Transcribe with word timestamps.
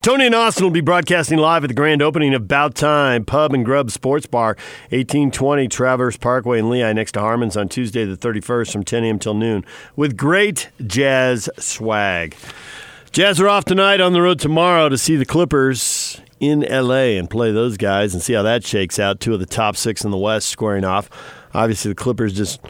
Tony 0.00 0.26
and 0.26 0.34
Austin 0.34 0.62
will 0.62 0.70
be 0.70 0.80
broadcasting 0.80 1.38
live 1.38 1.64
at 1.64 1.66
the 1.66 1.74
grand 1.74 2.02
opening 2.02 2.32
of 2.32 2.46
Bout 2.46 2.76
Time 2.76 3.24
Pub 3.24 3.52
and 3.52 3.64
Grub 3.64 3.90
Sports 3.90 4.26
Bar, 4.26 4.56
1820 4.90 5.66
Traverse 5.66 6.16
Parkway 6.16 6.60
in 6.60 6.66
Lehi 6.66 6.94
next 6.94 7.12
to 7.12 7.20
Harmon's 7.20 7.56
on 7.56 7.68
Tuesday 7.68 8.04
the 8.04 8.16
31st 8.16 8.70
from 8.70 8.84
10 8.84 9.02
a.m. 9.02 9.18
till 9.18 9.34
noon 9.34 9.64
with 9.96 10.16
great 10.16 10.70
jazz 10.86 11.50
swag. 11.58 12.36
Jazz 13.10 13.40
are 13.40 13.48
off 13.48 13.64
tonight 13.64 14.00
on 14.00 14.12
the 14.12 14.22
road 14.22 14.38
tomorrow 14.38 14.88
to 14.88 14.96
see 14.96 15.16
the 15.16 15.26
Clippers 15.26 16.20
in 16.38 16.60
LA 16.60 17.18
and 17.18 17.28
play 17.28 17.50
those 17.50 17.76
guys 17.76 18.14
and 18.14 18.22
see 18.22 18.34
how 18.34 18.44
that 18.44 18.64
shakes 18.64 19.00
out. 19.00 19.18
Two 19.18 19.34
of 19.34 19.40
the 19.40 19.46
top 19.46 19.74
six 19.76 20.04
in 20.04 20.12
the 20.12 20.16
West 20.16 20.48
squaring 20.48 20.84
off. 20.84 21.10
Obviously, 21.52 21.90
the 21.90 21.96
Clippers 21.96 22.32
just 22.34 22.60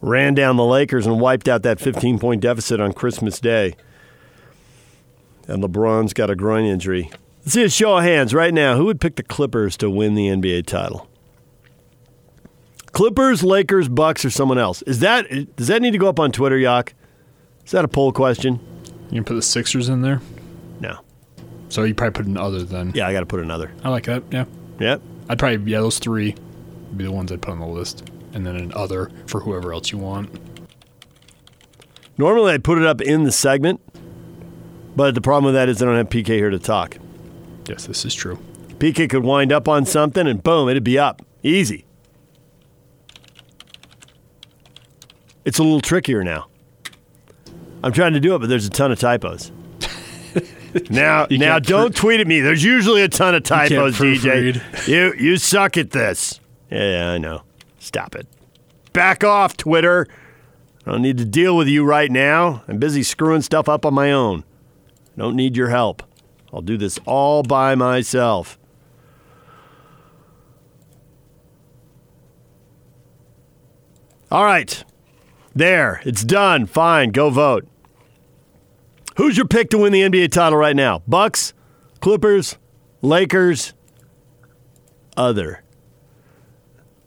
ran 0.00 0.32
down 0.32 0.54
the 0.56 0.64
Lakers 0.64 1.06
and 1.06 1.18
wiped 1.18 1.48
out 1.48 1.64
that 1.64 1.80
15 1.80 2.20
point 2.20 2.40
deficit 2.40 2.78
on 2.78 2.92
Christmas 2.92 3.40
Day 3.40 3.74
and 5.48 5.62
LeBron's 5.64 6.12
got 6.12 6.30
a 6.30 6.36
groin 6.36 6.64
injury. 6.64 7.10
Let's 7.40 7.54
see 7.54 7.64
a 7.64 7.70
show 7.70 7.96
of 7.96 8.04
hands 8.04 8.34
right 8.34 8.52
now. 8.52 8.76
Who 8.76 8.84
would 8.84 9.00
pick 9.00 9.16
the 9.16 9.22
Clippers 9.22 9.76
to 9.78 9.90
win 9.90 10.14
the 10.14 10.28
NBA 10.28 10.66
title? 10.66 11.08
Clippers, 12.92 13.42
Lakers, 13.42 13.88
Bucks, 13.88 14.24
or 14.24 14.30
someone 14.30 14.58
else? 14.58 14.82
Is 14.82 15.00
that 15.00 15.56
does 15.56 15.68
that 15.68 15.82
need 15.82 15.92
to 15.92 15.98
go 15.98 16.08
up 16.08 16.20
on 16.20 16.30
Twitter, 16.30 16.58
Yak? 16.58 16.94
Is 17.64 17.72
that 17.72 17.84
a 17.84 17.88
poll 17.88 18.12
question? 18.12 18.60
You 19.10 19.16
can 19.16 19.24
put 19.24 19.34
the 19.34 19.42
Sixers 19.42 19.88
in 19.88 20.02
there. 20.02 20.20
No. 20.80 21.00
So 21.68 21.84
you 21.84 21.94
probably 21.94 22.16
put 22.16 22.26
an 22.26 22.36
other 22.36 22.62
then. 22.62 22.92
Yeah, 22.94 23.06
I 23.06 23.12
got 23.12 23.20
to 23.20 23.26
put 23.26 23.40
another. 23.40 23.70
I 23.82 23.88
like 23.88 24.04
that. 24.04 24.22
Yeah. 24.30 24.44
Yep. 24.80 25.02
I'd 25.28 25.38
probably 25.38 25.70
yeah 25.70 25.80
those 25.80 25.98
three 25.98 26.34
would 26.88 26.98
be 26.98 27.04
the 27.04 27.12
ones 27.12 27.30
I'd 27.30 27.42
put 27.42 27.52
on 27.52 27.60
the 27.60 27.66
list, 27.66 28.10
and 28.32 28.46
then 28.46 28.56
an 28.56 28.72
other 28.74 29.10
for 29.26 29.40
whoever 29.40 29.72
else 29.72 29.92
you 29.92 29.98
want. 29.98 30.30
Normally, 32.16 32.52
I'd 32.52 32.64
put 32.64 32.78
it 32.78 32.84
up 32.84 33.00
in 33.00 33.24
the 33.24 33.32
segment, 33.32 33.80
but 34.98 35.14
the 35.14 35.20
problem 35.20 35.44
with 35.44 35.54
that 35.54 35.68
is 35.68 35.80
I 35.80 35.84
don't 35.84 35.96
have 35.96 36.08
PK 36.08 36.26
here 36.26 36.50
to 36.50 36.58
talk. 36.58 36.98
Yes, 37.68 37.86
this 37.86 38.04
is 38.04 38.12
true. 38.16 38.36
PK 38.78 39.08
could 39.08 39.22
wind 39.22 39.52
up 39.52 39.68
on 39.68 39.86
something 39.86 40.26
and 40.26 40.42
boom, 40.42 40.68
it'd 40.68 40.82
be 40.82 40.98
up. 40.98 41.22
Easy. 41.44 41.84
It's 45.44 45.60
a 45.60 45.62
little 45.62 45.80
trickier 45.80 46.24
now. 46.24 46.48
I'm 47.84 47.92
trying 47.92 48.12
to 48.14 48.20
do 48.20 48.34
it, 48.34 48.40
but 48.40 48.48
there's 48.48 48.66
a 48.66 48.70
ton 48.70 48.90
of 48.90 48.98
typos. 48.98 49.52
now, 50.90 51.28
You 51.30 51.38
now, 51.38 51.60
don't 51.60 51.94
pr- 51.94 52.00
tweet 52.00 52.20
at 52.20 52.26
me. 52.26 52.40
There's 52.40 52.64
usually 52.64 53.02
a 53.02 53.08
ton 53.08 53.36
of 53.36 53.44
typos, 53.44 53.96
DJ. 53.98 54.60
You 54.88 55.14
you 55.14 55.36
suck 55.36 55.76
at 55.76 55.92
this. 55.92 56.40
Yeah, 56.72 57.12
I 57.12 57.18
know. 57.18 57.42
Stop 57.78 58.16
it. 58.16 58.26
Back 58.92 59.22
off, 59.22 59.56
Twitter. 59.56 60.08
I 60.84 60.90
don't 60.90 61.02
need 61.02 61.18
to 61.18 61.24
deal 61.24 61.56
with 61.56 61.68
you 61.68 61.84
right 61.84 62.10
now. 62.10 62.64
I'm 62.66 62.78
busy 62.78 63.04
screwing 63.04 63.42
stuff 63.42 63.68
up 63.68 63.86
on 63.86 63.94
my 63.94 64.10
own. 64.10 64.42
Don't 65.18 65.34
need 65.34 65.56
your 65.56 65.68
help. 65.68 66.04
I'll 66.52 66.62
do 66.62 66.76
this 66.76 66.98
all 67.04 67.42
by 67.42 67.74
myself. 67.74 68.56
All 74.30 74.44
right. 74.44 74.84
There. 75.56 76.00
It's 76.04 76.22
done. 76.22 76.66
Fine. 76.66 77.10
Go 77.10 77.30
vote. 77.30 77.66
Who's 79.16 79.36
your 79.36 79.48
pick 79.48 79.70
to 79.70 79.78
win 79.78 79.92
the 79.92 80.02
NBA 80.02 80.30
title 80.30 80.56
right 80.56 80.76
now? 80.76 81.02
Bucks, 81.08 81.52
Clippers, 82.00 82.56
Lakers, 83.02 83.74
other. 85.16 85.64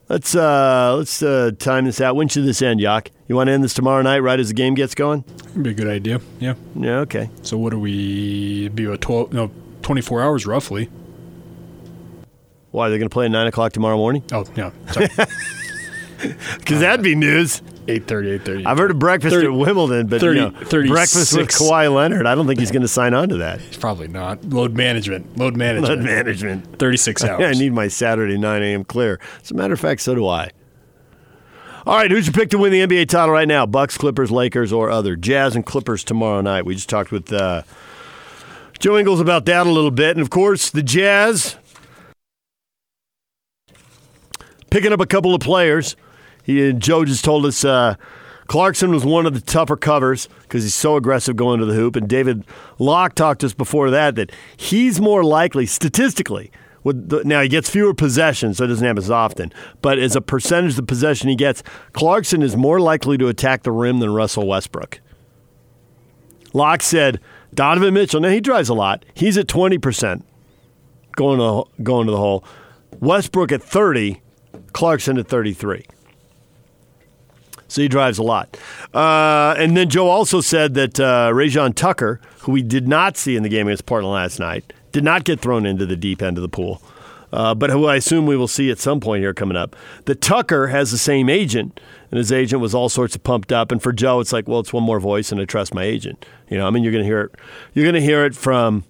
Let's 0.10 0.36
uh 0.36 0.96
let's 0.98 1.24
uh 1.24 1.52
time 1.58 1.86
this 1.86 2.02
out. 2.02 2.18
When 2.18 2.28
should 2.28 2.44
this 2.44 2.62
end, 2.62 2.82
Yak? 2.82 3.12
You 3.32 3.38
want 3.38 3.48
to 3.48 3.54
end 3.54 3.64
this 3.64 3.74
tomorrow 3.74 4.02
night 4.02 4.20
right 4.20 4.38
as 4.38 4.50
the 4.50 4.54
game 4.54 4.74
gets 4.74 4.94
going? 4.94 5.24
Would 5.54 5.64
be 5.64 5.70
a 5.70 5.74
good 5.74 5.88
idea. 5.88 6.20
Yeah. 6.42 6.56
Yeah, 6.76 6.98
okay. 6.98 7.30
So 7.44 7.58
what 7.58 7.70
do 7.70 7.80
we 7.80 8.68
be 8.68 8.84
a 8.84 8.98
twelve? 8.98 9.32
No, 9.32 9.50
twenty 9.82 10.02
four 10.02 10.22
hours 10.22 10.46
roughly. 10.46 10.90
Why 12.72 12.88
are 12.88 12.90
they're 12.90 13.00
going 13.00 13.08
to 13.08 13.14
play 13.14 13.28
at 13.28 13.32
nine 13.32 13.48
o'clock 13.48 13.72
tomorrow 13.72 13.96
morning? 13.96 14.26
Oh 14.34 14.44
yeah. 14.58 14.72
Because 14.86 15.30
uh, 16.78 16.80
that'd 16.80 17.06
be 17.06 17.16
news. 17.16 17.62
8.30, 17.88 18.40
8.30. 18.42 18.66
I've 18.66 18.78
heard 18.78 18.92
of 18.92 19.00
breakfast 19.00 19.34
30 19.34 19.48
at 19.48 19.54
Wimbledon, 19.54 20.08
but 20.08 20.20
30 20.20 20.40
you 20.40 20.46
know, 20.48 20.52
breakfast 20.52 21.32
with 21.32 21.50
36. 21.50 21.62
Kawhi 21.62 21.96
Leonard. 21.96 22.28
I 22.28 22.36
don't 22.36 22.48
think 22.48 22.60
he's 22.60 22.70
going 22.70 22.82
to 22.82 22.88
sign 22.90 23.14
on 23.14 23.30
to 23.30 23.38
that. 23.38 23.62
He's 23.62 23.78
probably 23.78 24.10
not. 24.10 24.44
Load 24.44 24.76
management. 24.76 25.38
Load 25.38 25.56
management. 25.56 25.90
Load 25.90 26.06
management. 26.06 26.80
36 26.80 27.24
hours. 27.26 27.40
Yeah, 27.40 27.48
I 27.48 27.54
need 27.54 27.72
my 27.72 27.88
Saturday 27.88 28.38
9 28.38 28.62
a.m. 28.62 28.84
clear. 28.84 29.22
As 29.42 29.52
a 29.52 29.54
matter 29.54 29.74
of 29.74 29.80
fact, 29.80 30.02
so 30.02 30.16
do 30.16 30.28
I. 30.28 30.52
All 31.84 31.98
right, 31.98 32.12
who's 32.12 32.28
your 32.28 32.34
pick 32.34 32.52
to 32.52 32.60
win 32.60 32.72
the 32.72 32.82
NBA 32.86 33.10
title 33.10 33.34
right 33.34 33.48
now? 33.48 33.66
Bucks, 33.66 33.98
Clippers, 33.98 34.30
Lakers, 34.30 34.72
or 34.72 34.92
other? 34.92 35.16
Jazz 35.16 35.56
and 35.56 35.66
Clippers 35.66 36.04
tomorrow 36.04 36.40
night. 36.40 36.64
We 36.64 36.76
just 36.76 36.90
talked 36.90 37.12
with 37.12 37.34
uh, 37.34 37.64
Joe 38.78 39.00
Ingles 39.00 39.20
about 39.20 39.46
that 39.46 39.66
a 39.66 39.72
little 39.72 39.90
bit. 39.90 40.12
And 40.12 40.22
of 40.22 40.30
course, 40.30 40.70
the 40.70 40.84
Jazz 40.84 41.56
picking 44.70 44.94
up 44.94 45.00
a 45.00 45.08
couple 45.08 45.34
of 45.34 45.42
players. 45.42 45.96
He 46.44 46.72
Joe 46.74 47.04
just 47.04 47.26
told 47.26 47.48
us 47.48 47.66
uh, 47.66 47.96
Clarkson 48.46 48.92
was 48.92 49.04
one 49.04 49.26
of 49.26 49.34
the 49.34 49.42
tougher 49.42 49.76
covers 49.76 50.30
because 50.44 50.62
he's 50.62 50.76
so 50.76 50.98
aggressive 50.98 51.36
going 51.36 51.60
to 51.62 51.66
the 51.66 51.74
hoop. 51.74 51.96
And 51.96 52.08
David 52.08 52.46
Locke 52.78 53.16
talked 53.16 53.40
to 53.40 53.48
us 53.48 53.56
before 53.56 53.90
that 53.90 54.14
that 54.16 54.32
he's 54.56 55.02
more 55.02 55.24
likely 55.24 55.66
statistically. 55.66 56.52
The, 56.84 57.22
now 57.24 57.42
he 57.42 57.48
gets 57.48 57.70
fewer 57.70 57.94
possessions, 57.94 58.58
so 58.58 58.64
it 58.64 58.68
doesn't 58.68 58.86
happen 58.86 59.04
as 59.04 59.12
often. 59.12 59.54
But 59.82 60.00
as 60.00 60.16
a 60.16 60.22
percentage 60.22 60.72
of 60.72 60.78
the 60.78 60.84
possession 60.84 61.30
he 61.30 61.36
gets, 61.36 61.62
Clarkson 61.94 62.42
is 62.42 62.58
more 62.58 62.80
likely 62.80 63.18
to 63.20 63.28
attack 63.28 63.64
the 63.64 63.72
rim 63.72 64.00
than 64.00 64.12
Russell 64.12 64.48
Westbrook. 64.48 65.00
Locke 66.54 66.82
said 66.82 67.20
Donovan 67.54 67.94
Mitchell. 67.94 68.20
Now 68.20 68.30
he 68.30 68.42
drives 68.42 68.68
a 68.68 68.74
lot. 68.74 69.06
He's 69.14 69.38
at 69.38 69.48
twenty 69.48 69.78
percent 69.78 70.26
going 71.16 71.40
to 71.40 71.70
going 71.84 72.08
to 72.08 72.12
the 72.12 72.18
hole. 72.18 72.44
Westbrook 73.00 73.52
at 73.52 73.62
thirty, 73.62 74.22
Clarkson 74.74 75.18
at 75.18 75.28
thirty 75.28 75.54
three. 75.54 75.86
So 77.68 77.82
he 77.82 77.88
drives 77.88 78.18
a 78.18 78.24
lot. 78.24 78.58
Uh, 78.94 79.56
and 79.58 79.78
then 79.78 79.88
Joe 79.88 80.10
also 80.10 80.42
said 80.42 80.74
that 80.74 81.00
uh, 81.00 81.30
Rayjon 81.32 81.74
Tucker, 81.74 82.20
who 82.40 82.52
we 82.52 82.64
did 82.64 82.86
not 82.86 83.16
see 83.16 83.38
in 83.38 83.44
the 83.44 83.50
game 83.50 83.68
against 83.68 83.86
Portland 83.86 84.14
last 84.14 84.40
night, 84.40 84.74
did 84.92 85.04
not 85.04 85.24
get 85.24 85.40
thrown 85.40 85.66
into 85.66 85.86
the 85.86 85.96
deep 85.96 86.22
end 86.22 86.38
of 86.38 86.42
the 86.42 86.50
pool, 86.50 86.82
uh, 87.32 87.56
but 87.56 87.70
who 87.70 87.86
I 87.86 87.96
assume 87.96 88.26
we 88.26 88.38
will 88.38 88.48
see 88.48 88.70
at 88.72 88.80
some 88.80 89.00
point 89.00 89.22
here 89.22 89.34
coming 89.34 89.58
up. 89.58 89.76
The 90.06 90.16
Tucker 90.16 90.68
has 90.68 90.92
the 90.92 90.98
same 90.98 91.30
agent, 91.30 91.80
and 92.10 92.18
his 92.18 92.32
agent 92.32 92.62
was 92.62 92.76
all 92.76 92.90
sorts 92.90 93.16
of 93.16 93.24
pumped 93.24 93.52
up. 93.52 93.72
And 93.72 93.82
for 93.82 93.94
Joe, 93.94 94.20
it's 94.20 94.34
like, 94.34 94.48
well, 94.48 94.60
it's 94.60 94.74
one 94.74 94.84
more 94.84 95.00
voice, 95.00 95.32
and 95.32 95.40
I 95.40 95.46
trust 95.46 95.74
my 95.74 95.84
agent. 95.84 96.26
You 96.50 96.58
know, 96.58 96.68
I 96.68 96.70
mean, 96.70 96.84
you're 96.84 96.92
going 96.92 97.04
to 97.04 97.08
hear 97.08 97.22
it. 97.22 97.32
You're 97.74 97.86
going 97.86 97.96
to 97.96 98.02
hear 98.02 98.26
it 98.26 98.36
from 98.36 98.84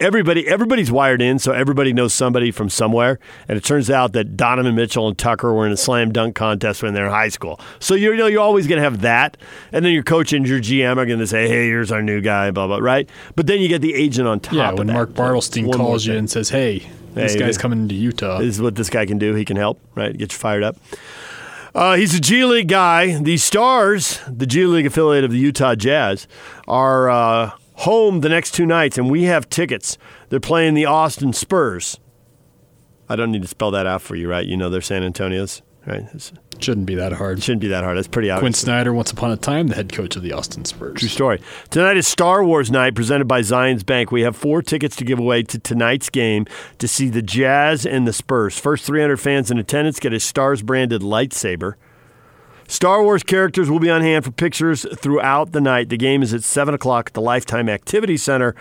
everybody 0.00 0.48
everybody's 0.48 0.90
wired 0.90 1.22
in, 1.22 1.38
so 1.38 1.52
everybody 1.52 1.92
knows 1.92 2.12
somebody 2.14 2.50
from 2.50 2.68
somewhere. 2.70 3.18
And 3.48 3.56
it 3.56 3.64
turns 3.64 3.90
out 3.90 4.12
that 4.14 4.36
Donovan 4.36 4.74
Mitchell 4.74 5.08
and 5.08 5.16
Tucker 5.16 5.52
were 5.52 5.66
in 5.66 5.72
a 5.72 5.76
slam 5.76 6.12
dunk 6.12 6.34
contest 6.34 6.82
when 6.82 6.94
they 6.94 7.00
were 7.00 7.06
in 7.06 7.12
high 7.12 7.28
school. 7.28 7.60
So 7.78 7.94
you're, 7.94 8.14
you 8.14 8.18
know 8.18 8.26
you're 8.26 8.40
always 8.40 8.66
going 8.66 8.78
to 8.78 8.82
have 8.84 9.02
that, 9.02 9.36
and 9.72 9.84
then 9.84 9.92
your 9.92 10.02
coach 10.02 10.32
and 10.32 10.46
your 10.48 10.60
GM 10.60 10.96
are 10.96 11.06
going 11.06 11.18
to 11.18 11.26
say, 11.26 11.46
"Hey, 11.48 11.66
here's 11.66 11.92
our 11.92 12.02
new 12.02 12.20
guy," 12.20 12.50
blah 12.50 12.66
blah, 12.66 12.78
right? 12.78 13.08
But 13.36 13.46
then 13.46 13.60
you 13.60 13.68
get 13.68 13.82
the 13.82 13.94
agent 13.94 14.26
on 14.26 14.40
top. 14.40 14.54
yeah, 14.54 14.72
when 14.72 14.86
that. 14.86 14.92
Mark 14.94 15.10
Bartelstein 15.10 15.66
One 15.66 15.76
calls 15.76 16.06
you 16.06 16.14
and 16.14 16.28
says, 16.30 16.48
hey, 16.50 16.88
this 17.14 17.34
Hey, 17.34 17.40
guy's 17.40 17.58
coming 17.58 17.88
to 17.88 17.94
Utah. 17.94 18.38
This 18.38 18.56
is 18.56 18.62
what 18.62 18.74
this 18.76 18.88
guy 18.90 19.04
can 19.06 19.18
do. 19.18 19.34
He 19.34 19.44
can 19.44 19.56
help, 19.56 19.80
right? 19.94 20.16
Get 20.16 20.32
you 20.32 20.38
fired 20.38 20.62
up. 20.62 20.76
Uh, 21.74 21.94
he's 21.94 22.14
a 22.14 22.20
G 22.20 22.44
League 22.44 22.68
guy. 22.68 23.20
The 23.20 23.36
Stars, 23.36 24.20
the 24.28 24.46
G 24.46 24.66
League 24.66 24.86
affiliate 24.86 25.22
of 25.24 25.30
the 25.30 25.38
Utah 25.38 25.74
Jazz, 25.76 26.26
are 26.66 27.08
uh, 27.08 27.50
home 27.80 28.20
the 28.20 28.28
next 28.28 28.52
two 28.52 28.66
nights, 28.66 28.98
and 28.98 29.10
we 29.10 29.24
have 29.24 29.48
tickets. 29.48 29.98
They're 30.28 30.40
playing 30.40 30.74
the 30.74 30.86
Austin 30.86 31.32
Spurs. 31.32 31.98
I 33.08 33.16
don't 33.16 33.32
need 33.32 33.42
to 33.42 33.48
spell 33.48 33.70
that 33.72 33.86
out 33.86 34.02
for 34.02 34.14
you, 34.16 34.28
right? 34.28 34.46
You 34.46 34.56
know 34.56 34.70
they're 34.70 34.80
San 34.80 35.02
Antonio's, 35.02 35.62
right? 35.86 36.02
It's- 36.02 36.32
Shouldn't 36.60 36.84
be 36.84 36.94
that 36.96 37.12
hard. 37.14 37.42
Shouldn't 37.42 37.62
be 37.62 37.68
that 37.68 37.84
hard. 37.84 37.96
That's 37.96 38.06
pretty 38.06 38.28
obvious. 38.28 38.40
Quinn. 38.42 38.52
Snyder, 38.52 38.92
once 38.92 39.10
upon 39.10 39.30
a 39.32 39.36
time, 39.38 39.68
the 39.68 39.74
head 39.76 39.92
coach 39.94 40.14
of 40.14 40.22
the 40.22 40.32
Austin 40.32 40.66
Spurs. 40.66 40.98
True 41.00 41.08
story. 41.08 41.40
Tonight 41.70 41.96
is 41.96 42.06
Star 42.06 42.44
Wars 42.44 42.70
night 42.70 42.94
presented 42.94 43.26
by 43.26 43.40
Zions 43.40 43.84
Bank. 43.86 44.12
We 44.12 44.20
have 44.20 44.36
four 44.36 44.60
tickets 44.60 44.94
to 44.96 45.04
give 45.04 45.18
away 45.18 45.42
to 45.44 45.58
tonight's 45.58 46.10
game 46.10 46.44
to 46.78 46.86
see 46.86 47.08
the 47.08 47.22
Jazz 47.22 47.86
and 47.86 48.06
the 48.06 48.12
Spurs. 48.12 48.58
First 48.58 48.84
300 48.84 49.16
fans 49.18 49.50
in 49.50 49.56
attendance 49.58 49.98
get 49.98 50.12
a 50.12 50.20
Stars 50.20 50.60
branded 50.62 51.00
lightsaber. 51.00 51.74
Star 52.70 53.02
Wars 53.02 53.24
characters 53.24 53.68
will 53.68 53.80
be 53.80 53.90
on 53.90 54.00
hand 54.00 54.24
for 54.24 54.30
pictures 54.30 54.86
throughout 54.96 55.50
the 55.50 55.60
night. 55.60 55.88
The 55.88 55.96
game 55.96 56.22
is 56.22 56.32
at 56.32 56.44
7 56.44 56.72
o'clock 56.72 57.08
at 57.08 57.14
the 57.14 57.20
Lifetime 57.20 57.68
Activity 57.68 58.16
Center 58.16 58.54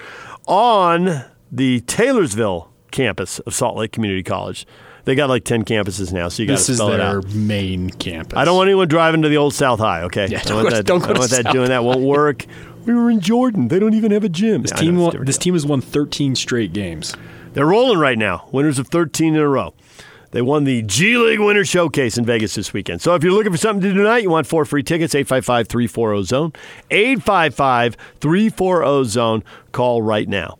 on 0.48 1.26
the 1.52 1.82
Taylorsville 1.82 2.72
campus 2.90 3.38
of 3.40 3.54
Salt 3.54 3.78
Lake 3.78 3.92
Community 3.92 4.24
College. 4.24 4.66
They 5.06 5.14
got 5.14 5.30
like 5.30 5.44
10 5.46 5.64
campuses 5.64 6.12
now, 6.12 6.28
so 6.28 6.42
you 6.42 6.48
got 6.48 6.54
to 6.54 6.58
This 6.60 6.70
is 6.70 6.78
spell 6.78 6.92
it 6.94 6.98
their 6.98 7.18
out. 7.20 7.30
main 7.34 7.92
campus. 7.92 8.36
I 8.38 8.46
don't 8.46 8.58
want 8.58 8.68
anyone 8.68 8.88
driving 8.88 9.22
to 9.22 9.30
the 9.30 9.38
old 9.38 9.54
South 9.54 9.80
High. 9.80 10.02
Okay, 10.04 10.28
Yeah, 10.28 10.42
don't 10.44 10.56
want 10.58 10.66
go 10.66 10.70
to- 10.72 10.76
that. 10.78 10.86
don't 10.86 11.00
go 11.02 11.06
I 11.14 11.18
want 11.20 11.30
that 11.30 11.44
South 11.46 11.54
doing 11.54 11.70
that. 11.70 11.84
Won't 11.84 12.02
work. 12.02 12.46
We 12.86 12.96
were 12.96 13.12
in 13.12 13.20
Jordan. 13.20 13.68
They 13.68 13.78
don't 13.78 13.94
even 13.94 14.12
have 14.12 14.24
a 14.24 14.30
gym. 14.30 14.64
This 14.64 14.72
I 14.74 14.78
team, 14.80 14.98
won, 14.98 15.24
this 15.26 15.38
deal. 15.38 15.44
team 15.44 15.54
has 15.54 15.66
won 15.68 15.82
13 15.82 16.36
straight 16.36 16.74
games. 16.74 17.16
They're 17.54 17.66
rolling 17.68 18.00
right 18.00 18.18
now. 18.18 18.48
Winners 18.52 18.80
of 18.80 18.88
13 18.88 19.36
in 19.36 19.42
a 19.42 19.48
row. 19.48 19.74
They 20.32 20.42
won 20.44 20.64
the 20.64 20.84
G 20.84 21.18
League 21.18 21.40
Winter 21.40 21.66
Showcase 21.66 22.18
in 22.18 22.26
Vegas 22.26 22.54
this 22.56 22.72
weekend. 22.72 23.02
So 23.02 23.16
if 23.16 23.24
you're 23.24 23.34
looking 23.34 23.52
for 23.52 23.58
something 23.58 23.82
to 23.82 23.90
do 23.90 23.96
tonight, 23.96 24.22
you 24.24 24.30
want 24.30 24.46
four 24.46 24.64
free 24.64 24.84
tickets, 24.84 25.16
855 25.16 25.68
340 25.68 26.24
Zone. 26.24 26.54
855 26.92 27.98
340 28.22 29.04
Zone. 29.10 29.44
Call 29.72 30.02
right 30.02 30.28
now. 30.28 30.58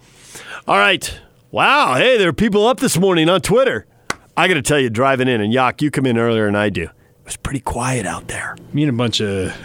All 0.68 0.78
right. 0.78 1.20
Wow. 1.52 1.96
Hey, 1.96 2.18
there 2.18 2.30
are 2.30 2.34
people 2.34 2.66
up 2.68 2.80
this 2.80 2.98
morning 2.98 3.30
on 3.30 3.42
Twitter. 3.42 3.86
I 4.36 4.48
got 4.48 4.56
to 4.56 4.62
tell 4.62 4.80
you, 4.80 4.90
driving 4.90 5.28
in, 5.28 5.42
and 5.42 5.52
Yak, 5.54 5.82
you 5.82 5.92
come 5.92 6.06
in 6.06 6.18
earlier 6.18 6.46
than 6.46 6.56
I 6.56 6.70
do. 6.70 6.84
It 6.84 6.92
was 7.26 7.38
pretty 7.38 7.60
quiet 7.60 8.06
out 8.06 8.28
there. 8.28 8.56
Me 8.74 8.84
and 8.84 8.90
a 8.90 8.94
bunch 8.94 9.22
of. 9.22 9.56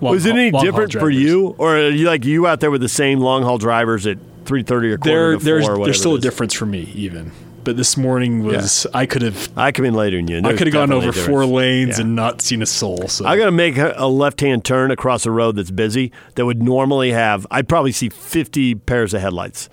Was 0.00 0.24
it 0.26 0.36
any 0.36 0.50
haul 0.50 0.62
different 0.62 0.92
for 0.92 1.10
you, 1.10 1.54
or 1.58 1.76
are 1.76 1.88
you 1.88 2.06
like 2.06 2.24
you 2.24 2.46
out 2.46 2.60
there 2.60 2.70
with 2.70 2.80
the 2.80 2.88
same 2.88 3.20
long 3.20 3.42
haul 3.42 3.58
drivers 3.58 4.06
at 4.06 4.18
three 4.44 4.62
thirty 4.62 4.90
or 4.90 4.98
quarter 4.98 5.30
There, 5.30 5.38
to 5.38 5.44
there's, 5.44 5.64
four? 5.64 5.72
or 5.74 5.78
whatever 5.78 5.86
there's 5.86 5.98
still 6.00 6.14
a 6.14 6.20
difference 6.20 6.52
for 6.52 6.66
me, 6.66 6.90
even. 6.94 7.32
But 7.64 7.76
this 7.76 7.96
morning 7.96 8.42
was 8.44 8.86
I 8.92 9.06
could 9.06 9.22
have 9.22 9.50
I 9.56 9.72
come 9.72 9.84
in 9.86 9.94
later 9.94 10.16
than 10.18 10.28
you. 10.28 10.36
and 10.36 10.46
I 10.46 10.54
could 10.54 10.66
have 10.66 10.72
gone 10.74 10.92
over 10.92 11.12
four 11.12 11.46
lanes 11.46 11.98
Yeah. 11.98 12.04
and 12.04 12.14
not 12.14 12.42
seen 12.42 12.60
a 12.62 12.66
soul. 12.66 13.08
So 13.08 13.24
I 13.26 13.36
got 13.36 13.46
to 13.46 13.50
make 13.52 13.76
a 13.78 14.06
left-hand 14.06 14.64
turn 14.64 14.90
across 14.90 15.24
a 15.26 15.30
road 15.30 15.56
that's 15.56 15.70
busy 15.70 16.12
that 16.34 16.44
would 16.46 16.62
normally 16.62 17.10
have. 17.12 17.46
I'd 17.50 17.68
probably 17.68 17.92
see 17.92 18.08
50 18.10 18.74
pairs 18.76 19.14
of 19.14 19.20
headlights. 19.22 19.68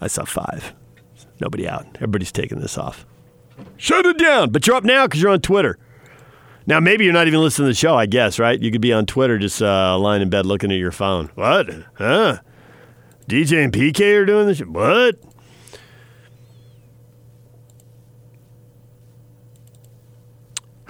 I 0.00 0.06
saw 0.06 0.24
five. 0.24 0.72
Nobody 1.40 1.68
out. 1.68 1.86
Everybody's 1.96 2.32
taking 2.32 2.60
this 2.60 2.78
off. 2.78 3.04
Shut 3.76 4.06
it 4.06 4.18
down. 4.18 4.50
But 4.50 4.66
you're 4.66 4.76
up 4.76 4.84
now 4.84 5.06
because 5.06 5.20
you're 5.22 5.30
on 5.32 5.40
Twitter. 5.40 5.78
Now 6.66 6.80
maybe 6.80 7.04
you're 7.04 7.12
not 7.12 7.26
even 7.26 7.40
listening 7.40 7.66
to 7.66 7.70
the 7.72 7.74
show. 7.74 7.94
I 7.96 8.06
guess 8.06 8.38
right. 8.38 8.58
You 8.60 8.70
could 8.70 8.80
be 8.80 8.92
on 8.92 9.06
Twitter 9.06 9.38
just 9.38 9.60
uh, 9.62 9.98
lying 9.98 10.22
in 10.22 10.30
bed 10.30 10.46
looking 10.46 10.70
at 10.72 10.78
your 10.78 10.92
phone. 10.92 11.30
What? 11.34 11.68
Huh? 11.94 12.38
DJ 13.28 13.64
and 13.64 13.72
PK 13.72 14.16
are 14.16 14.24
doing 14.24 14.46
this. 14.46 14.60
What? 14.60 15.16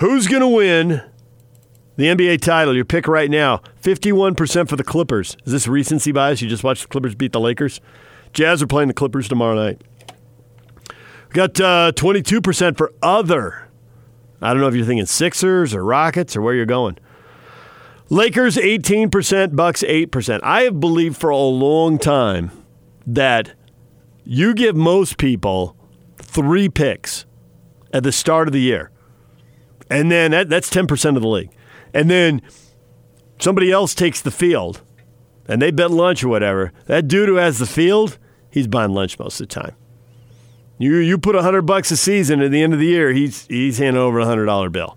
Who's 0.00 0.26
going 0.29 0.41
to 0.41 0.49
win 0.49 1.02
the 1.97 2.05
NBA 2.05 2.41
title? 2.41 2.75
Your 2.75 2.87
pick 2.87 3.06
right 3.06 3.31
now 3.31 3.58
51% 3.82 4.67
for 4.67 4.76
the 4.76 4.82
Clippers. 4.82 5.37
Is 5.44 5.52
this 5.52 5.69
recency 5.69 6.11
bias? 6.11 6.41
You 6.41 6.49
just 6.49 6.64
watched 6.64 6.82
the 6.82 6.88
Clippers 6.88 7.14
beat 7.14 7.32
the 7.32 7.41
Lakers? 7.41 7.82
Jazz 8.32 8.62
are 8.62 8.67
playing 8.67 8.88
the 8.88 8.94
Clippers 8.94 9.29
tomorrow 9.29 9.55
night. 9.55 9.82
We 11.29 11.35
got 11.35 11.61
uh, 11.61 11.93
22% 11.94 12.79
for 12.79 12.94
other. 13.02 13.69
I 14.41 14.55
don't 14.55 14.62
know 14.62 14.69
if 14.69 14.75
you're 14.75 14.87
thinking 14.87 15.05
Sixers 15.05 15.75
or 15.75 15.85
Rockets 15.85 16.35
or 16.35 16.41
where 16.41 16.55
you're 16.55 16.64
going. 16.64 16.97
Lakers 18.08 18.56
18%, 18.56 19.55
Bucks 19.55 19.82
8%. 19.82 20.41
I 20.43 20.62
have 20.62 20.81
believed 20.81 21.19
for 21.19 21.29
a 21.29 21.37
long 21.37 21.99
time 21.99 22.50
that 23.06 23.52
you 24.25 24.55
give 24.55 24.75
most 24.75 25.19
people 25.19 25.76
three 26.17 26.70
picks 26.70 27.26
at 27.93 28.02
the 28.02 28.12
start 28.12 28.49
of 28.49 28.55
the 28.55 28.61
year. 28.61 28.91
And 29.90 30.10
then 30.10 30.31
that, 30.31 30.48
that's 30.48 30.70
10% 30.70 31.16
of 31.16 31.22
the 31.22 31.28
league. 31.28 31.50
And 31.92 32.08
then 32.08 32.40
somebody 33.40 33.72
else 33.72 33.94
takes 33.94 34.20
the 34.20 34.31
field 34.31 34.82
and 35.48 35.60
they 35.60 35.72
bet 35.72 35.90
lunch 35.90 36.22
or 36.22 36.28
whatever. 36.28 36.72
That 36.87 37.08
dude 37.08 37.28
who 37.28 37.34
has 37.34 37.58
the 37.58 37.66
field, 37.66 38.19
he's 38.50 38.69
buying 38.69 38.92
lunch 38.92 39.19
most 39.19 39.40
of 39.40 39.48
the 39.48 39.54
time. 39.54 39.75
You 40.78 40.96
you 40.96 41.19
put 41.19 41.34
a 41.37 41.42
hundred 41.42 41.62
bucks 41.62 41.90
a 41.90 41.96
season 41.96 42.40
at 42.40 42.50
the 42.50 42.62
end 42.62 42.72
of 42.72 42.78
the 42.78 42.87
year, 42.87 43.12
he's 43.12 43.46
he's 43.48 43.76
handing 43.76 44.00
over 44.00 44.19
a 44.20 44.25
hundred 44.25 44.46
dollar 44.46 44.70
bill. 44.70 44.96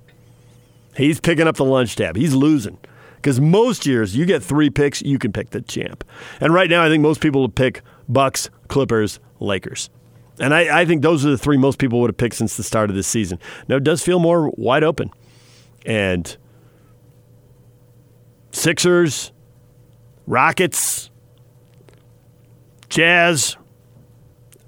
He's 0.96 1.20
picking 1.20 1.46
up 1.46 1.58
the 1.58 1.66
lunch 1.66 1.96
tab. 1.98 2.16
He's 2.16 2.34
losing. 2.34 2.78
Because 3.16 3.42
most 3.42 3.86
years 3.86 4.16
you 4.16 4.26
get 4.26 4.44
three 4.44 4.70
picks, 4.70 5.02
you 5.02 5.18
can 5.18 5.34
pick 5.34 5.50
the 5.50 5.62
champ. 5.62 6.04
And 6.40 6.54
right 6.54 6.70
now 6.70 6.84
I 6.84 6.90
think 6.90 7.02
most 7.02 7.20
people 7.20 7.42
would 7.42 7.56
pick 7.56 7.82
Bucks, 8.08 8.50
Clippers, 8.68 9.20
Lakers. 9.40 9.90
And 10.40 10.54
I, 10.54 10.82
I 10.82 10.86
think 10.86 11.02
those 11.02 11.26
are 11.26 11.30
the 11.30 11.38
three 11.38 11.58
most 11.58 11.78
people 11.78 12.02
would 12.02 12.10
have 12.10 12.18
picked 12.18 12.36
since 12.36 12.58
the 12.58 12.64
start 12.64 12.90
of 12.90 12.96
this 12.96 13.08
season. 13.08 13.40
Now 13.68 13.76
it 13.76 13.84
does 13.84 14.02
feel 14.02 14.20
more 14.20 14.52
wide 14.58 14.84
open. 14.84 15.12
And 15.86 16.36
Sixers, 18.52 19.32
Rockets, 20.26 21.10
Jazz, 22.90 23.58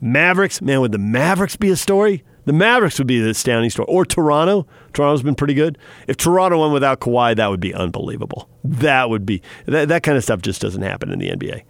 Mavericks. 0.02 0.62
Man, 0.62 0.82
would 0.82 0.92
the 0.92 0.98
Mavericks 0.98 1.56
be 1.56 1.70
a 1.70 1.76
story? 1.76 2.24
The 2.46 2.54
Mavericks 2.54 3.00
would 3.00 3.08
be 3.08 3.20
the 3.20 3.30
astounding 3.30 3.70
story. 3.70 3.88
Or 3.90 4.06
Toronto. 4.06 4.68
Toronto's 4.94 5.24
been 5.24 5.36
pretty 5.36 5.56
good. 5.56 5.78
If 6.08 6.18
Toronto 6.18 6.60
won 6.60 6.72
without 6.72 7.00
Kawhi, 7.00 7.36
that 7.36 7.48
would 7.48 7.60
be 7.60 7.74
unbelievable. 7.74 8.50
That 8.64 9.10
would 9.10 9.26
be 9.26 9.42
that, 9.66 9.88
that 9.88 10.04
kind 10.04 10.18
of 10.18 10.24
stuff 10.24 10.42
just 10.42 10.62
doesn't 10.62 10.82
happen 10.82 11.12
in 11.12 11.20
the 11.20 11.30
NBA. 11.30 11.64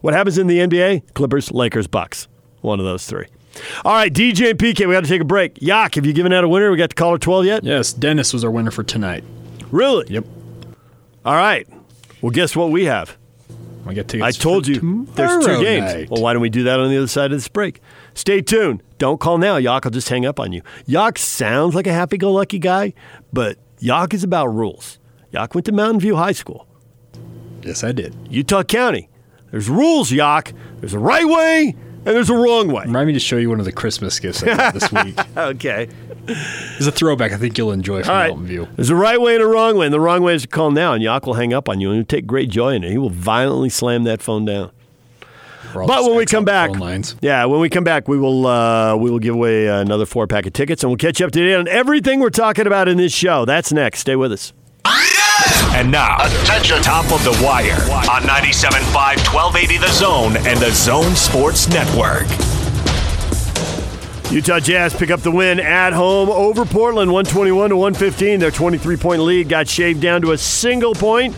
What 0.00 0.14
happens 0.14 0.38
in 0.38 0.46
the 0.46 0.58
NBA? 0.58 1.14
Clippers, 1.14 1.50
Lakers, 1.50 1.86
Bucks. 1.86 2.28
One 2.60 2.80
of 2.80 2.86
those 2.86 3.06
three. 3.06 3.26
All 3.84 3.92
right, 3.92 4.12
DJ 4.12 4.50
and 4.50 4.58
PK, 4.58 4.86
we 4.86 4.94
got 4.94 5.02
to 5.04 5.08
take 5.08 5.20
a 5.20 5.24
break. 5.24 5.58
Yak, 5.60 5.94
have 5.96 6.06
you 6.06 6.12
given 6.12 6.32
out 6.32 6.44
a 6.44 6.48
winner? 6.48 6.70
We 6.70 6.76
got 6.76 6.90
the 6.90 6.94
caller 6.94 7.18
12 7.18 7.44
yet? 7.46 7.64
yes, 7.64 7.92
Dennis 7.92 8.32
was 8.32 8.44
our 8.44 8.50
winner 8.50 8.70
for 8.70 8.82
tonight. 8.84 9.24
Really? 9.70 10.06
Yep. 10.08 10.24
All 11.24 11.34
right. 11.34 11.66
Well, 12.22 12.30
guess 12.30 12.54
what 12.56 12.70
we 12.70 12.84
have? 12.84 13.16
I 13.86 13.94
got 13.94 14.08
tickets. 14.08 14.22
I 14.38 14.38
told 14.38 14.66
you 14.66 15.06
there's 15.14 15.44
two 15.44 15.60
games. 15.62 15.94
night. 15.94 16.10
Well, 16.10 16.22
why 16.22 16.32
don't 16.34 16.42
we 16.42 16.50
do 16.50 16.64
that 16.64 16.78
on 16.78 16.90
the 16.90 16.98
other 16.98 17.06
side 17.06 17.32
of 17.32 17.38
this 17.38 17.48
break? 17.48 17.80
Stay 18.14 18.42
tuned. 18.42 18.82
Don't 18.98 19.18
call 19.18 19.38
now. 19.38 19.56
Yak 19.56 19.84
will 19.84 19.90
just 19.92 20.08
hang 20.08 20.26
up 20.26 20.38
on 20.38 20.52
you. 20.52 20.62
Yak 20.86 21.18
sounds 21.18 21.74
like 21.74 21.86
a 21.86 21.92
happy 21.92 22.18
go 22.18 22.32
lucky 22.32 22.58
guy, 22.58 22.92
but 23.32 23.56
Yak 23.78 24.12
is 24.12 24.22
about 24.24 24.48
rules. 24.48 24.98
Yak 25.30 25.54
went 25.54 25.64
to 25.66 25.72
Mountain 25.72 26.00
View 26.00 26.16
High 26.16 26.32
School, 26.32 26.66
yes, 27.62 27.84
I 27.84 27.92
did. 27.92 28.14
Utah 28.30 28.62
County. 28.62 29.08
There's 29.50 29.68
rules, 29.68 30.12
Yak. 30.12 30.52
There's 30.80 30.94
a 30.94 30.98
right 30.98 31.26
way 31.26 31.74
and 32.08 32.16
there's 32.16 32.30
a 32.30 32.34
wrong 32.34 32.72
way. 32.72 32.84
Remind 32.84 33.06
me 33.06 33.12
to 33.12 33.20
show 33.20 33.36
you 33.36 33.50
one 33.50 33.58
of 33.58 33.66
the 33.66 33.72
Christmas 33.72 34.18
gifts 34.18 34.42
I 34.42 34.46
got 34.56 34.72
this 34.74 34.90
week. 34.90 35.18
Okay. 35.36 35.88
It's 36.26 36.86
a 36.86 36.92
throwback. 36.92 37.32
I 37.32 37.36
think 37.36 37.56
you'll 37.56 37.72
enjoy 37.72 38.02
from 38.02 38.10
All 38.10 38.16
right. 38.16 38.28
Mountain 38.28 38.46
View. 38.46 38.68
There's 38.76 38.90
a 38.90 38.96
right 38.96 39.20
way 39.20 39.34
and 39.34 39.42
a 39.42 39.46
wrong 39.46 39.76
way, 39.76 39.86
and 39.86 39.92
the 39.94 40.00
wrong 40.00 40.22
way 40.22 40.34
is 40.34 40.42
to 40.42 40.48
call 40.48 40.70
now, 40.70 40.92
and 40.94 41.02
Yak 41.02 41.26
will 41.26 41.34
hang 41.34 41.52
up 41.52 41.68
on 41.68 41.80
you, 41.80 41.88
and 41.90 41.96
he'll 41.96 42.04
take 42.06 42.26
great 42.26 42.50
joy 42.50 42.74
in 42.74 42.82
it. 42.84 42.90
He 42.90 42.98
will 42.98 43.08
violently 43.10 43.68
slam 43.68 44.04
that 44.04 44.20
phone 44.22 44.44
down. 44.44 44.70
But 45.74 46.04
when 46.04 46.16
we 46.16 46.24
come 46.26 46.44
back, 46.44 46.70
yeah, 47.20 47.44
when 47.44 47.60
we 47.60 47.68
come 47.68 47.84
back, 47.84 48.08
we 48.08 48.18
will 48.18 48.46
uh, 48.46 48.96
we 48.96 49.10
will 49.10 49.18
give 49.18 49.34
away 49.34 49.66
another 49.66 50.06
four 50.06 50.26
pack 50.26 50.46
of 50.46 50.54
tickets, 50.54 50.82
and 50.82 50.90
we'll 50.90 50.96
catch 50.96 51.20
you 51.20 51.26
up 51.26 51.32
to 51.32 51.40
date 51.40 51.54
on 51.54 51.68
everything 51.68 52.20
we're 52.20 52.30
talking 52.30 52.66
about 52.66 52.88
in 52.88 52.96
this 52.96 53.12
show. 53.12 53.44
That's 53.44 53.70
next. 53.72 54.00
Stay 54.00 54.16
with 54.16 54.32
us. 54.32 54.52
And 55.74 55.90
now, 55.90 56.16
attention, 56.42 56.82
top 56.82 57.04
of 57.12 57.22
the 57.24 57.38
wire 57.44 57.80
on 58.10 58.22
97.5, 58.22 58.92
1280 58.92 59.78
The 59.78 59.92
Zone 59.92 60.36
and 60.38 60.58
the 60.58 60.70
Zone 60.72 61.14
Sports 61.14 61.68
Network. 61.68 62.26
Utah 64.30 64.60
Jazz 64.60 64.92
pick 64.94 65.10
up 65.10 65.20
the 65.20 65.30
win 65.30 65.58
at 65.58 65.94
home 65.94 66.28
over 66.28 66.66
Portland, 66.66 67.10
121 67.10 67.70
to 67.70 67.76
115. 67.76 68.40
Their 68.40 68.50
23 68.50 68.96
point 68.96 69.22
lead 69.22 69.48
got 69.48 69.68
shaved 69.68 70.02
down 70.02 70.20
to 70.22 70.32
a 70.32 70.38
single 70.38 70.94
point. 70.94 71.34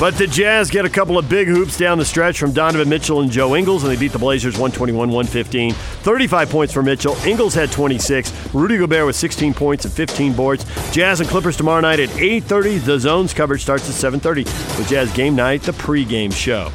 But 0.00 0.18
the 0.18 0.26
Jazz 0.26 0.70
get 0.70 0.84
a 0.84 0.90
couple 0.90 1.16
of 1.18 1.28
big 1.28 1.46
hoops 1.46 1.78
down 1.78 1.98
the 1.98 2.04
stretch 2.04 2.38
from 2.38 2.52
Donovan 2.52 2.88
Mitchell 2.88 3.20
and 3.20 3.30
Joe 3.30 3.54
Ingles, 3.54 3.84
and 3.84 3.92
they 3.92 3.98
beat 3.98 4.10
the 4.10 4.18
Blazers 4.18 4.54
121 4.54 5.08
115. 5.08 5.72
35 5.72 6.50
points 6.50 6.72
for 6.72 6.82
Mitchell. 6.82 7.16
Ingles 7.24 7.54
had 7.54 7.70
26. 7.70 8.52
Rudy 8.52 8.76
Gobert 8.76 9.06
with 9.06 9.14
16 9.14 9.54
points 9.54 9.84
and 9.84 9.94
15 9.94 10.32
boards. 10.32 10.66
Jazz 10.90 11.20
and 11.20 11.28
Clippers 11.28 11.56
tomorrow 11.56 11.80
night 11.80 12.00
at 12.00 12.08
8.30. 12.10 12.84
The 12.84 12.98
Zone's 12.98 13.32
coverage 13.32 13.62
starts 13.62 13.88
at 13.88 14.12
7.30 14.12 14.44
with 14.78 14.88
Jazz 14.88 15.12
Game 15.12 15.36
Night, 15.36 15.62
the 15.62 15.72
pregame 15.72 16.32
show. 16.32 16.72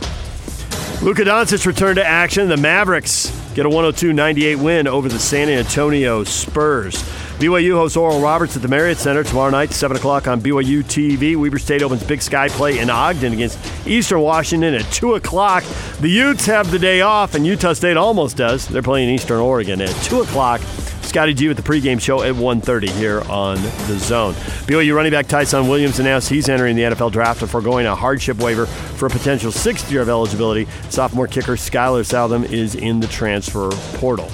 Luka 1.06 1.24
Doncic 1.24 1.66
returned 1.66 1.98
to 1.98 2.06
action. 2.06 2.48
The 2.48 2.58
Mavericks 2.58 3.30
get 3.54 3.66
a 3.66 3.70
102-98 3.70 4.56
win 4.62 4.88
over 4.88 5.10
the 5.10 5.20
San 5.20 5.50
Antonio 5.50 6.24
Spurs. 6.24 7.04
BYU 7.40 7.76
hosts 7.76 7.96
Oral 7.96 8.20
Roberts 8.20 8.58
at 8.58 8.62
the 8.62 8.68
Marriott 8.68 8.98
Center 8.98 9.24
tomorrow 9.24 9.50
night, 9.50 9.72
7 9.72 9.96
o'clock 9.96 10.28
on 10.28 10.42
BYU 10.42 10.84
TV. 10.84 11.38
Weber 11.38 11.58
State 11.58 11.82
opens 11.82 12.04
Big 12.04 12.22
Sky 12.22 12.50
play 12.50 12.80
in 12.80 12.90
Ogden 12.90 13.32
against 13.32 13.58
Eastern 13.88 14.20
Washington 14.20 14.74
at 14.74 14.84
2 14.92 15.16
o'clock. 15.16 15.64
The 16.02 16.10
Utes 16.10 16.46
have 16.48 16.70
the 16.70 16.78
day 16.78 17.00
off, 17.00 17.36
and 17.36 17.48
Utah 17.48 17.72
State 17.72 17.96
almost 17.96 18.36
does. 18.36 18.68
They're 18.68 18.82
playing 18.82 19.08
Eastern 19.10 19.40
Oregon 19.40 19.80
at 19.80 19.96
2 20.04 20.20
o'clock. 20.20 20.60
Scotty 21.02 21.34
G 21.34 21.48
with 21.48 21.56
the 21.56 21.64
pregame 21.64 22.02
show 22.02 22.24
at 22.24 22.36
1.30 22.36 22.90
here 22.90 23.22
on 23.30 23.56
The 23.56 23.98
Zone. 24.00 24.34
BYU 24.68 24.94
running 24.94 25.14
back 25.14 25.28
Tyson 25.28 25.70
Williams 25.70 26.00
announced 26.00 26.28
he's 26.28 26.50
entering 26.50 26.76
the 26.76 26.84
NFL 26.84 27.14
draft 27.14 27.40
before 27.40 27.62
going 27.62 27.86
a 27.86 27.96
hardship 27.96 28.38
waiver 28.40 28.66
for 28.66 29.06
a 29.06 29.10
potential 29.10 29.54
sixth 29.54 29.90
year 29.90 30.02
of 30.02 30.10
eligibility. 30.10 30.68
Sophomore 30.90 31.28
kicker 31.28 31.54
Skyler 31.54 32.06
Southam 32.06 32.44
is 32.44 32.76
in 32.76 33.00
the 33.00 33.08
transfer 33.08 33.70
portal. 33.96 34.30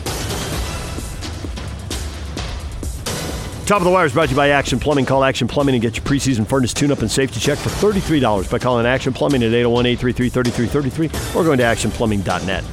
Top 3.66 3.78
of 3.78 3.86
the 3.86 3.90
Wire 3.90 4.06
is 4.06 4.14
brought 4.14 4.26
to 4.26 4.32
you 4.32 4.38
by 4.38 4.50
Action 4.50 4.80
Plumbing. 4.80 5.08
Call 5.08 5.24
Action 5.24 5.48
Plumbing 5.48 5.74
and 5.74 5.82
get 5.82 5.98
your 5.98 6.06
preseason 6.06 6.46
furnace 6.48 6.72
tune-up 6.72 7.00
and 7.00 7.10
safety 7.10 7.40
check 7.40 7.58
for 7.58 7.70
$33 7.70 8.52
by 8.52 8.60
calling 8.60 8.86
Action 8.86 9.12
Plumbing 9.12 9.42
at 9.42 9.52
801-833-3333 9.54 11.36
or 11.36 11.44
going 11.44 11.58
to 11.58 11.64
actionplumbing.net. 11.64 12.64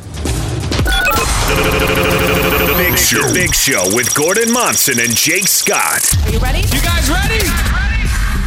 The 2.69 2.75
Big 2.77 2.99
Show. 2.99 3.33
Big 3.33 3.55
Show 3.55 3.83
with 3.95 4.15
Gordon 4.15 4.53
Monson 4.53 5.01
and 5.01 5.17
Jake 5.17 5.49
Scott. 5.49 6.15
Are 6.27 6.31
you 6.31 6.39
ready? 6.39 6.59
You 6.59 6.83
guys 6.83 7.09
ready? 7.11 7.72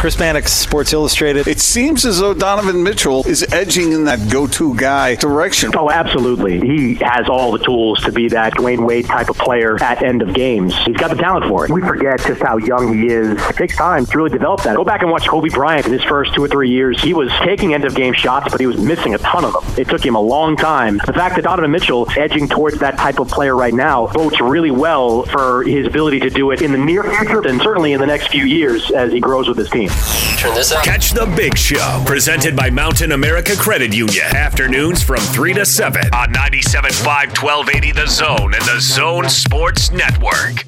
Chris 0.06 0.20
Mannix, 0.20 0.54
Sports 0.54 0.94
Illustrated. 0.94 1.48
It 1.48 1.60
seems 1.60 2.06
as 2.06 2.20
though 2.20 2.36
Donovan 2.36 2.84
Mitchell 2.84 3.26
is 3.26 3.44
edging 3.52 3.92
in 3.92 4.04
that 4.04 4.30
go-to 4.30 4.76
guy 4.76 5.16
direction. 5.16 5.72
Oh, 5.76 5.90
absolutely. 5.90 6.60
He 6.60 6.94
has 7.04 7.28
all 7.28 7.52
the 7.52 7.58
tools 7.58 8.00
to 8.04 8.12
be 8.12 8.30
that 8.30 8.54
Dwyane 8.54 8.86
Wade 8.86 9.08
type 9.08 9.32
of 9.32 9.38
player 9.40 9.82
at 9.82 10.04
end 10.04 10.22
of 10.22 10.36
games. 10.36 10.78
He's 10.86 10.96
got 10.96 11.10
the 11.10 11.16
talent 11.16 11.46
for 11.46 11.66
it. 11.66 11.72
We 11.72 11.82
forget 11.82 12.20
just 12.20 12.40
how 12.40 12.58
young 12.58 12.94
he 12.94 13.08
is. 13.08 13.32
It 13.50 13.56
takes 13.56 13.76
time 13.76 14.06
to 14.06 14.16
really 14.16 14.30
develop 14.30 14.62
that. 14.62 14.76
Go 14.76 14.84
back 14.84 15.02
and 15.02 15.10
watch 15.10 15.28
Kobe 15.28 15.50
Bryant 15.50 15.88
in 15.88 15.94
his 15.94 16.04
first 16.04 16.36
two 16.36 16.44
or 16.44 16.48
three 16.48 16.70
years. 16.70 17.02
He 17.02 17.16
was 17.16 17.32
taking 17.44 17.74
end 17.74 17.84
of 17.84 17.96
game 17.96 18.14
shots, 18.14 18.52
but 18.52 18.60
he 18.60 18.68
was 18.68 18.78
missing 18.78 19.16
a 19.16 19.18
ton 19.18 19.44
of 19.44 19.54
them. 19.54 19.64
It 19.76 19.90
took 19.90 20.06
him 20.06 20.14
a 20.14 20.22
long 20.22 20.56
time. 20.56 21.00
The 21.04 21.14
fact 21.14 21.36
that 21.38 21.46
Donovan 21.46 21.72
Mitchell 21.72 22.06
is 22.06 22.16
edging 22.16 22.48
towards 22.48 22.78
that 22.78 22.96
type 23.00 23.18
of 23.18 23.28
player 23.30 23.56
right 23.56 23.74
now 23.74 24.06
bodes 24.14 24.40
really 24.40 24.70
well 24.70 25.24
for 25.24 25.64
his 25.64 25.88
ability 25.88 26.20
to 26.20 26.30
do 26.30 26.52
it 26.52 26.62
in 26.62 26.72
the 26.74 26.78
near 26.78 27.04
future 27.04 27.42
and 27.48 27.60
certainly 27.60 27.94
in 27.94 28.00
the 28.00 28.06
next 28.06 28.28
few 28.28 28.46
years 28.46 28.92
as 28.92 29.12
he 29.12 29.20
grows 29.20 29.48
with 29.48 29.58
his 29.58 29.72
team. 29.72 29.90
Turn 30.38 30.54
this 30.54 30.72
up. 30.72 30.84
Catch 30.84 31.12
the 31.12 31.26
big 31.36 31.58
show 31.58 32.04
presented 32.06 32.56
by 32.56 32.70
Mountain 32.70 33.12
America 33.14 33.56
Credit 33.56 33.94
Union. 33.94 34.26
Afternoons 34.36 35.02
from 35.02 35.20
3 35.20 35.54
to 35.54 35.66
7 35.66 36.02
on 36.14 36.34
97.5 36.34 37.42
1280 37.42 37.92
The 37.92 38.08
Zone 38.08 38.54
and 38.54 38.64
The 38.64 38.80
Zone 38.80 39.30
Sports 39.30 39.92
Network. 39.92 40.66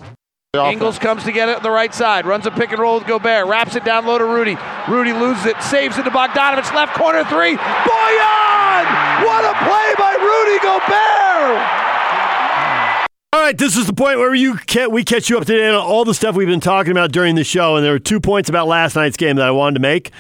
Ingles 0.56 0.98
comes 0.98 1.24
to 1.24 1.32
get 1.32 1.50
it 1.50 1.58
on 1.58 1.64
the 1.64 1.70
right 1.70 1.94
side, 1.94 2.26
runs 2.26 2.48
a 2.48 2.52
pick 2.52 2.72
and 2.72 2.80
roll 2.80 2.98
with 2.98 3.08
Gobert, 3.08 3.48
wraps 3.48 3.76
it 3.76 3.86
down 3.86 4.08
low 4.08 4.18
to 4.18 4.26
Rudy. 4.26 4.58
Rudy 4.90 5.14
loses 5.14 5.46
it, 5.46 5.62
saves 5.62 5.98
it 5.98 6.04
to 6.04 6.10
Bogdanovic, 6.10 6.74
left 6.74 6.96
corner 6.96 7.24
three. 7.26 7.56
Bojan! 7.58 8.86
What 9.22 9.46
a 9.46 9.54
play 9.62 9.94
by 10.00 10.16
Rudy 10.18 10.60
Gobert! 10.64 11.87
All 13.34 13.42
right, 13.42 13.58
this 13.58 13.76
is 13.76 13.86
the 13.86 13.94
point 13.94 14.20
where 14.20 14.34
you 14.34 14.56
can, 14.56 14.90
we 14.90 15.04
catch 15.04 15.30
you 15.30 15.38
up 15.38 15.46
to 15.46 15.54
date 15.54 15.68
on 15.68 15.76
all 15.76 16.06
the 16.06 16.14
stuff 16.14 16.36
we've 16.36 16.48
been 16.48 16.62
talking 16.62 16.92
about 16.92 17.12
during 17.12 17.36
the 17.36 17.44
show, 17.44 17.76
and 17.76 17.86
there 17.86 17.92
were 17.92 18.00
two 18.00 18.22
points 18.22 18.48
about 18.48 18.68
last 18.68 18.96
night's 18.96 19.18
game 19.18 19.36
that 19.36 19.46
I 19.46 19.52
wanted 19.52 19.74
to 19.76 19.80
make, 19.82 20.12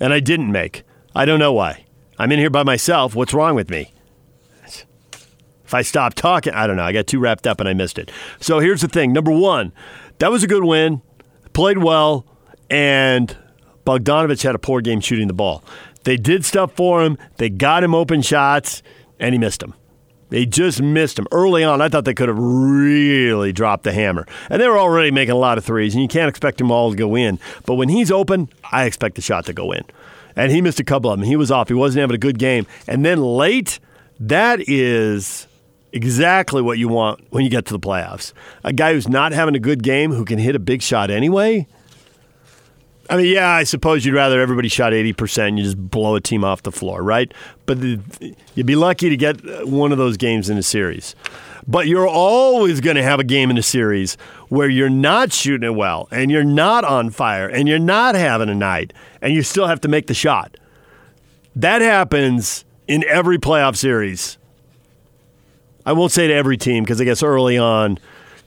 and 0.00 0.12
I 0.12 0.18
didn't 0.18 0.50
make. 0.50 0.82
I 1.14 1.24
don't 1.26 1.38
know 1.38 1.52
why. 1.52 1.86
I'm 2.18 2.32
in 2.32 2.40
here 2.40 2.50
by 2.50 2.64
myself. 2.64 3.14
What's 3.14 3.32
wrong 3.32 3.54
with 3.54 3.70
me? 3.70 3.94
If 5.64 5.74
I 5.74 5.82
stop 5.82 6.14
talking, 6.14 6.54
I 6.54 6.66
don't 6.66 6.76
know. 6.76 6.82
I 6.82 6.92
got 6.92 7.06
too 7.06 7.20
wrapped 7.20 7.46
up 7.46 7.60
and 7.60 7.68
I 7.68 7.72
missed 7.72 7.98
it. 7.98 8.10
So 8.40 8.58
here's 8.58 8.80
the 8.80 8.88
thing. 8.88 9.12
Number 9.12 9.30
one, 9.30 9.72
that 10.18 10.32
was 10.32 10.42
a 10.42 10.48
good 10.48 10.64
win. 10.64 11.02
Played 11.52 11.78
well, 11.78 12.26
and 12.68 13.36
Bogdanovic 13.86 14.42
had 14.42 14.56
a 14.56 14.58
poor 14.58 14.80
game 14.80 15.00
shooting 15.00 15.28
the 15.28 15.34
ball. 15.34 15.64
They 16.02 16.16
did 16.16 16.44
stuff 16.44 16.72
for 16.72 17.04
him. 17.04 17.16
They 17.36 17.48
got 17.48 17.84
him 17.84 17.94
open 17.94 18.22
shots, 18.22 18.82
and 19.20 19.34
he 19.34 19.38
missed 19.38 19.60
them. 19.60 19.74
They 20.28 20.44
just 20.44 20.82
missed 20.82 21.18
him 21.18 21.26
early 21.30 21.62
on. 21.62 21.80
I 21.80 21.88
thought 21.88 22.04
they 22.04 22.14
could 22.14 22.28
have 22.28 22.38
really 22.38 23.52
dropped 23.52 23.84
the 23.84 23.92
hammer. 23.92 24.26
And 24.50 24.60
they 24.60 24.68
were 24.68 24.78
already 24.78 25.10
making 25.10 25.32
a 25.32 25.38
lot 25.38 25.58
of 25.58 25.64
threes, 25.64 25.94
and 25.94 26.02
you 26.02 26.08
can't 26.08 26.28
expect 26.28 26.58
them 26.58 26.70
all 26.70 26.90
to 26.90 26.96
go 26.96 27.14
in. 27.14 27.38
But 27.64 27.74
when 27.74 27.88
he's 27.88 28.10
open, 28.10 28.48
I 28.72 28.84
expect 28.84 29.14
the 29.14 29.22
shot 29.22 29.46
to 29.46 29.52
go 29.52 29.72
in. 29.72 29.84
And 30.34 30.52
he 30.52 30.60
missed 30.60 30.80
a 30.80 30.84
couple 30.84 31.10
of 31.10 31.18
them. 31.18 31.26
He 31.26 31.36
was 31.36 31.50
off. 31.50 31.68
He 31.68 31.74
wasn't 31.74 32.00
having 32.00 32.14
a 32.14 32.18
good 32.18 32.38
game. 32.38 32.66
And 32.86 33.04
then 33.04 33.22
late, 33.22 33.78
that 34.20 34.60
is 34.68 35.46
exactly 35.92 36.60
what 36.60 36.76
you 36.78 36.88
want 36.88 37.24
when 37.30 37.44
you 37.44 37.50
get 37.50 37.64
to 37.66 37.72
the 37.72 37.80
playoffs. 37.80 38.32
A 38.64 38.72
guy 38.72 38.92
who's 38.92 39.08
not 39.08 39.32
having 39.32 39.54
a 39.54 39.60
good 39.60 39.82
game 39.82 40.12
who 40.12 40.24
can 40.24 40.38
hit 40.38 40.54
a 40.54 40.58
big 40.58 40.82
shot 40.82 41.10
anyway. 41.10 41.66
I 43.08 43.16
mean, 43.16 43.32
yeah, 43.32 43.50
I 43.50 43.64
suppose 43.64 44.04
you'd 44.04 44.14
rather 44.14 44.40
everybody 44.40 44.68
shot 44.68 44.92
80% 44.92 45.48
and 45.48 45.58
you 45.58 45.64
just 45.64 45.90
blow 45.90 46.16
a 46.16 46.20
team 46.20 46.44
off 46.44 46.62
the 46.62 46.72
floor, 46.72 47.02
right? 47.02 47.32
But 47.64 47.80
the, 47.80 48.00
you'd 48.54 48.66
be 48.66 48.76
lucky 48.76 49.08
to 49.08 49.16
get 49.16 49.66
one 49.66 49.92
of 49.92 49.98
those 49.98 50.16
games 50.16 50.50
in 50.50 50.58
a 50.58 50.62
series. 50.62 51.14
But 51.68 51.86
you're 51.86 52.08
always 52.08 52.80
going 52.80 52.96
to 52.96 53.02
have 53.02 53.20
a 53.20 53.24
game 53.24 53.50
in 53.50 53.58
a 53.58 53.62
series 53.62 54.16
where 54.48 54.68
you're 54.68 54.88
not 54.88 55.32
shooting 55.32 55.66
it 55.66 55.74
well 55.74 56.08
and 56.10 56.30
you're 56.30 56.44
not 56.44 56.84
on 56.84 57.10
fire 57.10 57.48
and 57.48 57.68
you're 57.68 57.78
not 57.78 58.14
having 58.14 58.48
a 58.48 58.54
night 58.54 58.92
and 59.20 59.32
you 59.34 59.42
still 59.42 59.66
have 59.66 59.80
to 59.82 59.88
make 59.88 60.06
the 60.06 60.14
shot. 60.14 60.56
That 61.54 61.82
happens 61.82 62.64
in 62.86 63.04
every 63.08 63.38
playoff 63.38 63.76
series 63.76 64.38
I 65.86 65.92
won't 65.92 66.10
say 66.10 66.26
to 66.26 66.34
every 66.34 66.56
team 66.56 66.82
because 66.82 67.00
I 67.00 67.04
guess 67.04 67.22
early 67.22 67.56
on, 67.56 67.98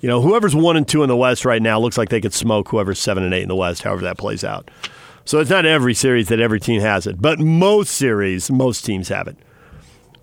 you 0.01 0.07
know, 0.07 0.21
whoever's 0.21 0.55
one 0.55 0.77
and 0.77 0.87
two 0.87 1.03
in 1.03 1.09
the 1.09 1.17
West 1.17 1.45
right 1.45 1.61
now 1.61 1.79
looks 1.79 1.97
like 1.97 2.09
they 2.09 2.21
could 2.21 2.33
smoke 2.33 2.69
whoever's 2.69 2.99
seven 2.99 3.23
and 3.23 3.33
eight 3.33 3.43
in 3.43 3.49
the 3.49 3.55
West, 3.55 3.83
however 3.83 4.01
that 4.03 4.17
plays 4.17 4.43
out. 4.43 4.69
So 5.25 5.39
it's 5.39 5.49
not 5.49 5.65
every 5.65 5.93
series 5.93 6.27
that 6.29 6.39
every 6.39 6.59
team 6.59 6.81
has 6.81 7.05
it, 7.05 7.21
but 7.21 7.39
most 7.39 7.91
series, 7.91 8.49
most 8.49 8.85
teams 8.85 9.09
have 9.09 9.27
it. 9.27 9.37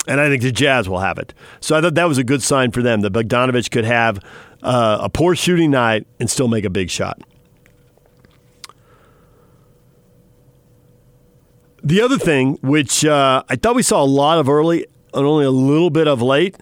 And 0.08 0.20
I 0.20 0.28
think 0.28 0.42
the 0.42 0.52
Jazz 0.52 0.88
will 0.88 1.00
have 1.00 1.18
it. 1.18 1.34
So 1.60 1.76
I 1.76 1.80
thought 1.80 1.94
that 1.94 2.08
was 2.08 2.18
a 2.18 2.24
good 2.24 2.42
sign 2.42 2.70
for 2.70 2.82
them 2.82 3.02
that 3.02 3.12
Bogdanovic 3.12 3.70
could 3.70 3.84
have 3.84 4.18
uh, 4.62 4.98
a 5.02 5.08
poor 5.08 5.34
shooting 5.34 5.70
night 5.70 6.06
and 6.18 6.30
still 6.30 6.48
make 6.48 6.64
a 6.64 6.70
big 6.70 6.90
shot. 6.90 7.20
The 11.82 12.00
other 12.00 12.18
thing, 12.18 12.58
which 12.62 13.04
uh, 13.04 13.44
I 13.48 13.56
thought 13.56 13.76
we 13.76 13.82
saw 13.82 14.02
a 14.02 14.06
lot 14.06 14.38
of 14.38 14.48
early 14.48 14.86
and 15.14 15.24
only 15.24 15.44
a 15.44 15.50
little 15.50 15.90
bit 15.90 16.08
of 16.08 16.20
late, 16.20 16.56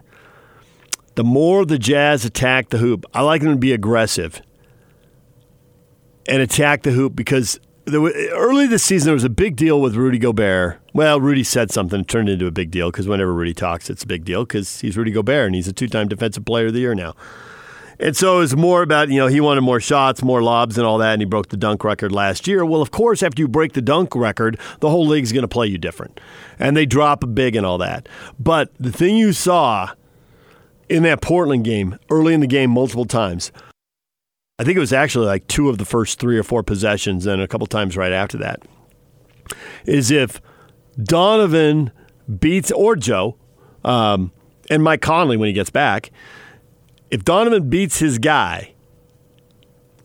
the 1.14 1.25
more 1.25 1.64
the 1.64 1.78
Jazz 1.78 2.25
attack 2.25 2.71
the 2.71 2.78
hoop, 2.78 3.04
I 3.14 3.23
like 3.23 3.42
them 3.42 3.52
to 3.52 3.59
be 3.59 3.73
aggressive 3.73 4.42
and 6.28 6.42
attack 6.42 6.83
the 6.83 6.92
hoop 6.92 7.14
because 7.14 7.61
early 7.87 8.66
this 8.66 8.83
season 8.83 9.06
there 9.06 9.14
was 9.14 9.25
a 9.25 9.30
big 9.30 9.56
deal 9.56 9.80
with 9.80 9.94
Rudy 9.94 10.18
Gobert. 10.18 10.80
Well, 10.92 11.21
Rudy 11.21 11.44
said 11.44 11.71
something, 11.71 12.04
turned 12.04 12.28
into 12.28 12.47
a 12.47 12.50
big 12.50 12.71
deal 12.71 12.90
because 12.90 13.06
whenever 13.06 13.33
Rudy 13.33 13.54
talks, 13.54 13.90
it's 13.90 14.04
a 14.04 14.06
big 14.06 14.25
deal 14.25 14.44
because 14.44 14.80
he's 14.80 14.97
Rudy 14.97 15.11
Gobert 15.11 15.47
and 15.47 15.54
he's 15.54 15.68
a 15.68 15.73
two-time 15.73 16.09
Defensive 16.09 16.44
Player 16.44 16.66
of 16.66 16.73
the 16.73 16.80
Year 16.80 16.94
now. 16.94 17.14
And 18.00 18.16
so 18.16 18.38
it 18.38 18.40
was 18.40 18.56
more 18.56 18.83
about, 18.83 19.09
you 19.09 19.18
know, 19.18 19.28
he 19.28 19.40
wanted 19.40 19.61
more 19.61 19.78
shots, 19.78 20.21
more 20.21 20.42
lobs, 20.42 20.76
and 20.78 20.87
all 20.87 20.99
that, 20.99 21.12
and 21.12 21.23
he 21.23 21.26
broke 21.26 21.50
the 21.50 21.56
dunk 21.56 21.85
record 21.85 22.11
last 22.11 22.49
year. 22.49 22.64
Well, 22.64 22.83
of 22.83 22.90
course, 22.90 23.23
after 23.23 23.40
you 23.40 23.47
break 23.47 23.75
the 23.75 23.83
dunk 23.83 24.16
record, 24.16 24.59
the 24.80 24.90
whole 24.90 25.06
league's 25.06 25.30
going 25.30 25.42
to 25.42 25.49
play 25.49 25.68
you 25.68 25.78
different. 25.78 26.18
And 26.59 26.76
they 26.76 26.87
drop 26.87 27.23
big 27.35 27.54
and 27.54 27.64
all 27.64 27.78
that. 27.78 28.09
But 28.38 28.73
the 28.80 28.90
thing 28.90 29.16
you 29.16 29.33
saw 29.33 29.90
in 30.88 31.03
that 31.05 31.21
Portland 31.21 31.64
game, 31.64 31.99
early 32.11 32.35
in 32.35 32.41
the 32.41 32.47
game, 32.47 32.71
multiple 32.71 33.05
times. 33.05 33.53
I 34.59 34.64
think 34.64 34.76
it 34.76 34.81
was 34.81 34.93
actually 34.93 35.26
like 35.26 35.47
two 35.49 35.69
of 35.69 35.79
the 35.79 35.85
first 35.85 36.21
three 36.21 36.38
or 36.38 36.43
four 36.43 36.62
possessions, 36.62 37.26
and 37.26 37.43
a 37.43 37.49
couple 37.49 37.67
times 37.67 37.97
right 37.97 38.12
after 38.12 38.38
that. 38.38 38.62
Is 39.85 40.11
if 40.11 40.41
Donovan 41.03 41.91
beats, 42.38 42.71
or 42.71 42.97
Joe, 42.97 43.37
um, 43.85 44.33
and 44.71 44.83
Mike 44.83 45.03
Conley 45.03 45.37
when 45.37 45.49
he 45.49 45.53
gets 45.53 45.71
back, 45.71 46.11
if 47.11 47.25
Donovan 47.25 47.69
beats 47.69 47.99
his 47.99 48.19
guy, 48.19 48.74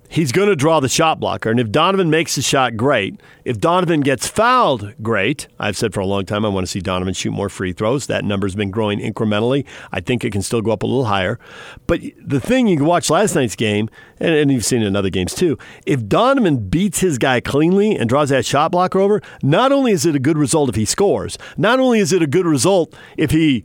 he's 0.09 0.31
going 0.31 0.49
to 0.49 0.55
draw 0.55 0.79
the 0.79 0.89
shot 0.89 1.19
blocker. 1.19 1.49
And 1.49 1.59
if 1.59 1.71
Donovan 1.71 2.09
makes 2.09 2.35
the 2.35 2.41
shot, 2.41 2.75
great. 2.75 3.21
If 3.45 3.59
Donovan 3.59 4.01
gets 4.01 4.27
fouled, 4.27 4.93
great. 5.01 5.47
I've 5.59 5.77
said 5.77 5.93
for 5.93 5.99
a 5.99 6.05
long 6.05 6.25
time 6.25 6.43
I 6.43 6.49
want 6.49 6.65
to 6.65 6.71
see 6.71 6.81
Donovan 6.81 7.13
shoot 7.13 7.31
more 7.31 7.47
free 7.47 7.71
throws. 7.71 8.07
That 8.07 8.25
number's 8.25 8.55
been 8.55 8.71
growing 8.71 8.99
incrementally. 8.99 9.65
I 9.91 10.01
think 10.01 10.25
it 10.25 10.33
can 10.33 10.41
still 10.41 10.61
go 10.61 10.71
up 10.71 10.83
a 10.83 10.87
little 10.87 11.05
higher. 11.05 11.39
But 11.87 12.01
the 12.21 12.41
thing 12.41 12.67
you 12.67 12.75
can 12.75 12.85
watch 12.87 13.09
last 13.09 13.35
night's 13.35 13.55
game, 13.55 13.89
and, 14.19 14.33
and 14.33 14.51
you've 14.51 14.65
seen 14.65 14.81
it 14.81 14.87
in 14.87 14.95
other 14.95 15.11
games 15.11 15.33
too, 15.33 15.57
if 15.85 16.05
Donovan 16.07 16.67
beats 16.67 16.99
his 16.99 17.17
guy 17.17 17.39
cleanly 17.39 17.95
and 17.95 18.09
draws 18.09 18.29
that 18.29 18.45
shot 18.45 18.71
blocker 18.71 18.99
over, 18.99 19.21
not 19.43 19.71
only 19.71 19.91
is 19.91 20.05
it 20.05 20.15
a 20.15 20.19
good 20.19 20.37
result 20.37 20.69
if 20.69 20.75
he 20.75 20.85
scores, 20.85 21.37
not 21.55 21.79
only 21.79 21.99
is 21.99 22.11
it 22.11 22.23
a 22.23 22.27
good 22.27 22.47
result 22.47 22.93
if 23.15 23.31
he 23.31 23.63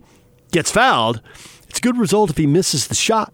gets 0.51 0.71
fouled, 0.71 1.21
it's 1.67 1.79
a 1.79 1.81
good 1.81 1.97
result 1.97 2.29
if 2.29 2.37
he 2.37 2.45
misses 2.45 2.87
the 2.87 2.95
shot. 2.95 3.33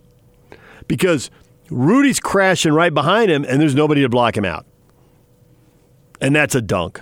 Because 0.88 1.30
Rudy's 1.72 2.20
crashing 2.20 2.74
right 2.74 2.94
behind 2.94 3.32
him, 3.32 3.46
and 3.48 3.62
there's 3.62 3.74
nobody 3.74 4.02
to 4.02 4.10
block 4.10 4.38
him 4.38 4.46
out. 4.46 4.66
And 6.20 6.36
that's 6.36 6.54
a 6.54 6.62
dunk. 6.62 7.02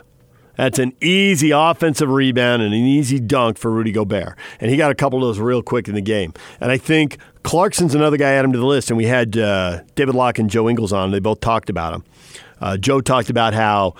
That's 0.56 0.78
an 0.78 0.94
easy 1.02 1.52
offensive 1.52 2.10
rebound 2.10 2.62
and 2.62 2.74
an 2.74 2.80
easy 2.80 3.20
dunk 3.20 3.58
for 3.58 3.72
Rudy 3.72 3.92
Gobert. 3.94 4.38
And 4.60 4.70
he 4.70 4.78
got 4.78 4.92
a 4.92 4.96
couple 4.96 5.20
of 5.20 5.28
those 5.28 5.40
real 5.40 5.64
quick 5.64 5.88
in 5.88 5.96
the 5.96 6.02
game. 6.02 6.34
And 6.60 6.70
I 6.70 6.78
think 6.78 7.18
Clarkson's 7.44 7.96
another 7.96 8.18
guy 8.18 8.32
add 8.32 8.44
him 8.44 8.52
to 8.52 8.58
the 8.60 8.66
list. 8.66 8.92
And 8.92 8.98
we 8.98 9.06
had 9.06 9.38
uh, 9.38 9.82
David 9.96 10.16
Locke 10.16 10.38
and 10.38 10.50
Joe 10.50 10.70
Ingles 10.70 10.92
on. 10.92 11.12
They 11.12 11.20
both 11.20 11.40
talked 11.40 11.70
about 11.70 11.94
him. 11.94 12.04
Uh, 12.60 12.76
Joe 12.76 13.00
talked 13.00 13.30
about 13.30 13.54
how 13.54 13.96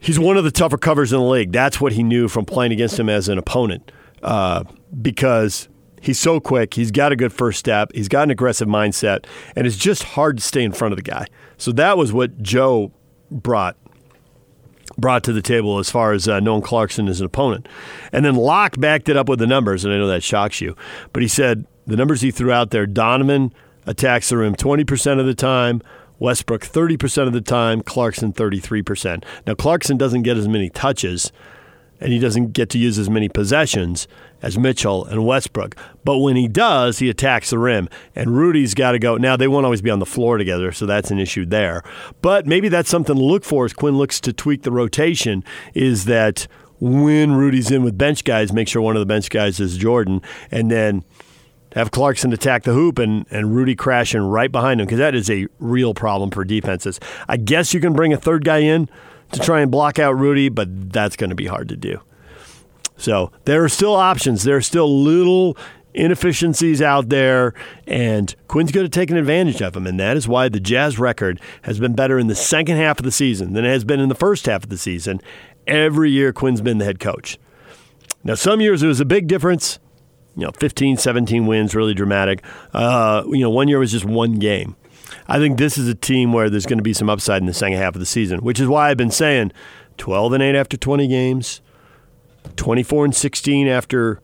he's 0.00 0.18
one 0.18 0.38
of 0.38 0.44
the 0.44 0.50
tougher 0.50 0.78
covers 0.78 1.12
in 1.12 1.18
the 1.18 1.26
league. 1.26 1.52
That's 1.52 1.82
what 1.82 1.92
he 1.92 2.02
knew 2.02 2.28
from 2.28 2.46
playing 2.46 2.72
against 2.72 2.98
him 2.98 3.10
as 3.10 3.28
an 3.28 3.36
opponent. 3.36 3.92
Uh, 4.22 4.64
because 5.02 5.68
He's 6.06 6.20
so 6.20 6.38
quick. 6.38 6.74
He's 6.74 6.92
got 6.92 7.10
a 7.10 7.16
good 7.16 7.32
first 7.32 7.58
step. 7.58 7.90
He's 7.92 8.06
got 8.06 8.22
an 8.22 8.30
aggressive 8.30 8.68
mindset, 8.68 9.26
and 9.56 9.66
it's 9.66 9.76
just 9.76 10.04
hard 10.04 10.36
to 10.36 10.42
stay 10.42 10.62
in 10.62 10.70
front 10.70 10.92
of 10.92 10.96
the 10.96 11.02
guy. 11.02 11.26
So 11.58 11.72
that 11.72 11.98
was 11.98 12.12
what 12.12 12.40
Joe 12.40 12.92
brought 13.28 13.76
brought 14.96 15.24
to 15.24 15.32
the 15.32 15.42
table 15.42 15.80
as 15.80 15.90
far 15.90 16.12
as 16.12 16.28
uh, 16.28 16.38
knowing 16.38 16.62
Clarkson 16.62 17.08
as 17.08 17.18
an 17.18 17.26
opponent. 17.26 17.66
And 18.12 18.24
then 18.24 18.36
Locke 18.36 18.78
backed 18.78 19.08
it 19.08 19.16
up 19.16 19.28
with 19.28 19.40
the 19.40 19.48
numbers, 19.48 19.84
and 19.84 19.92
I 19.92 19.98
know 19.98 20.06
that 20.06 20.22
shocks 20.22 20.60
you, 20.60 20.76
but 21.12 21.22
he 21.22 21.28
said 21.28 21.66
the 21.88 21.96
numbers 21.96 22.20
he 22.20 22.30
threw 22.30 22.52
out 22.52 22.70
there: 22.70 22.86
Donovan 22.86 23.52
attacks 23.84 24.28
the 24.28 24.36
rim 24.36 24.54
20% 24.54 25.18
of 25.18 25.26
the 25.26 25.34
time. 25.34 25.82
Westbrook 26.18 26.62
30% 26.62 27.26
of 27.26 27.34
the 27.34 27.42
time, 27.42 27.82
Clarkson 27.82 28.32
33%. 28.32 29.22
Now, 29.46 29.54
Clarkson 29.54 29.98
doesn't 29.98 30.22
get 30.22 30.38
as 30.38 30.48
many 30.48 30.70
touches 30.70 31.30
and 32.00 32.12
he 32.12 32.18
doesn't 32.18 32.52
get 32.52 32.70
to 32.70 32.78
use 32.78 32.98
as 32.98 33.08
many 33.08 33.28
possessions 33.28 34.06
as 34.42 34.58
Mitchell 34.58 35.04
and 35.04 35.26
Westbrook. 35.26 35.76
But 36.04 36.18
when 36.18 36.36
he 36.36 36.48
does, 36.48 36.98
he 36.98 37.08
attacks 37.08 37.50
the 37.50 37.58
rim, 37.58 37.88
and 38.14 38.36
Rudy's 38.36 38.74
got 38.74 38.92
to 38.92 38.98
go. 38.98 39.16
Now, 39.16 39.36
they 39.36 39.48
won't 39.48 39.64
always 39.64 39.82
be 39.82 39.90
on 39.90 39.98
the 39.98 40.06
floor 40.06 40.38
together, 40.38 40.72
so 40.72 40.86
that's 40.86 41.10
an 41.10 41.18
issue 41.18 41.46
there. 41.46 41.82
But 42.22 42.46
maybe 42.46 42.68
that's 42.68 42.90
something 42.90 43.16
to 43.16 43.22
look 43.22 43.44
for 43.44 43.64
as 43.64 43.72
Quinn 43.72 43.96
looks 43.96 44.20
to 44.22 44.32
tweak 44.32 44.62
the 44.62 44.72
rotation 44.72 45.42
is 45.74 46.04
that 46.04 46.46
when 46.78 47.32
Rudy's 47.32 47.70
in 47.70 47.82
with 47.82 47.96
bench 47.96 48.24
guys, 48.24 48.52
make 48.52 48.68
sure 48.68 48.82
one 48.82 48.96
of 48.96 49.00
the 49.00 49.06
bench 49.06 49.30
guys 49.30 49.60
is 49.60 49.76
Jordan, 49.76 50.20
and 50.50 50.70
then 50.70 51.04
have 51.76 51.90
Clarkson 51.90 52.32
attack 52.32 52.62
the 52.62 52.72
hoop 52.72 52.98
and, 52.98 53.26
and 53.30 53.54
Rudy 53.54 53.74
crashing 53.74 54.22
right 54.22 54.50
behind 54.50 54.80
him 54.80 54.86
because 54.86 54.98
that 54.98 55.14
is 55.14 55.28
a 55.30 55.46
real 55.58 55.92
problem 55.92 56.30
for 56.30 56.42
defenses. 56.42 56.98
I 57.28 57.36
guess 57.36 57.74
you 57.74 57.80
can 57.80 57.92
bring 57.92 58.12
a 58.12 58.16
third 58.16 58.44
guy 58.44 58.58
in 58.58 58.88
to 59.32 59.40
try 59.40 59.60
and 59.60 59.70
block 59.70 59.98
out 59.98 60.12
Rudy, 60.12 60.48
but 60.48 60.92
that's 60.92 61.16
going 61.16 61.30
to 61.30 61.36
be 61.36 61.46
hard 61.46 61.68
to 61.68 61.76
do. 61.76 62.00
So 62.96 63.30
there 63.44 63.62
are 63.64 63.68
still 63.68 63.94
options. 63.94 64.42
There 64.42 64.56
are 64.56 64.62
still 64.62 65.02
little 65.02 65.56
inefficiencies 65.94 66.82
out 66.82 67.08
there, 67.08 67.54
and 67.86 68.34
Quinn's 68.48 68.70
good 68.70 68.84
at 68.84 68.92
taking 68.92 69.16
advantage 69.16 69.60
of 69.62 69.72
them. 69.72 69.86
And 69.86 69.98
that 69.98 70.16
is 70.16 70.28
why 70.28 70.48
the 70.48 70.60
Jazz 70.60 70.98
record 70.98 71.40
has 71.62 71.78
been 71.78 71.94
better 71.94 72.18
in 72.18 72.26
the 72.26 72.34
second 72.34 72.76
half 72.76 72.98
of 72.98 73.04
the 73.04 73.10
season 73.10 73.54
than 73.54 73.64
it 73.64 73.70
has 73.70 73.84
been 73.84 74.00
in 74.00 74.08
the 74.08 74.14
first 74.14 74.46
half 74.46 74.62
of 74.64 74.68
the 74.68 74.78
season. 74.78 75.20
Every 75.66 76.10
year, 76.10 76.32
Quinn's 76.32 76.60
been 76.60 76.78
the 76.78 76.84
head 76.84 77.00
coach. 77.00 77.38
Now, 78.22 78.34
some 78.34 78.60
years 78.60 78.82
it 78.82 78.86
was 78.86 79.00
a 79.00 79.04
big 79.04 79.26
difference. 79.26 79.78
You 80.36 80.44
know, 80.44 80.52
15, 80.58 80.98
17 80.98 81.46
wins, 81.46 81.74
really 81.74 81.94
dramatic. 81.94 82.44
Uh, 82.74 83.24
you 83.28 83.40
know, 83.40 83.50
one 83.50 83.68
year 83.68 83.78
was 83.78 83.92
just 83.92 84.04
one 84.04 84.34
game. 84.34 84.76
I 85.28 85.38
think 85.38 85.58
this 85.58 85.76
is 85.76 85.88
a 85.88 85.94
team 85.94 86.32
where 86.32 86.48
there's 86.48 86.66
going 86.66 86.78
to 86.78 86.84
be 86.84 86.92
some 86.92 87.10
upside 87.10 87.42
in 87.42 87.46
the 87.46 87.54
second 87.54 87.78
half 87.78 87.94
of 87.94 88.00
the 88.00 88.06
season, 88.06 88.40
which 88.40 88.60
is 88.60 88.68
why 88.68 88.90
I've 88.90 88.96
been 88.96 89.10
saying 89.10 89.52
12 89.98 90.34
and 90.34 90.42
8 90.42 90.54
after 90.54 90.76
20 90.76 91.08
games, 91.08 91.60
24 92.56 93.06
and 93.06 93.14
16 93.14 93.68
after 93.68 94.20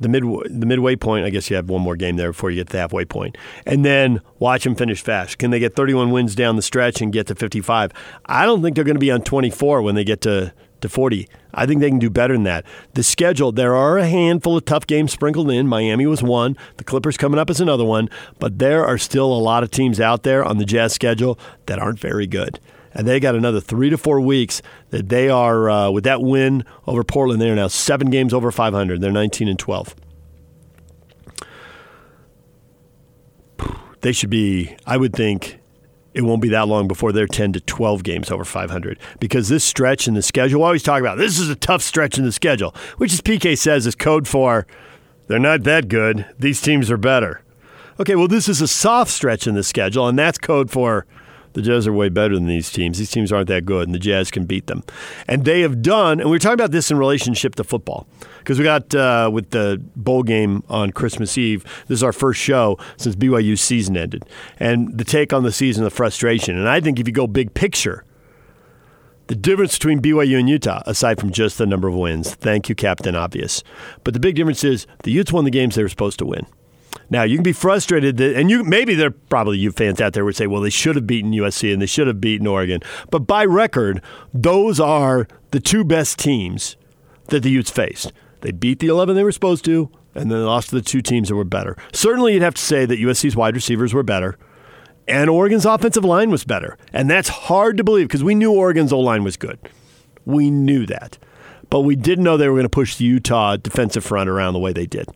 the 0.00 0.08
mid 0.08 0.24
the 0.48 0.66
midway 0.66 0.96
point. 0.96 1.26
I 1.26 1.30
guess 1.30 1.50
you 1.50 1.56
have 1.56 1.68
one 1.68 1.82
more 1.82 1.94
game 1.96 2.16
there 2.16 2.30
before 2.30 2.50
you 2.50 2.56
get 2.56 2.68
to 2.68 2.72
the 2.72 2.78
halfway 2.78 3.04
point, 3.04 3.36
and 3.66 3.84
then 3.84 4.20
watch 4.38 4.64
them 4.64 4.74
finish 4.74 5.02
fast. 5.02 5.38
Can 5.38 5.50
they 5.50 5.58
get 5.58 5.76
31 5.76 6.10
wins 6.10 6.34
down 6.34 6.56
the 6.56 6.62
stretch 6.62 7.00
and 7.00 7.12
get 7.12 7.26
to 7.26 7.34
55? 7.34 7.92
I 8.24 8.46
don't 8.46 8.62
think 8.62 8.74
they're 8.74 8.84
going 8.84 8.96
to 8.96 9.00
be 9.00 9.10
on 9.10 9.22
24 9.22 9.82
when 9.82 9.94
they 9.94 10.04
get 10.04 10.22
to 10.22 10.52
to 10.80 10.88
40. 10.88 11.28
I 11.52 11.66
think 11.66 11.80
they 11.80 11.88
can 11.88 11.98
do 11.98 12.10
better 12.10 12.34
than 12.34 12.44
that. 12.44 12.64
The 12.94 13.02
schedule, 13.02 13.52
there 13.52 13.74
are 13.74 13.98
a 13.98 14.06
handful 14.06 14.56
of 14.56 14.64
tough 14.64 14.86
games 14.86 15.12
sprinkled 15.12 15.50
in. 15.50 15.66
Miami 15.66 16.06
was 16.06 16.22
one. 16.22 16.56
The 16.76 16.84
Clippers 16.84 17.16
coming 17.16 17.38
up 17.38 17.50
is 17.50 17.60
another 17.60 17.84
one. 17.84 18.08
But 18.38 18.58
there 18.58 18.84
are 18.84 18.98
still 18.98 19.32
a 19.32 19.38
lot 19.38 19.62
of 19.62 19.70
teams 19.70 20.00
out 20.00 20.22
there 20.22 20.44
on 20.44 20.58
the 20.58 20.64
Jazz 20.64 20.92
schedule 20.92 21.38
that 21.66 21.78
aren't 21.78 21.98
very 21.98 22.26
good 22.26 22.60
and 22.92 23.06
they 23.06 23.20
got 23.20 23.34
another 23.34 23.60
three 23.60 23.90
to 23.90 23.98
four 23.98 24.20
weeks 24.20 24.62
that 24.90 25.08
they 25.08 25.28
are 25.28 25.70
uh, 25.70 25.90
with 25.90 26.04
that 26.04 26.20
win 26.20 26.64
over 26.86 27.04
Portland. 27.04 27.40
They 27.40 27.50
are 27.50 27.56
now 27.56 27.68
seven 27.68 28.10
games 28.10 28.34
over 28.34 28.50
500. 28.50 29.00
They're 29.00 29.12
19 29.12 29.48
and 29.48 29.58
12. 29.58 29.94
They 34.00 34.12
should 34.12 34.30
be. 34.30 34.76
I 34.86 34.96
would 34.96 35.14
think 35.14 35.59
it 36.14 36.22
won't 36.22 36.42
be 36.42 36.48
that 36.48 36.66
long 36.66 36.88
before 36.88 37.12
they're 37.12 37.26
10 37.26 37.52
to 37.52 37.60
12 37.60 38.02
games 38.02 38.30
over 38.30 38.44
500 38.44 38.98
because 39.20 39.48
this 39.48 39.64
stretch 39.64 40.08
in 40.08 40.14
the 40.14 40.22
schedule. 40.22 40.60
We 40.60 40.64
always 40.64 40.82
talk 40.82 41.00
about 41.00 41.18
this 41.18 41.38
is 41.38 41.48
a 41.48 41.56
tough 41.56 41.82
stretch 41.82 42.18
in 42.18 42.24
the 42.24 42.32
schedule, 42.32 42.74
which 42.96 43.12
as 43.12 43.20
PK 43.20 43.56
says 43.56 43.86
is 43.86 43.94
code 43.94 44.26
for 44.26 44.66
they're 45.28 45.38
not 45.38 45.62
that 45.62 45.88
good. 45.88 46.26
These 46.38 46.60
teams 46.60 46.90
are 46.90 46.96
better. 46.96 47.42
Okay, 48.00 48.16
well, 48.16 48.26
this 48.26 48.48
is 48.48 48.60
a 48.60 48.66
soft 48.66 49.10
stretch 49.10 49.46
in 49.46 49.54
the 49.54 49.62
schedule, 49.62 50.08
and 50.08 50.18
that's 50.18 50.38
code 50.38 50.70
for 50.70 51.06
the 51.52 51.62
Jazz 51.62 51.86
are 51.86 51.92
way 51.92 52.08
better 52.08 52.34
than 52.34 52.46
these 52.46 52.70
teams. 52.70 52.98
These 52.98 53.10
teams 53.10 53.32
aren't 53.32 53.48
that 53.48 53.64
good, 53.64 53.88
and 53.88 53.94
the 53.94 53.98
Jazz 53.98 54.30
can 54.30 54.46
beat 54.46 54.66
them. 54.66 54.82
And 55.26 55.44
they 55.44 55.60
have 55.62 55.82
done, 55.82 56.20
and 56.20 56.30
we 56.30 56.36
are 56.36 56.40
talking 56.40 56.54
about 56.54 56.70
this 56.70 56.90
in 56.90 56.98
relationship 56.98 57.54
to 57.56 57.64
football, 57.64 58.06
because 58.38 58.58
we 58.58 58.64
got 58.64 58.94
uh, 58.94 59.30
with 59.32 59.50
the 59.50 59.82
bowl 59.96 60.22
game 60.22 60.62
on 60.68 60.92
Christmas 60.92 61.36
Eve. 61.36 61.64
This 61.88 61.98
is 61.98 62.02
our 62.02 62.12
first 62.12 62.40
show 62.40 62.78
since 62.96 63.16
BYU's 63.16 63.60
season 63.60 63.96
ended, 63.96 64.24
and 64.58 64.96
the 64.96 65.04
take 65.04 65.32
on 65.32 65.42
the 65.42 65.52
season, 65.52 65.84
the 65.84 65.90
frustration. 65.90 66.56
And 66.56 66.68
I 66.68 66.80
think 66.80 67.00
if 67.00 67.06
you 67.06 67.12
go 67.12 67.26
big 67.26 67.54
picture, 67.54 68.04
the 69.26 69.36
difference 69.36 69.74
between 69.74 70.00
BYU 70.00 70.40
and 70.40 70.48
Utah, 70.48 70.82
aside 70.86 71.20
from 71.20 71.30
just 71.30 71.58
the 71.58 71.66
number 71.66 71.86
of 71.86 71.94
wins, 71.94 72.34
thank 72.34 72.68
you, 72.68 72.74
Captain 72.74 73.14
Obvious, 73.14 73.62
but 74.02 74.14
the 74.14 74.20
big 74.20 74.34
difference 74.34 74.64
is 74.64 74.86
the 75.04 75.12
Utes 75.12 75.32
won 75.32 75.44
the 75.44 75.50
games 75.50 75.76
they 75.76 75.82
were 75.82 75.88
supposed 75.88 76.18
to 76.18 76.26
win. 76.26 76.46
Now 77.08 77.22
you 77.22 77.36
can 77.36 77.42
be 77.42 77.52
frustrated 77.52 78.16
that, 78.18 78.36
and 78.36 78.50
you 78.50 78.64
maybe 78.64 78.94
there 78.94 79.10
probably 79.10 79.58
you 79.58 79.72
fans 79.72 80.00
out 80.00 80.12
there 80.12 80.24
would 80.24 80.36
say, 80.36 80.46
well, 80.46 80.60
they 80.60 80.70
should 80.70 80.96
have 80.96 81.06
beaten 81.06 81.32
USC 81.32 81.72
and 81.72 81.80
they 81.80 81.86
should 81.86 82.06
have 82.06 82.20
beaten 82.20 82.46
Oregon, 82.46 82.80
but 83.10 83.20
by 83.20 83.44
record, 83.44 84.02
those 84.32 84.78
are 84.80 85.26
the 85.50 85.60
two 85.60 85.84
best 85.84 86.18
teams 86.18 86.76
that 87.26 87.42
the 87.42 87.50
Utes 87.50 87.70
faced. 87.70 88.12
They 88.40 88.52
beat 88.52 88.78
the 88.78 88.88
11 88.88 89.16
they 89.16 89.24
were 89.24 89.32
supposed 89.32 89.64
to, 89.66 89.90
and 90.14 90.30
then 90.30 90.38
they 90.38 90.44
lost 90.44 90.70
to 90.70 90.76
the 90.76 90.82
two 90.82 91.02
teams 91.02 91.28
that 91.28 91.36
were 91.36 91.44
better. 91.44 91.76
Certainly, 91.92 92.34
you'd 92.34 92.42
have 92.42 92.54
to 92.54 92.62
say 92.62 92.86
that 92.86 92.98
USC's 92.98 93.36
wide 93.36 93.54
receivers 93.54 93.92
were 93.92 94.02
better, 94.02 94.38
and 95.06 95.28
Oregon's 95.28 95.66
offensive 95.66 96.04
line 96.04 96.30
was 96.30 96.44
better, 96.44 96.78
and 96.92 97.10
that's 97.10 97.28
hard 97.28 97.76
to 97.76 97.84
believe 97.84 98.08
because 98.08 98.24
we 98.24 98.34
knew 98.34 98.52
Oregon's 98.52 98.92
O 98.92 99.00
line 99.00 99.24
was 99.24 99.36
good. 99.36 99.58
We 100.24 100.50
knew 100.50 100.86
that, 100.86 101.18
but 101.68 101.80
we 101.80 101.96
didn't 101.96 102.24
know 102.24 102.36
they 102.36 102.48
were 102.48 102.54
going 102.54 102.64
to 102.64 102.68
push 102.68 102.96
the 102.96 103.04
Utah 103.04 103.56
defensive 103.56 104.04
front 104.04 104.28
around 104.30 104.52
the 104.52 104.58
way 104.58 104.72
they 104.72 104.86
did. 104.86 105.08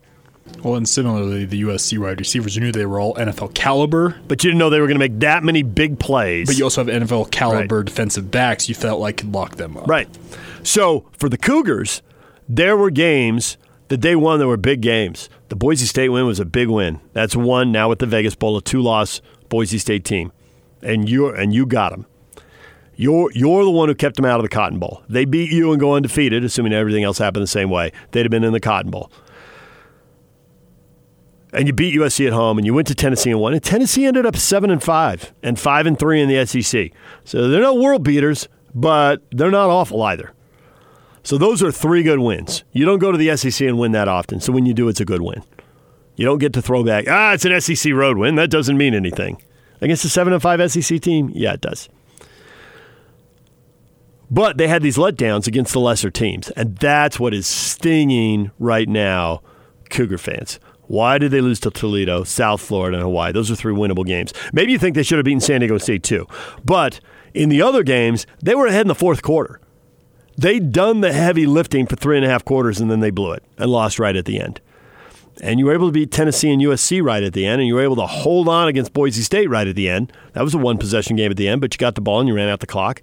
Well, 0.63 0.77
and 0.77 0.89
similarly, 0.89 1.45
the 1.45 1.63
USC 1.63 1.99
wide 1.99 2.19
receivers, 2.19 2.57
you 2.57 2.63
knew 2.63 2.73
they 2.73 2.87
were 2.87 3.01
all 3.01 3.15
NFL 3.15 3.55
caliber. 3.55 4.17
But 4.29 4.43
you 4.45 4.51
didn't 4.51 4.59
know 4.59 4.71
they 4.71 4.81
were 4.81 4.87
going 4.87 4.99
to 4.99 5.09
make 5.09 5.21
that 5.21 5.45
many 5.45 5.63
big 5.63 5.99
plays. 5.99 6.47
But 6.47 6.57
you 6.57 6.65
also 6.65 6.85
have 6.85 7.03
NFL 7.03 7.31
caliber 7.31 7.79
right. 7.79 7.87
defensive 7.87 8.31
backs 8.31 8.69
you 8.69 8.75
felt 8.75 9.01
like 9.01 9.19
could 9.19 9.33
lock 9.33 9.57
them 9.57 9.77
up. 9.77 9.87
Right. 9.87 10.09
So 10.63 11.05
for 11.19 11.29
the 11.29 11.39
Cougars, 11.39 12.03
there 12.49 12.77
were 12.77 12.91
games 12.91 13.57
that 13.89 14.01
they 14.01 14.17
won 14.17 14.39
that 14.39 14.47
were 14.47 14.57
big 14.57 14.81
games. 14.81 15.29
The 15.49 15.57
Boise 15.57 15.87
State 15.87 16.09
win 16.09 16.27
was 16.27 16.41
a 16.41 16.45
big 16.45 16.69
win. 16.69 17.01
That's 17.13 17.37
one 17.37 17.71
now 17.71 17.89
with 17.89 17.99
the 17.99 18.07
Vegas 18.07 18.35
Bowl, 18.35 18.57
a 18.57 18.63
two-loss 18.63 19.21
Boise 19.49 19.79
State 19.79 20.05
team, 20.05 20.33
and 20.83 21.09
you 21.09 21.29
and 21.29 21.55
you 21.55 21.67
got 21.67 21.91
them. 21.91 22.07
You're 22.97 23.31
you're 23.33 23.65
the 23.65 23.71
one 23.71 23.89
who 23.89 23.95
kept 23.95 24.17
them 24.17 24.25
out 24.25 24.41
of 24.41 24.43
the 24.43 24.49
Cotton 24.49 24.79
Bowl. 24.79 25.03
They 25.09 25.25
beat 25.25 25.51
you 25.51 25.73
and 25.73 25.81
go 25.81 25.95
undefeated, 25.95 26.45
assuming 26.45 26.73
everything 26.73 27.05
else 27.05 27.19
happened 27.19 27.43
the 27.43 27.49
same 27.49 27.71
way. 27.71 27.93
They'd 28.13 28.23
have 28.23 28.31
been 28.31 28.45
in 28.45 28.53
the 28.53 28.61
Cotton 28.61 28.91
Bowl 28.91 29.11
and 31.55 31.67
you 31.67 31.73
beat 31.73 31.95
USC 31.95 32.27
at 32.27 32.33
home, 32.33 32.59
and 32.59 32.67
you 32.67 32.75
went 32.75 32.89
to 32.89 32.95
Tennessee 32.95 33.31
and 33.31 33.41
won. 33.41 33.53
And 33.53 33.63
Tennessee 33.63 34.05
ended 34.05 34.27
up 34.27 34.37
seven 34.37 34.71
and 34.71 34.83
five, 34.83 35.33
and 35.43 35.59
five 35.59 35.87
and 35.87 35.99
three 35.99 36.21
in 36.21 36.29
the 36.29 36.45
SEC. 36.47 36.91
So 37.25 37.49
they're 37.49 37.63
not 37.63 37.79
world 37.79 38.03
beaters, 38.03 38.49
but 38.75 39.23
they're 39.31 39.51
not 39.51 39.71
awful 39.71 40.03
either. 40.03 40.33
So 41.23 41.39
those 41.39 41.63
are 41.63 41.73
three 41.73 42.03
good 42.03 42.19
wins. 42.19 42.65
You 42.73 42.85
don't 42.85 42.99
go 42.99 43.11
to 43.11 43.19
the 43.19 43.35
SEC 43.37 43.67
and 43.67 43.79
win 43.79 43.93
that 43.93 44.09
often. 44.09 44.41
So 44.41 44.53
when 44.53 44.67
you 44.67 44.75
do, 44.75 44.89
it's 44.89 45.01
a 45.01 45.05
good 45.07 45.23
win. 45.23 45.43
You 46.17 46.27
don't 46.27 46.39
get 46.39 46.53
to 46.53 46.63
throw 46.63 46.85
back. 46.85 47.07
Ah, 47.09 47.33
it's 47.33 47.45
an 47.45 47.61
SEC 47.61 47.93
road 47.93 48.19
win. 48.19 48.35
That 48.35 48.51
doesn't 48.51 48.77
mean 48.77 48.95
anything 48.95 49.43
against 49.81 50.05
a 50.05 50.09
seven 50.09 50.33
and 50.33 50.43
five 50.43 50.71
SEC 50.71 51.01
team. 51.01 51.31
Yeah, 51.35 51.55
it 51.55 51.61
does. 51.61 51.89
But 54.31 54.57
they 54.57 54.69
had 54.69 54.83
these 54.83 54.97
letdowns 54.97 55.47
against 55.47 55.73
the 55.73 55.81
lesser 55.81 56.11
teams, 56.11 56.51
and 56.53 56.77
that's 56.77 57.21
what 57.21 57.35
is 57.35 57.47
stinging 57.47 58.51
right 58.59 58.89
now, 58.89 59.43
Cougar 59.91 60.19
fans. 60.19 60.59
Why 60.87 61.19
did 61.19 61.31
they 61.31 61.41
lose 61.41 61.61
to 61.61 61.71
Toledo, 61.71 62.25
South 62.25 62.61
Florida, 62.61 62.99
and 62.99 63.05
Hawaii? 63.05 63.33
Those 63.33 63.51
are 63.51 63.57
three 63.57 63.75
winnable 63.75 64.07
games. 64.07 64.33
Maybe 64.53 64.73
you 64.73 64.79
think 64.79 64.95
they 64.95 65.03
should 65.03 65.19
have 65.19 65.25
beaten 65.25 65.41
San 65.41 65.61
Diego 65.61 65.79
State 65.79 66.03
too. 66.03 66.27
But 66.65 67.01
in 67.33 67.49
the 67.49 67.63
other 67.63 67.83
games, 67.83 68.27
they 68.43 68.55
were 68.55 68.67
ahead 68.67 68.83
in 68.83 68.89
the 68.89 68.95
fourth 68.95 69.23
quarter. 69.23 69.61
They'd 70.37 70.73
done 70.73 71.01
the 71.01 71.13
heavy 71.13 71.47
lifting 71.47 71.87
for 71.87 71.97
three 71.97 72.17
and 72.17 72.27
a 72.27 72.29
half 72.29 72.45
quarters, 72.45 72.81
and 72.81 72.91
then 72.91 73.01
they 73.01 73.11
blew 73.11 73.33
it 73.33 73.45
and 73.57 73.71
lost 73.71 73.99
right 73.99 74.17
at 74.17 74.25
the 74.25 74.41
end. 74.41 74.61
And 75.41 75.59
you 75.59 75.67
were 75.67 75.75
able 75.75 75.89
to 75.89 75.93
beat 75.93 76.13
Tennessee 76.13 76.53
and 76.53 76.63
USC 76.63 77.03
right 77.03 77.23
at 77.23 77.33
the 77.33 77.47
end, 77.47 77.61
and 77.61 77.69
you 77.69 77.75
were 77.75 77.83
able 77.83 77.97
to 77.97 78.07
hold 78.07 78.49
on 78.49 78.69
against 78.69 78.93
Boise 78.93 79.23
State 79.23 79.49
right 79.49 79.67
at 79.67 79.75
the 79.75 79.89
end. 79.89 80.13
That 80.33 80.43
was 80.43 80.55
a 80.55 80.59
one 80.59 80.79
possession 80.79 81.17
game 81.17 81.31
at 81.31 81.37
the 81.37 81.49
end, 81.49 81.61
but 81.61 81.75
you 81.75 81.79
got 81.79 81.95
the 81.95 82.01
ball 82.01 82.21
and 82.21 82.29
you 82.29 82.35
ran 82.35 82.49
out 82.49 82.61
the 82.61 82.67
clock. 82.67 83.03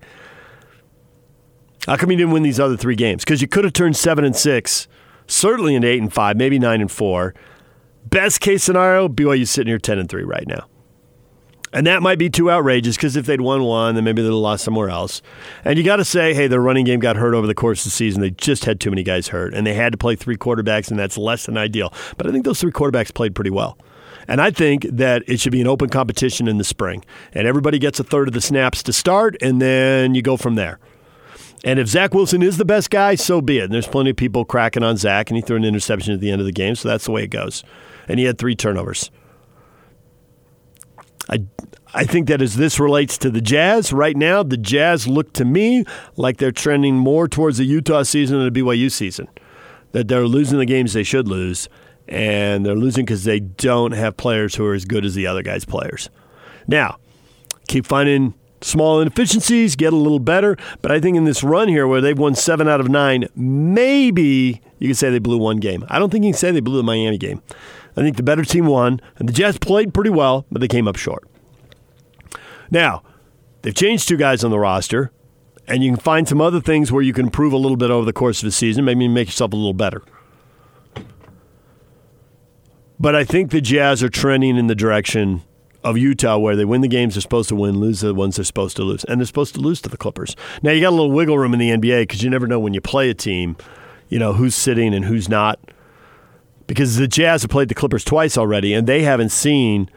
How 1.88 1.98
come 1.98 2.12
you 2.12 2.17
didn't 2.17 2.32
win 2.32 2.44
these 2.44 2.60
other 2.60 2.78
three 2.78 2.96
games? 2.96 3.24
Because 3.24 3.41
you 3.41 3.48
could 3.48 3.63
have 3.63 3.74
turned 3.74 3.98
seven 3.98 4.24
and 4.24 4.36
six, 4.36 4.88
certainly 5.28 5.76
into 5.76 5.88
eight 5.88 6.02
and 6.02 6.13
five, 6.13 6.38
maybe 6.38 6.60
nine 6.60 6.80
and 6.80 6.91
four 6.91 7.34
Best 8.05 8.41
case 8.41 8.63
scenario, 8.63 9.07
BYU's 9.07 9.49
sitting 9.49 9.69
here 9.69 9.79
10 9.79 9.99
and 9.99 10.09
3 10.09 10.23
right 10.23 10.47
now. 10.47 10.65
And 11.73 11.87
that 11.87 12.01
might 12.01 12.19
be 12.19 12.29
too 12.29 12.51
outrageous 12.51 12.97
because 12.97 13.15
if 13.15 13.25
they'd 13.25 13.39
won 13.39 13.63
one, 13.63 13.95
then 13.95 14.03
maybe 14.03 14.21
they'd 14.21 14.27
have 14.27 14.35
lost 14.35 14.63
somewhere 14.63 14.89
else. 14.89 15.21
And 15.63 15.77
you 15.77 15.85
got 15.85 15.97
to 15.97 16.05
say, 16.05 16.33
hey, 16.33 16.47
their 16.47 16.59
running 16.59 16.85
game 16.85 16.99
got 16.99 17.15
hurt 17.15 17.33
over 17.33 17.47
the 17.47 17.55
course 17.55 17.81
of 17.81 17.85
the 17.85 17.91
season. 17.91 18.21
They 18.21 18.31
just 18.31 18.65
had 18.65 18.79
too 18.79 18.89
many 18.89 19.03
guys 19.03 19.29
hurt, 19.29 19.53
and 19.53 19.65
they 19.65 19.73
had 19.73 19.93
to 19.93 19.97
play 19.97 20.15
three 20.15 20.35
quarterbacks, 20.35 20.89
and 20.89 20.99
that's 20.99 21.17
less 21.17 21.45
than 21.45 21.57
ideal. 21.57 21.93
But 22.17 22.27
I 22.27 22.31
think 22.31 22.43
those 22.43 22.59
three 22.59 22.71
quarterbacks 22.71 23.13
played 23.13 23.35
pretty 23.35 23.51
well. 23.51 23.77
And 24.27 24.41
I 24.41 24.51
think 24.51 24.83
that 24.83 25.23
it 25.27 25.39
should 25.39 25.51
be 25.51 25.61
an 25.61 25.67
open 25.67 25.89
competition 25.89 26.47
in 26.47 26.57
the 26.57 26.63
spring, 26.63 27.05
and 27.33 27.47
everybody 27.47 27.79
gets 27.79 27.99
a 27.99 28.03
third 28.03 28.27
of 28.27 28.33
the 28.33 28.41
snaps 28.41 28.83
to 28.83 28.93
start, 28.93 29.37
and 29.41 29.61
then 29.61 30.13
you 30.13 30.21
go 30.21 30.35
from 30.35 30.55
there. 30.55 30.79
And 31.63 31.79
if 31.79 31.87
Zach 31.87 32.13
Wilson 32.13 32.41
is 32.41 32.57
the 32.57 32.65
best 32.65 32.89
guy, 32.89 33.15
so 33.15 33.39
be 33.39 33.59
it. 33.59 33.65
And 33.65 33.73
there's 33.73 33.87
plenty 33.87 34.09
of 34.09 34.17
people 34.17 34.43
cracking 34.43 34.83
on 34.83 34.97
Zach, 34.97 35.29
and 35.29 35.37
he 35.37 35.41
threw 35.41 35.55
an 35.55 35.63
interception 35.63 36.13
at 36.13 36.19
the 36.19 36.31
end 36.31 36.41
of 36.41 36.45
the 36.45 36.51
game, 36.51 36.75
so 36.75 36.89
that's 36.89 37.05
the 37.05 37.11
way 37.11 37.23
it 37.23 37.29
goes 37.29 37.63
and 38.07 38.19
he 38.19 38.25
had 38.25 38.37
three 38.37 38.55
turnovers. 38.55 39.11
I, 41.29 41.45
I 41.93 42.03
think 42.05 42.27
that 42.27 42.41
as 42.41 42.55
this 42.55 42.79
relates 42.79 43.17
to 43.19 43.29
the 43.29 43.41
Jazz 43.41 43.93
right 43.93 44.15
now, 44.15 44.43
the 44.43 44.57
Jazz 44.57 45.07
look 45.07 45.33
to 45.33 45.45
me 45.45 45.85
like 46.17 46.37
they're 46.37 46.51
trending 46.51 46.95
more 46.95 47.27
towards 47.27 47.57
the 47.57 47.65
Utah 47.65 48.03
season 48.03 48.39
than 48.39 48.51
the 48.51 48.59
BYU 48.61 48.91
season. 48.91 49.27
That 49.91 50.07
they're 50.07 50.25
losing 50.25 50.57
the 50.57 50.65
games 50.65 50.93
they 50.93 51.03
should 51.03 51.27
lose, 51.27 51.67
and 52.07 52.65
they're 52.65 52.75
losing 52.75 53.05
because 53.05 53.25
they 53.25 53.39
don't 53.41 53.91
have 53.91 54.15
players 54.15 54.55
who 54.55 54.65
are 54.65 54.73
as 54.73 54.85
good 54.85 55.03
as 55.05 55.15
the 55.15 55.27
other 55.27 55.43
guys' 55.43 55.65
players. 55.65 56.09
Now, 56.67 56.97
keep 57.67 57.85
finding 57.85 58.33
small 58.61 59.01
inefficiencies, 59.01 59.75
get 59.75 59.93
a 59.93 59.97
little 59.97 60.19
better. 60.19 60.55
But 60.81 60.91
I 60.91 60.99
think 60.99 61.17
in 61.17 61.25
this 61.25 61.43
run 61.43 61.67
here 61.67 61.87
where 61.87 62.01
they've 62.01 62.17
won 62.17 62.35
seven 62.35 62.67
out 62.67 62.79
of 62.79 62.89
nine, 62.89 63.27
maybe 63.35 64.61
you 64.79 64.87
can 64.87 64.95
say 64.95 65.09
they 65.09 65.19
blew 65.19 65.37
one 65.37 65.57
game. 65.57 65.85
I 65.89 65.99
don't 65.99 66.09
think 66.09 66.23
you 66.23 66.31
can 66.31 66.37
say 66.37 66.51
they 66.51 66.59
blew 66.59 66.77
the 66.77 66.83
Miami 66.83 67.17
game. 67.17 67.41
I 67.95 68.01
think 68.01 68.17
the 68.17 68.23
better 68.23 68.43
team 68.43 68.65
won, 68.65 69.01
and 69.17 69.27
the 69.27 69.34
Jazz 69.34 69.58
played 69.58 69.93
pretty 69.93 70.10
well, 70.10 70.45
but 70.51 70.62
they 70.62 70.67
came 70.67 70.88
up 70.88 70.95
short. 70.95 71.27
Now, 72.69 73.04
they've 73.62 73.75
changed 73.75 74.08
two 74.08 74.17
guys 74.17 74.43
on 74.43 74.51
the 74.51 74.60
roster, 74.60 75.12
and 75.67 75.84
you 75.84 75.91
can 75.91 75.99
find 75.99 76.27
some 76.27 76.41
other 76.41 76.62
things 76.62 76.91
where 76.91 77.01
you 77.01 77.13
can 77.13 77.25
improve 77.25 77.54
a 77.54 77.58
little 77.58 77.77
bit 77.77 77.91
over 77.91 78.06
the 78.06 78.13
course 78.13 78.41
of 78.41 78.45
the 78.45 78.51
season, 78.51 78.86
maybe 78.86 79.08
make 79.08 79.27
yourself 79.27 79.54
a 79.54 79.56
little 79.56 79.73
better. 79.73 80.01
But 82.99 83.15
I 83.15 83.23
think 83.23 83.51
the 83.51 83.62
Jazz 83.62 84.04
are 84.04 84.10
trending 84.10 84.58
in 84.58 84.67
the 84.67 84.75
direction 84.75 85.41
of 85.84 85.97
Utah 85.97 86.38
where 86.38 86.56
they 86.56 86.65
win 86.65 86.82
the 86.82 86.88
games 86.88 87.15
they're 87.15 87.21
supposed 87.21 87.49
to 87.49 87.56
win, 87.56 87.80
lose 87.80 88.01
the 88.01 88.13
ones 88.13 88.36
they're 88.36 88.45
supposed 88.45 88.75
to 88.77 88.84
lose. 88.84 89.04
And 89.06 89.19
they're 89.19 89.25
supposed 89.25 89.56
to 89.56 89.60
lose 89.60 89.82
to 89.82 89.89
the 89.89 89.97
Clippers. 89.97 90.36
Now, 90.62 90.71
you 90.71 90.82
got 90.82 90.89
a 90.89 90.91
little 90.91 91.12
wiggle 91.12 91.38
room 91.38 91.54
in 91.54 91.60
the 91.60 91.71
NBA 91.71 92.04
because 92.04 92.23
you 92.23 92.30
never 92.30 92.45
know 92.45 92.60
when 92.60 92.75
you 92.75 92.82
play 92.82 93.10
a 93.10 93.15
team, 93.15 93.58
you 94.08 94.19
know, 94.19 94.34
who's 94.34 94.54
sitting 94.54 94.93
and 94.93 95.06
who's 95.06 95.27
not. 95.27 95.60
Because 96.71 96.95
the 96.95 97.05
Jazz 97.05 97.41
have 97.41 97.51
played 97.51 97.67
the 97.67 97.75
Clippers 97.75 98.05
twice 98.05 98.38
already, 98.38 98.73
and 98.73 98.88
they 98.88 99.01
haven't 99.01 99.34
seen 99.34 99.89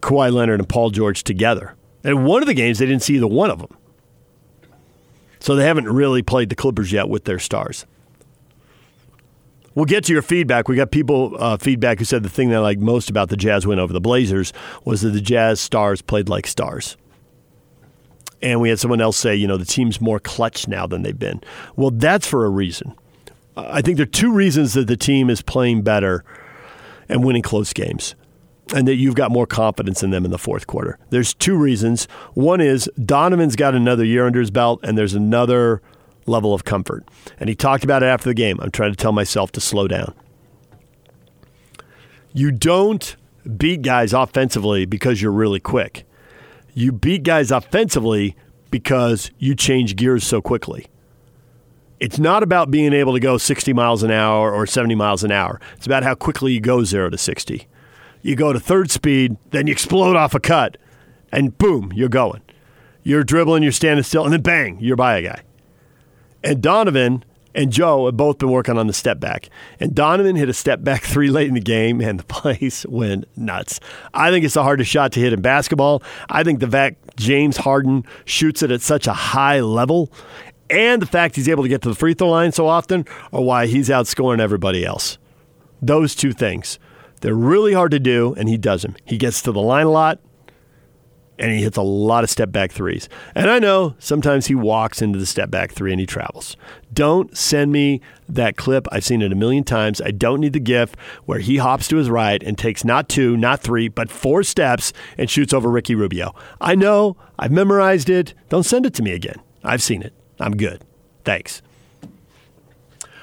Kawhi 0.00 0.30
Leonard 0.30 0.60
and 0.60 0.68
Paul 0.68 0.90
George 0.90 1.24
together. 1.24 1.76
And 2.04 2.26
one 2.26 2.42
of 2.42 2.46
the 2.46 2.52
games, 2.52 2.78
they 2.78 2.84
didn't 2.84 3.02
see 3.02 3.14
either 3.14 3.26
one 3.26 3.50
of 3.50 3.60
them. 3.60 3.74
So 5.40 5.56
they 5.56 5.64
haven't 5.64 5.88
really 5.88 6.20
played 6.20 6.50
the 6.50 6.54
Clippers 6.54 6.92
yet 6.92 7.08
with 7.08 7.24
their 7.24 7.38
stars. 7.38 7.86
We'll 9.74 9.86
get 9.86 10.04
to 10.04 10.12
your 10.12 10.20
feedback. 10.20 10.68
We 10.68 10.76
got 10.76 10.90
people 10.90 11.38
uh, 11.38 11.56
feedback 11.56 12.00
who 12.00 12.04
said 12.04 12.22
the 12.22 12.28
thing 12.28 12.50
they 12.50 12.58
liked 12.58 12.82
most 12.82 13.08
about 13.08 13.30
the 13.30 13.36
Jazz 13.38 13.66
win 13.66 13.78
over 13.78 13.94
the 13.94 13.98
Blazers 13.98 14.52
was 14.84 15.00
that 15.00 15.12
the 15.12 15.22
Jazz 15.22 15.58
stars 15.58 16.02
played 16.02 16.28
like 16.28 16.46
stars. 16.46 16.98
And 18.42 18.60
we 18.60 18.68
had 18.68 18.78
someone 18.78 19.00
else 19.00 19.16
say, 19.16 19.34
you 19.34 19.46
know, 19.46 19.56
the 19.56 19.64
team's 19.64 20.02
more 20.02 20.20
clutch 20.20 20.68
now 20.68 20.86
than 20.86 21.00
they've 21.00 21.18
been. 21.18 21.40
Well, 21.76 21.92
that's 21.92 22.26
for 22.26 22.44
a 22.44 22.50
reason. 22.50 22.94
I 23.56 23.82
think 23.82 23.96
there 23.96 24.04
are 24.04 24.06
two 24.06 24.32
reasons 24.32 24.74
that 24.74 24.86
the 24.86 24.96
team 24.96 25.28
is 25.28 25.42
playing 25.42 25.82
better 25.82 26.24
and 27.08 27.22
winning 27.24 27.42
close 27.42 27.72
games 27.72 28.14
and 28.74 28.88
that 28.88 28.94
you've 28.94 29.14
got 29.14 29.30
more 29.30 29.46
confidence 29.46 30.02
in 30.02 30.10
them 30.10 30.24
in 30.24 30.30
the 30.30 30.38
fourth 30.38 30.66
quarter. 30.66 30.98
There's 31.10 31.34
two 31.34 31.56
reasons. 31.56 32.06
One 32.34 32.60
is 32.60 32.90
Donovan's 33.04 33.56
got 33.56 33.74
another 33.74 34.04
year 34.04 34.26
under 34.26 34.40
his 34.40 34.50
belt, 34.50 34.80
and 34.82 34.96
there's 34.96 35.14
another 35.14 35.82
level 36.26 36.54
of 36.54 36.64
comfort. 36.64 37.06
And 37.38 37.48
he 37.48 37.54
talked 37.54 37.84
about 37.84 38.02
it 38.02 38.06
after 38.06 38.28
the 38.28 38.34
game. 38.34 38.58
I'm 38.60 38.70
trying 38.70 38.92
to 38.92 38.96
tell 38.96 39.12
myself 39.12 39.52
to 39.52 39.60
slow 39.60 39.88
down. 39.88 40.14
You 42.32 42.50
don't 42.50 43.16
beat 43.56 43.82
guys 43.82 44.12
offensively 44.12 44.86
because 44.86 45.20
you're 45.20 45.32
really 45.32 45.60
quick. 45.60 46.04
You 46.72 46.92
beat 46.92 47.24
guys 47.24 47.50
offensively 47.50 48.36
because 48.70 49.30
you 49.38 49.54
change 49.54 49.96
gears 49.96 50.24
so 50.24 50.40
quickly. 50.40 50.86
It's 52.02 52.18
not 52.18 52.42
about 52.42 52.68
being 52.68 52.92
able 52.92 53.12
to 53.12 53.20
go 53.20 53.38
60 53.38 53.72
miles 53.72 54.02
an 54.02 54.10
hour 54.10 54.52
or 54.52 54.66
70 54.66 54.96
miles 54.96 55.22
an 55.22 55.30
hour. 55.30 55.60
It's 55.76 55.86
about 55.86 56.02
how 56.02 56.16
quickly 56.16 56.52
you 56.52 56.60
go 56.60 56.82
0 56.82 57.10
to 57.10 57.16
60. 57.16 57.68
You 58.22 58.34
go 58.34 58.52
to 58.52 58.58
third 58.58 58.90
speed, 58.90 59.36
then 59.52 59.68
you 59.68 59.72
explode 59.72 60.16
off 60.16 60.34
a 60.34 60.40
cut, 60.40 60.78
and 61.30 61.56
boom, 61.58 61.92
you're 61.94 62.08
going. 62.08 62.42
You're 63.04 63.22
dribbling, 63.22 63.62
you're 63.62 63.70
standing 63.70 64.02
still, 64.02 64.24
and 64.24 64.32
then 64.32 64.42
bang, 64.42 64.78
you're 64.80 64.96
by 64.96 65.18
a 65.18 65.22
guy. 65.22 65.42
And 66.42 66.60
Donovan 66.60 67.24
and 67.54 67.70
Joe 67.70 68.06
have 68.06 68.16
both 68.16 68.38
been 68.38 68.50
working 68.50 68.78
on 68.78 68.88
the 68.88 68.92
step 68.92 69.20
back. 69.20 69.48
And 69.78 69.94
Donovan 69.94 70.34
hit 70.34 70.48
a 70.48 70.54
step 70.54 70.82
back 70.82 71.02
three 71.04 71.30
late 71.30 71.46
in 71.46 71.54
the 71.54 71.60
game, 71.60 72.00
and 72.00 72.18
the 72.18 72.24
place 72.40 72.84
went 72.86 73.26
nuts. 73.36 73.78
I 74.12 74.32
think 74.32 74.44
it's 74.44 74.54
the 74.54 74.64
hardest 74.64 74.90
shot 74.90 75.12
to 75.12 75.20
hit 75.20 75.32
in 75.32 75.40
basketball. 75.40 76.02
I 76.28 76.42
think 76.42 76.58
the 76.58 76.68
fact 76.68 77.16
James 77.16 77.58
Harden 77.58 78.04
shoots 78.24 78.60
it 78.62 78.72
at 78.72 78.80
such 78.80 79.06
a 79.06 79.12
high 79.12 79.60
level, 79.60 80.12
and 80.72 81.00
the 81.00 81.06
fact 81.06 81.36
he's 81.36 81.48
able 81.48 81.62
to 81.62 81.68
get 81.68 81.82
to 81.82 81.88
the 81.88 81.94
free 81.94 82.14
throw 82.14 82.30
line 82.30 82.52
so 82.52 82.66
often, 82.66 83.04
are 83.32 83.42
why 83.42 83.66
he's 83.66 83.88
outscoring 83.88 84.40
everybody 84.40 84.84
else. 84.84 85.18
Those 85.80 86.14
two 86.14 86.32
things. 86.32 86.78
They're 87.20 87.34
really 87.34 87.72
hard 87.72 87.92
to 87.92 88.00
do, 88.00 88.34
and 88.36 88.48
he 88.48 88.56
does 88.58 88.82
them. 88.82 88.96
He 89.04 89.16
gets 89.16 89.42
to 89.42 89.52
the 89.52 89.60
line 89.60 89.86
a 89.86 89.90
lot 89.90 90.18
and 91.38 91.50
he 91.50 91.62
hits 91.62 91.76
a 91.76 91.82
lot 91.82 92.22
of 92.24 92.30
step 92.30 92.52
back 92.52 92.70
threes. 92.70 93.08
And 93.34 93.50
I 93.50 93.58
know 93.58 93.96
sometimes 93.98 94.46
he 94.46 94.54
walks 94.54 95.02
into 95.02 95.18
the 95.18 95.26
step 95.26 95.50
back 95.50 95.72
three 95.72 95.90
and 95.90 96.00
he 96.00 96.06
travels. 96.06 96.56
Don't 96.92 97.36
send 97.36 97.72
me 97.72 98.00
that 98.28 98.56
clip. 98.56 98.86
I've 98.92 99.04
seen 99.04 99.22
it 99.22 99.32
a 99.32 99.36
million 99.36 99.64
times. 99.64 100.00
I 100.00 100.12
don't 100.12 100.40
need 100.40 100.52
the 100.52 100.60
gif 100.60 100.94
where 101.24 101.40
he 101.40 101.56
hops 101.56 101.88
to 101.88 101.96
his 101.96 102.08
right 102.08 102.42
and 102.42 102.56
takes 102.56 102.84
not 102.84 103.08
two, 103.08 103.36
not 103.36 103.60
three, 103.60 103.88
but 103.88 104.10
four 104.10 104.42
steps 104.42 104.92
and 105.18 105.28
shoots 105.28 105.52
over 105.52 105.68
Ricky 105.68 105.94
Rubio. 105.94 106.34
I 106.60 106.74
know. 106.74 107.16
I've 107.38 107.52
memorized 107.52 108.08
it. 108.08 108.34
Don't 108.48 108.62
send 108.62 108.86
it 108.86 108.94
to 108.94 109.02
me 109.02 109.12
again. 109.12 109.40
I've 109.64 109.82
seen 109.82 110.02
it. 110.02 110.12
I'm 110.42 110.56
good. 110.56 110.82
Thanks. 111.24 111.62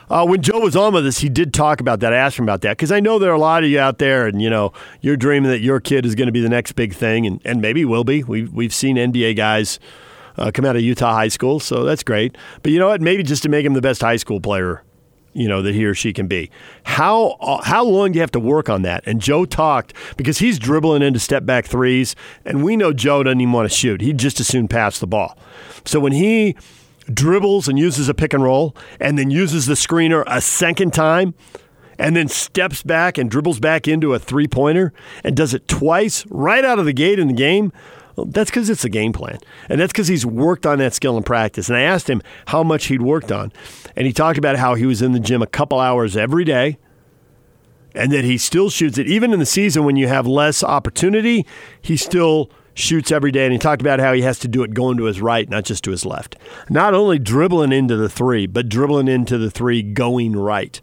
Uh, 0.10 0.26
when 0.26 0.42
Joe 0.42 0.60
was 0.60 0.76
on 0.76 0.94
with 0.94 1.06
us, 1.06 1.20
he 1.20 1.30
did 1.30 1.54
talk 1.54 1.82
about 1.82 2.00
that. 2.00 2.14
I 2.14 2.18
asked 2.18 2.40
him 2.40 2.46
about 2.46 2.62
that 2.62 2.78
because 2.78 2.92
I 2.92 3.00
know 3.00 3.20
there 3.20 3.30
are 3.30 3.36
a 3.36 3.40
lot 3.40 3.64
of 3.64 3.70
you 3.70 3.80
out 3.80 4.00
there, 4.00 4.26
and 4.26 4.42
you 4.42 4.50
know, 4.50 4.74
you're 5.02 5.18
dreaming 5.18 5.52
that 5.52 5.60
your 5.60 5.80
kid 5.80 6.06
is 6.06 6.16
going 6.16 6.26
to 6.26 6.32
be 6.32 6.42
the 6.42 6.50
next 6.50 6.72
big 6.72 6.96
thing, 6.96 7.28
and, 7.28 7.40
and 7.46 7.62
maybe 7.62 7.86
will 7.86 8.04
be. 8.04 8.24
We've 8.24 8.52
we've 8.52 8.74
seen 8.74 8.96
NBA 8.96 9.36
guys 9.36 9.80
uh, 10.38 10.50
come 10.52 10.66
out 10.66 10.76
of 10.76 10.82
Utah 10.82 11.14
high 11.14 11.28
school, 11.28 11.60
so 11.60 11.84
that's 11.84 12.02
great. 12.02 12.36
But 12.64 12.72
you 12.72 12.80
know 12.80 12.88
what? 12.88 13.02
Maybe 13.02 13.22
just 13.22 13.44
to 13.44 13.50
make 13.50 13.64
him 13.64 13.74
the 13.74 13.82
best 13.82 14.02
high 14.02 14.18
school 14.18 14.40
player 14.40 14.84
you 15.34 15.48
know 15.48 15.62
that 15.62 15.76
he 15.76 15.86
or 15.86 15.94
she 15.94 16.12
can 16.12 16.28
be. 16.28 16.50
How 16.84 17.38
uh, 17.40 17.62
how 17.64 17.84
long 17.84 18.12
do 18.12 18.18
you 18.18 18.22
have 18.22 18.32
to 18.32 18.40
work 18.40 18.70
on 18.70 18.82
that? 18.84 19.04
And 19.06 19.22
Joe 19.22 19.46
talked 19.46 19.94
because 20.18 20.40
he's 20.40 20.58
dribbling 20.58 21.02
into 21.02 21.20
step 21.20 21.46
back 21.46 21.66
threes, 21.66 22.16
and 22.46 22.64
we 22.64 22.76
know 22.76 22.94
Joe 22.94 23.24
doesn't 23.24 23.40
even 23.40 23.52
want 23.52 23.70
to 23.70 23.76
shoot. 23.76 24.02
He'd 24.02 24.18
just 24.18 24.40
as 24.40 24.48
soon 24.48 24.68
pass 24.68 25.00
the 25.00 25.08
ball. 25.08 25.38
So 25.86 26.00
when 26.00 26.14
he 26.14 26.56
dribbles 27.14 27.68
and 27.68 27.78
uses 27.78 28.10
a 28.10 28.14
pick 28.14 28.34
and 28.34 28.44
roll 28.44 28.76
and 29.00 29.18
then 29.18 29.30
uses 29.30 29.66
the 29.66 29.74
screener 29.74 30.24
a 30.28 30.42
second 30.42 30.94
time 30.94 31.34
and 31.98 32.16
then 32.16 32.28
steps 32.28 32.82
back 32.82 33.18
and 33.18 33.30
dribbles 33.30 33.60
back 33.60 33.88
into 33.88 34.14
a 34.14 34.20
three 34.20 34.48
pointer 34.48 34.94
and 35.24 35.36
does 35.36 35.54
it 35.54 35.68
twice 35.68 36.26
right 36.30 36.64
out 36.64 36.80
of 36.80 36.86
the 36.86 36.94
gate 36.94 37.20
in 37.20 37.28
the 37.28 37.34
game, 37.34 37.74
well, 38.16 38.26
that's 38.26 38.50
because 38.50 38.70
it's 38.70 38.86
a 38.86 38.90
game 38.90 39.14
plan. 39.14 39.40
And 39.68 39.80
that's 39.80 39.92
because 39.92 40.08
he's 40.08 40.26
worked 40.26 40.66
on 40.66 40.80
that 40.80 40.94
skill 40.94 41.18
in 41.18 41.24
practice. 41.24 41.70
And 41.70 41.78
I 41.78 41.82
asked 41.82 42.10
him 42.10 42.22
how 42.48 42.64
much 42.64 42.86
he'd 42.86 43.02
worked 43.02 43.32
on. 43.32 43.52
And 43.96 44.08
he 44.08 44.14
talked 44.14 44.38
about 44.38 44.56
how 44.56 44.76
he 44.76 44.86
was 44.86 45.02
in 45.02 45.12
the 45.12 45.20
gym 45.20 45.42
a 45.42 45.48
couple 45.48 45.80
hours 45.80 46.16
every 46.18 46.46
day 46.46 46.78
and 47.94 48.12
that 48.12 48.24
he 48.24 48.38
still 48.38 48.70
shoots 48.70 48.98
it. 48.98 49.08
Even 49.08 49.34
in 49.34 49.40
the 49.40 49.46
season 49.46 49.84
when 49.84 49.96
you 49.96 50.08
have 50.08 50.28
less 50.28 50.64
opportunity, 50.64 51.46
he 51.82 51.98
still 51.98 52.50
shoots 52.74 53.12
every 53.12 53.32
day, 53.32 53.46
and 53.46 53.54
he 53.54 53.60
talked 53.60 53.82
about 53.82 54.00
how 54.00 54.14
he 54.14 54.22
has 54.22 54.40
to 54.40 54.48
do 54.48 54.64
it 54.64 54.74
going 54.74 54.98
to 54.98 55.06
his 55.06 55.22
right, 55.22 55.50
not 55.50 55.66
just 55.66 55.84
to 55.86 55.92
his 55.92 56.06
left. 56.06 56.36
Not 56.70 56.94
only 56.94 57.20
dribbling 57.20 57.72
into 57.72 57.96
the 57.96 58.10
three, 58.10 58.48
but 58.48 58.70
dribbling 58.70 59.08
into 59.08 59.38
the 59.38 59.52
three 59.52 59.82
going 59.82 60.36
right 60.36 60.82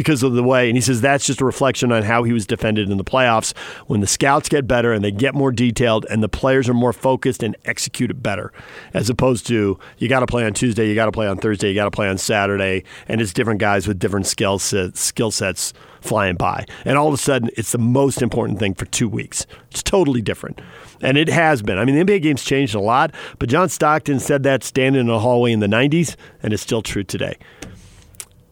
because 0.00 0.22
of 0.22 0.32
the 0.32 0.42
way. 0.42 0.66
And 0.66 0.78
he 0.78 0.80
says 0.80 1.02
that's 1.02 1.26
just 1.26 1.42
a 1.42 1.44
reflection 1.44 1.92
on 1.92 2.02
how 2.02 2.22
he 2.22 2.32
was 2.32 2.46
defended 2.46 2.88
in 2.88 2.96
the 2.96 3.04
playoffs. 3.04 3.54
When 3.86 4.00
the 4.00 4.06
scouts 4.06 4.48
get 4.48 4.66
better 4.66 4.94
and 4.94 5.04
they 5.04 5.10
get 5.10 5.34
more 5.34 5.52
detailed 5.52 6.06
and 6.08 6.22
the 6.22 6.28
players 6.28 6.70
are 6.70 6.74
more 6.74 6.94
focused 6.94 7.42
and 7.42 7.54
execute 7.66 8.10
it 8.10 8.22
better, 8.22 8.50
as 8.94 9.10
opposed 9.10 9.46
to 9.48 9.78
you 9.98 10.08
got 10.08 10.20
to 10.20 10.26
play 10.26 10.46
on 10.46 10.54
Tuesday, 10.54 10.88
you 10.88 10.94
got 10.94 11.04
to 11.04 11.12
play 11.12 11.26
on 11.26 11.36
Thursday, 11.36 11.68
you 11.68 11.74
got 11.74 11.84
to 11.84 11.90
play 11.90 12.08
on 12.08 12.16
Saturday, 12.16 12.82
and 13.08 13.20
it's 13.20 13.34
different 13.34 13.60
guys 13.60 13.86
with 13.86 13.98
different 13.98 14.26
skill 14.26 14.58
sets, 14.58 14.98
skill 15.02 15.30
sets 15.30 15.74
flying 16.00 16.36
by. 16.36 16.64
And 16.86 16.96
all 16.96 17.08
of 17.08 17.12
a 17.12 17.18
sudden, 17.18 17.50
it's 17.58 17.72
the 17.72 17.78
most 17.78 18.22
important 18.22 18.58
thing 18.58 18.72
for 18.72 18.86
two 18.86 19.06
weeks. 19.06 19.44
It's 19.70 19.82
totally 19.82 20.22
different. 20.22 20.62
And 21.02 21.18
it 21.18 21.28
has 21.28 21.60
been. 21.60 21.76
I 21.76 21.84
mean, 21.84 21.94
the 21.94 22.02
NBA 22.02 22.22
game's 22.22 22.42
changed 22.42 22.74
a 22.74 22.80
lot, 22.80 23.14
but 23.38 23.50
John 23.50 23.68
Stockton 23.68 24.18
said 24.18 24.44
that 24.44 24.64
standing 24.64 25.02
in 25.02 25.10
a 25.10 25.18
hallway 25.18 25.52
in 25.52 25.60
the 25.60 25.66
90s, 25.66 26.16
and 26.42 26.54
it's 26.54 26.62
still 26.62 26.80
true 26.80 27.04
today. 27.04 27.36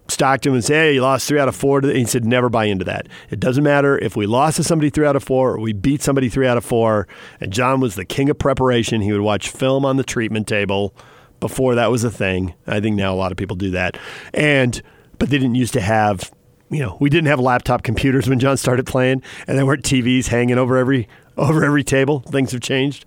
Stockton 0.08 0.52
would 0.52 0.64
say, 0.64 0.74
hey, 0.74 0.94
you 0.94 1.02
lost 1.02 1.28
three 1.28 1.38
out 1.38 1.48
of 1.48 1.56
four. 1.56 1.80
He 1.82 2.04
said, 2.04 2.24
never 2.24 2.48
buy 2.48 2.64
into 2.64 2.84
that. 2.86 3.08
It 3.30 3.40
doesn't 3.40 3.62
matter 3.62 3.98
if 3.98 4.16
we 4.16 4.26
lost 4.26 4.56
to 4.56 4.64
somebody 4.64 4.90
three 4.90 5.06
out 5.06 5.16
of 5.16 5.22
four 5.22 5.54
or 5.54 5.60
we 5.60 5.72
beat 5.72 6.02
somebody 6.02 6.28
three 6.28 6.46
out 6.46 6.56
of 6.56 6.64
four. 6.64 7.06
And 7.40 7.52
John 7.52 7.80
was 7.80 7.94
the 7.94 8.04
king 8.04 8.30
of 8.30 8.38
preparation. 8.38 9.02
He 9.02 9.12
would 9.12 9.20
watch 9.20 9.50
film 9.50 9.84
on 9.84 9.96
the 9.96 10.04
treatment 10.04 10.46
table 10.46 10.94
before 11.40 11.74
that 11.74 11.90
was 11.90 12.04
a 12.04 12.10
thing. 12.10 12.54
I 12.66 12.80
think 12.80 12.96
now 12.96 13.12
a 13.12 13.16
lot 13.16 13.32
of 13.32 13.38
people 13.38 13.56
do 13.56 13.70
that. 13.72 13.98
And, 14.32 14.80
but 15.18 15.30
they 15.30 15.38
didn't 15.38 15.56
used 15.56 15.74
to 15.74 15.80
have 15.80 16.32
you 16.70 16.80
know, 16.80 16.96
we 17.00 17.08
didn't 17.08 17.28
have 17.28 17.40
laptop 17.40 17.82
computers 17.82 18.28
when 18.28 18.38
John 18.38 18.56
started 18.58 18.86
playing, 18.86 19.22
and 19.46 19.56
there 19.56 19.64
weren't 19.64 19.84
TVs 19.84 20.28
hanging 20.28 20.58
over 20.58 20.76
every 20.76 21.08
over 21.36 21.64
every 21.64 21.84
table. 21.84 22.20
Things 22.20 22.52
have 22.52 22.60
changed. 22.60 23.06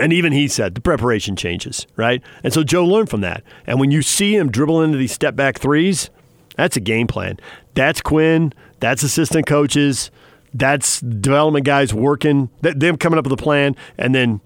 And 0.00 0.12
even 0.12 0.32
he 0.32 0.48
said 0.48 0.74
the 0.74 0.80
preparation 0.80 1.36
changes, 1.36 1.86
right? 1.96 2.22
And 2.42 2.52
so 2.52 2.64
Joe 2.64 2.84
learned 2.86 3.10
from 3.10 3.20
that. 3.20 3.42
And 3.66 3.78
when 3.78 3.90
you 3.90 4.00
see 4.02 4.34
him 4.34 4.50
dribble 4.50 4.82
into 4.82 4.96
these 4.96 5.12
step 5.12 5.36
back 5.36 5.58
threes, 5.58 6.08
that's 6.56 6.76
a 6.76 6.80
game 6.80 7.06
plan. 7.06 7.38
That's 7.74 8.00
Quinn. 8.00 8.52
That's 8.80 9.02
assistant 9.02 9.46
coaches. 9.46 10.10
That's 10.52 11.00
development 11.00 11.64
guys 11.66 11.94
working, 11.94 12.50
them 12.60 12.96
coming 12.96 13.18
up 13.18 13.24
with 13.24 13.32
a 13.32 13.42
plan, 13.42 13.76
and 13.96 14.14
then 14.14 14.40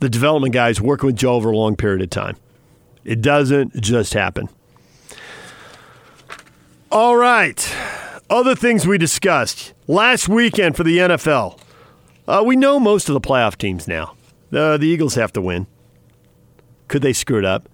the 0.00 0.08
development 0.08 0.52
guys 0.52 0.80
working 0.80 1.06
with 1.06 1.16
Joe 1.16 1.34
over 1.34 1.50
a 1.50 1.56
long 1.56 1.76
period 1.76 2.02
of 2.02 2.10
time. 2.10 2.36
It 3.04 3.22
doesn't 3.22 3.80
just 3.80 4.14
happen. 4.14 4.48
All 6.90 7.16
right. 7.16 7.72
Other 8.28 8.56
things 8.56 8.86
we 8.86 8.98
discussed 8.98 9.74
last 9.86 10.28
weekend 10.28 10.76
for 10.76 10.82
the 10.82 10.98
NFL. 10.98 11.60
Uh, 12.28 12.42
we 12.44 12.56
know 12.56 12.80
most 12.80 13.08
of 13.08 13.14
the 13.14 13.20
playoff 13.20 13.56
teams 13.56 13.86
now. 13.86 14.14
Uh, 14.52 14.76
the 14.76 14.86
Eagles 14.86 15.14
have 15.14 15.32
to 15.32 15.40
win. 15.40 15.66
Could 16.88 17.02
they 17.02 17.12
screw 17.12 17.38
it 17.38 17.44
up? 17.44 17.68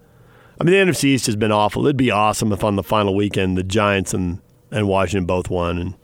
I 0.59 0.63
mean, 0.63 0.73
the 0.73 0.91
NFC 0.91 1.05
East 1.05 1.25
has 1.25 1.35
been 1.35 1.51
awful. 1.51 1.85
It'd 1.85 1.97
be 1.97 2.11
awesome 2.11 2.51
if 2.51 2.63
on 2.63 2.75
the 2.75 2.83
final 2.83 3.15
weekend 3.15 3.57
the 3.57 3.63
Giants 3.63 4.13
and, 4.13 4.41
and 4.71 4.87
Washington 4.87 5.25
both 5.25 5.49
won 5.49 5.77
and 5.77 5.95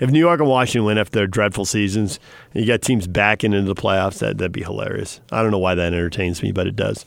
if 0.00 0.10
New 0.10 0.18
York 0.18 0.40
and 0.40 0.48
Washington 0.48 0.84
win 0.84 0.98
after 0.98 1.18
their 1.18 1.26
dreadful 1.26 1.64
seasons, 1.64 2.18
and 2.52 2.62
you 2.62 2.66
got 2.66 2.82
teams 2.82 3.06
backing 3.06 3.52
into 3.52 3.72
the 3.72 3.80
playoffs, 3.80 4.18
that, 4.18 4.38
that'd 4.38 4.52
be 4.52 4.62
hilarious. 4.62 5.20
I 5.32 5.42
don't 5.42 5.50
know 5.50 5.58
why 5.58 5.74
that 5.74 5.92
entertains 5.92 6.42
me, 6.42 6.52
but 6.52 6.66
it 6.66 6.76
does. 6.76 7.04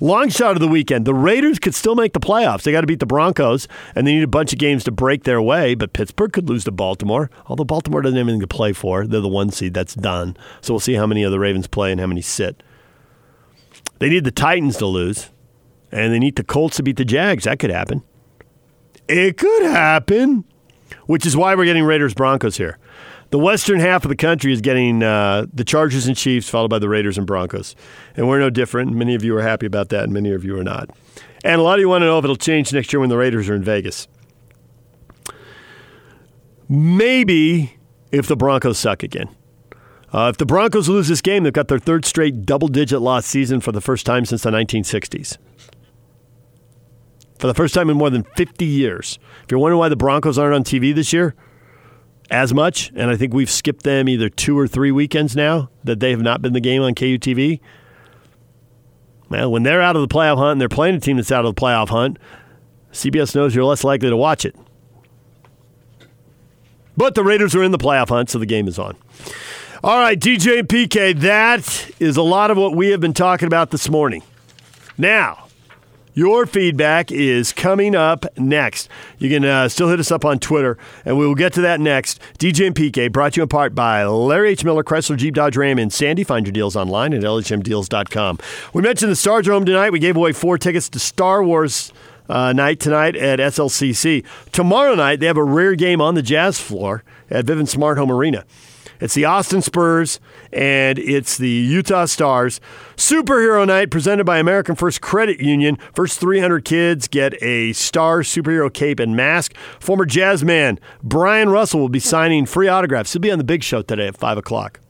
Long 0.00 0.28
shot 0.30 0.52
of 0.52 0.60
the 0.60 0.68
weekend. 0.68 1.04
The 1.04 1.14
Raiders 1.14 1.58
could 1.58 1.74
still 1.74 1.94
make 1.94 2.12
the 2.12 2.20
playoffs. 2.20 2.62
They 2.62 2.72
got 2.72 2.80
to 2.80 2.86
beat 2.86 3.00
the 3.00 3.06
Broncos, 3.06 3.68
and 3.94 4.06
they 4.06 4.14
need 4.14 4.22
a 4.22 4.28
bunch 4.28 4.52
of 4.52 4.58
games 4.58 4.84
to 4.84 4.90
break 4.90 5.24
their 5.24 5.42
way, 5.42 5.74
but 5.74 5.92
Pittsburgh 5.92 6.32
could 6.32 6.48
lose 6.48 6.64
to 6.64 6.72
Baltimore, 6.72 7.30
although 7.46 7.64
Baltimore 7.64 8.02
doesn't 8.02 8.16
have 8.16 8.26
anything 8.26 8.40
to 8.40 8.46
play 8.46 8.72
for. 8.72 9.06
They're 9.06 9.20
the 9.20 9.28
one 9.28 9.50
seed. 9.50 9.74
That's 9.74 9.94
done. 9.94 10.36
So 10.60 10.72
we'll 10.74 10.80
see 10.80 10.94
how 10.94 11.06
many 11.06 11.22
of 11.22 11.32
the 11.32 11.38
Ravens 11.38 11.66
play 11.66 11.92
and 11.92 12.00
how 12.00 12.06
many 12.06 12.22
sit. 12.22 12.62
They 13.98 14.08
need 14.08 14.24
the 14.24 14.30
Titans 14.30 14.78
to 14.78 14.86
lose, 14.86 15.30
and 15.92 16.12
they 16.12 16.18
need 16.18 16.36
the 16.36 16.44
Colts 16.44 16.76
to 16.76 16.82
beat 16.82 16.96
the 16.96 17.04
Jags. 17.04 17.44
That 17.44 17.58
could 17.58 17.70
happen. 17.70 18.02
It 19.08 19.36
could 19.36 19.64
happen 19.64 20.44
which 21.06 21.26
is 21.26 21.36
why 21.36 21.54
we're 21.54 21.64
getting 21.64 21.84
Raiders 21.84 22.14
Broncos 22.14 22.56
here. 22.56 22.78
The 23.30 23.38
western 23.38 23.78
half 23.78 24.04
of 24.04 24.08
the 24.08 24.16
country 24.16 24.52
is 24.52 24.60
getting 24.60 25.02
uh, 25.02 25.46
the 25.52 25.64
Chargers 25.64 26.06
and 26.06 26.16
Chiefs, 26.16 26.48
followed 26.48 26.68
by 26.68 26.80
the 26.80 26.88
Raiders 26.88 27.16
and 27.16 27.26
Broncos. 27.26 27.76
And 28.16 28.28
we're 28.28 28.40
no 28.40 28.50
different. 28.50 28.92
Many 28.92 29.14
of 29.14 29.22
you 29.22 29.36
are 29.36 29.42
happy 29.42 29.66
about 29.66 29.88
that, 29.90 30.04
and 30.04 30.12
many 30.12 30.32
of 30.32 30.44
you 30.44 30.58
are 30.58 30.64
not. 30.64 30.90
And 31.44 31.60
a 31.60 31.62
lot 31.62 31.74
of 31.74 31.80
you 31.80 31.88
want 31.88 32.02
to 32.02 32.06
know 32.06 32.18
if 32.18 32.24
it'll 32.24 32.36
change 32.36 32.72
next 32.72 32.92
year 32.92 32.98
when 32.98 33.08
the 33.08 33.16
Raiders 33.16 33.48
are 33.48 33.54
in 33.54 33.62
Vegas. 33.62 34.08
Maybe 36.68 37.78
if 38.10 38.26
the 38.26 38.36
Broncos 38.36 38.78
suck 38.78 39.02
again. 39.02 39.28
Uh, 40.12 40.28
if 40.28 40.38
the 40.38 40.46
Broncos 40.46 40.88
lose 40.88 41.06
this 41.06 41.20
game, 41.20 41.44
they've 41.44 41.52
got 41.52 41.68
their 41.68 41.78
third 41.78 42.04
straight 42.04 42.44
double 42.44 42.66
digit 42.66 43.00
loss 43.00 43.26
season 43.26 43.60
for 43.60 43.70
the 43.70 43.80
first 43.80 44.04
time 44.04 44.24
since 44.24 44.42
the 44.42 44.50
1960s 44.50 45.38
for 47.40 47.46
the 47.46 47.54
first 47.54 47.74
time 47.74 47.88
in 47.88 47.96
more 47.96 48.10
than 48.10 48.22
50 48.22 48.66
years. 48.66 49.18
If 49.44 49.50
you're 49.50 49.58
wondering 49.58 49.78
why 49.78 49.88
the 49.88 49.96
Broncos 49.96 50.38
aren't 50.38 50.54
on 50.54 50.62
TV 50.62 50.94
this 50.94 51.12
year, 51.12 51.34
as 52.30 52.54
much, 52.54 52.92
and 52.94 53.10
I 53.10 53.16
think 53.16 53.34
we've 53.34 53.50
skipped 53.50 53.82
them 53.82 54.08
either 54.08 54.28
two 54.28 54.56
or 54.56 54.68
three 54.68 54.92
weekends 54.92 55.34
now 55.34 55.70
that 55.82 55.98
they 56.00 56.10
have 56.10 56.20
not 56.20 56.42
been 56.42 56.52
the 56.52 56.60
game 56.60 56.82
on 56.82 56.94
KUTV. 56.94 57.60
Well, 59.30 59.50
when 59.50 59.62
they're 59.62 59.82
out 59.82 59.96
of 59.96 60.02
the 60.02 60.14
playoff 60.14 60.36
hunt 60.36 60.52
and 60.52 60.60
they're 60.60 60.68
playing 60.68 60.94
a 60.94 61.00
team 61.00 61.16
that's 61.16 61.32
out 61.32 61.44
of 61.44 61.54
the 61.54 61.60
playoff 61.60 61.88
hunt, 61.88 62.18
CBS 62.92 63.34
knows 63.34 63.54
you're 63.54 63.64
less 63.64 63.84
likely 63.84 64.10
to 64.10 64.16
watch 64.16 64.44
it. 64.44 64.54
But 66.96 67.14
the 67.14 67.24
Raiders 67.24 67.54
are 67.54 67.62
in 67.62 67.72
the 67.72 67.78
playoff 67.78 68.10
hunt, 68.10 68.30
so 68.30 68.38
the 68.38 68.46
game 68.46 68.68
is 68.68 68.78
on. 68.78 68.96
All 69.82 69.98
right, 69.98 70.18
DJ 70.18 70.58
and 70.58 70.68
PK, 70.68 71.18
that 71.20 71.90
is 71.98 72.16
a 72.16 72.22
lot 72.22 72.50
of 72.50 72.58
what 72.58 72.76
we 72.76 72.90
have 72.90 73.00
been 73.00 73.14
talking 73.14 73.46
about 73.46 73.70
this 73.70 73.88
morning. 73.88 74.22
Now, 74.98 75.46
your 76.14 76.46
feedback 76.46 77.10
is 77.12 77.52
coming 77.52 77.94
up 77.94 78.26
next. 78.38 78.88
You 79.18 79.28
can 79.28 79.44
uh, 79.44 79.68
still 79.68 79.88
hit 79.88 80.00
us 80.00 80.10
up 80.10 80.24
on 80.24 80.38
Twitter, 80.38 80.76
and 81.04 81.18
we 81.18 81.26
will 81.26 81.34
get 81.34 81.52
to 81.54 81.60
that 81.62 81.80
next. 81.80 82.20
DJ 82.38 82.66
and 82.66 82.74
PK 82.74 83.10
brought 83.10 83.36
you 83.36 83.42
in 83.42 83.48
part 83.48 83.74
by 83.74 84.04
Larry 84.04 84.50
H. 84.50 84.64
Miller, 84.64 84.82
Chrysler 84.82 85.16
Jeep 85.16 85.34
Dodge 85.34 85.56
Ram 85.56 85.78
in 85.78 85.90
Sandy. 85.90 86.24
Find 86.24 86.46
your 86.46 86.52
deals 86.52 86.76
online 86.76 87.14
at 87.14 87.22
LHMDeals.com. 87.22 88.38
We 88.72 88.82
mentioned 88.82 89.12
the 89.12 89.16
Stars 89.16 89.48
are 89.48 89.52
home 89.52 89.64
tonight. 89.64 89.90
We 89.90 89.98
gave 89.98 90.16
away 90.16 90.32
four 90.32 90.58
tickets 90.58 90.88
to 90.90 90.98
Star 90.98 91.42
Wars. 91.42 91.92
Uh, 92.28 92.52
night 92.52 92.78
tonight 92.78 93.16
at 93.16 93.40
SLCC. 93.40 94.24
Tomorrow 94.52 94.94
night, 94.94 95.18
they 95.18 95.26
have 95.26 95.36
a 95.36 95.42
rare 95.42 95.74
game 95.74 96.00
on 96.00 96.14
the 96.14 96.22
jazz 96.22 96.60
floor 96.60 97.02
at 97.28 97.44
Vivint 97.44 97.66
Smart 97.66 97.98
Home 97.98 98.12
Arena. 98.12 98.44
It's 99.00 99.14
the 99.14 99.24
Austin 99.24 99.62
Spurs 99.62 100.20
and 100.52 100.98
it's 100.98 101.36
the 101.38 101.48
Utah 101.48 102.06
Stars. 102.06 102.60
Superhero 102.96 103.66
Night 103.66 103.90
presented 103.90 104.24
by 104.24 104.38
American 104.38 104.74
First 104.74 105.00
Credit 105.00 105.40
Union. 105.40 105.76
First 105.94 106.20
300 106.20 106.64
kids 106.64 107.08
get 107.08 107.40
a 107.42 107.72
star 107.72 108.20
superhero 108.20 108.72
cape 108.72 109.00
and 109.00 109.16
mask. 109.16 109.54
Former 109.78 110.04
jazz 110.04 110.44
man 110.44 110.78
Bryon 111.02 111.48
Russell 111.48 111.80
will 111.80 111.88
be 111.88 112.00
signing 112.00 112.46
free 112.46 112.68
autographs. 112.68 113.12
He'll 113.12 113.20
be 113.20 113.30
on 113.30 113.38
the 113.38 113.44
big 113.44 113.62
show 113.62 113.82
today 113.82 114.08
at 114.08 114.16
5 114.16 114.38
o'clock. 114.38 114.80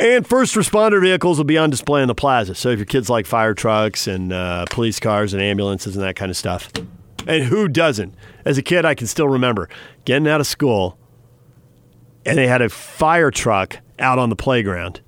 And 0.00 0.26
first 0.26 0.54
responder 0.54 0.98
vehicles 1.00 1.36
will 1.36 1.44
be 1.44 1.58
on 1.58 1.68
display 1.68 2.00
in 2.00 2.08
the 2.08 2.14
plaza. 2.14 2.54
So 2.54 2.70
if 2.70 2.78
your 2.78 2.86
kids 2.86 3.10
like 3.10 3.26
fire 3.26 3.52
trucks 3.52 4.06
and 4.06 4.32
uh, 4.32 4.64
police 4.70 4.98
cars 4.98 5.34
and 5.34 5.42
ambulances 5.42 5.94
and 5.94 6.02
that 6.02 6.16
kind 6.16 6.30
of 6.30 6.38
stuff. 6.38 6.72
And 7.26 7.44
who 7.44 7.68
doesn't? 7.68 8.14
As 8.46 8.56
a 8.56 8.62
kid, 8.62 8.86
I 8.86 8.94
can 8.94 9.06
still 9.06 9.28
remember 9.28 9.68
getting 10.06 10.26
out 10.26 10.40
of 10.40 10.46
school 10.46 10.98
and 12.30 12.38
they 12.38 12.46
had 12.46 12.62
a 12.62 12.68
fire 12.68 13.30
truck 13.30 13.78
out 13.98 14.18
on 14.18 14.30
the 14.30 14.36
playground. 14.36 15.00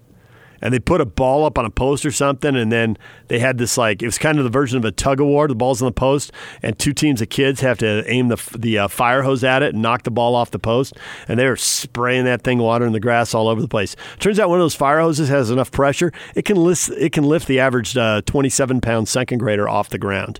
And 0.64 0.72
they 0.72 0.78
put 0.78 1.00
a 1.00 1.04
ball 1.04 1.44
up 1.44 1.58
on 1.58 1.64
a 1.64 1.70
post 1.70 2.06
or 2.06 2.12
something, 2.12 2.54
and 2.54 2.70
then 2.70 2.96
they 3.26 3.40
had 3.40 3.58
this 3.58 3.76
like 3.76 4.00
it 4.00 4.06
was 4.06 4.16
kind 4.16 4.38
of 4.38 4.44
the 4.44 4.50
version 4.50 4.78
of 4.78 4.84
a 4.84 4.92
tug 4.92 5.20
of 5.20 5.26
war. 5.26 5.48
The 5.48 5.56
ball's 5.56 5.82
on 5.82 5.86
the 5.86 5.92
post, 5.92 6.30
and 6.62 6.78
two 6.78 6.92
teams 6.92 7.20
of 7.20 7.30
kids 7.30 7.60
have 7.62 7.78
to 7.78 8.08
aim 8.08 8.28
the 8.28 8.40
the 8.56 8.78
uh, 8.78 8.86
fire 8.86 9.22
hose 9.22 9.42
at 9.42 9.64
it 9.64 9.74
and 9.74 9.82
knock 9.82 10.04
the 10.04 10.12
ball 10.12 10.36
off 10.36 10.52
the 10.52 10.60
post. 10.60 10.96
And 11.26 11.36
they 11.36 11.46
were 11.48 11.56
spraying 11.56 12.26
that 12.26 12.42
thing, 12.42 12.58
water 12.58 12.86
in 12.86 12.92
the 12.92 13.00
grass 13.00 13.34
all 13.34 13.48
over 13.48 13.60
the 13.60 13.66
place. 13.66 13.96
Turns 14.20 14.38
out 14.38 14.50
one 14.50 14.60
of 14.60 14.62
those 14.62 14.76
fire 14.76 15.00
hoses 15.00 15.28
has 15.30 15.50
enough 15.50 15.72
pressure 15.72 16.12
it 16.36 16.44
can 16.44 16.56
lift 16.56 16.90
it 16.90 17.10
can 17.10 17.24
lift 17.24 17.48
the 17.48 17.58
average 17.58 17.96
uh, 17.96 18.22
twenty 18.24 18.48
seven 18.48 18.80
pound 18.80 19.08
second 19.08 19.38
grader 19.38 19.68
off 19.68 19.88
the 19.88 19.98
ground. 19.98 20.38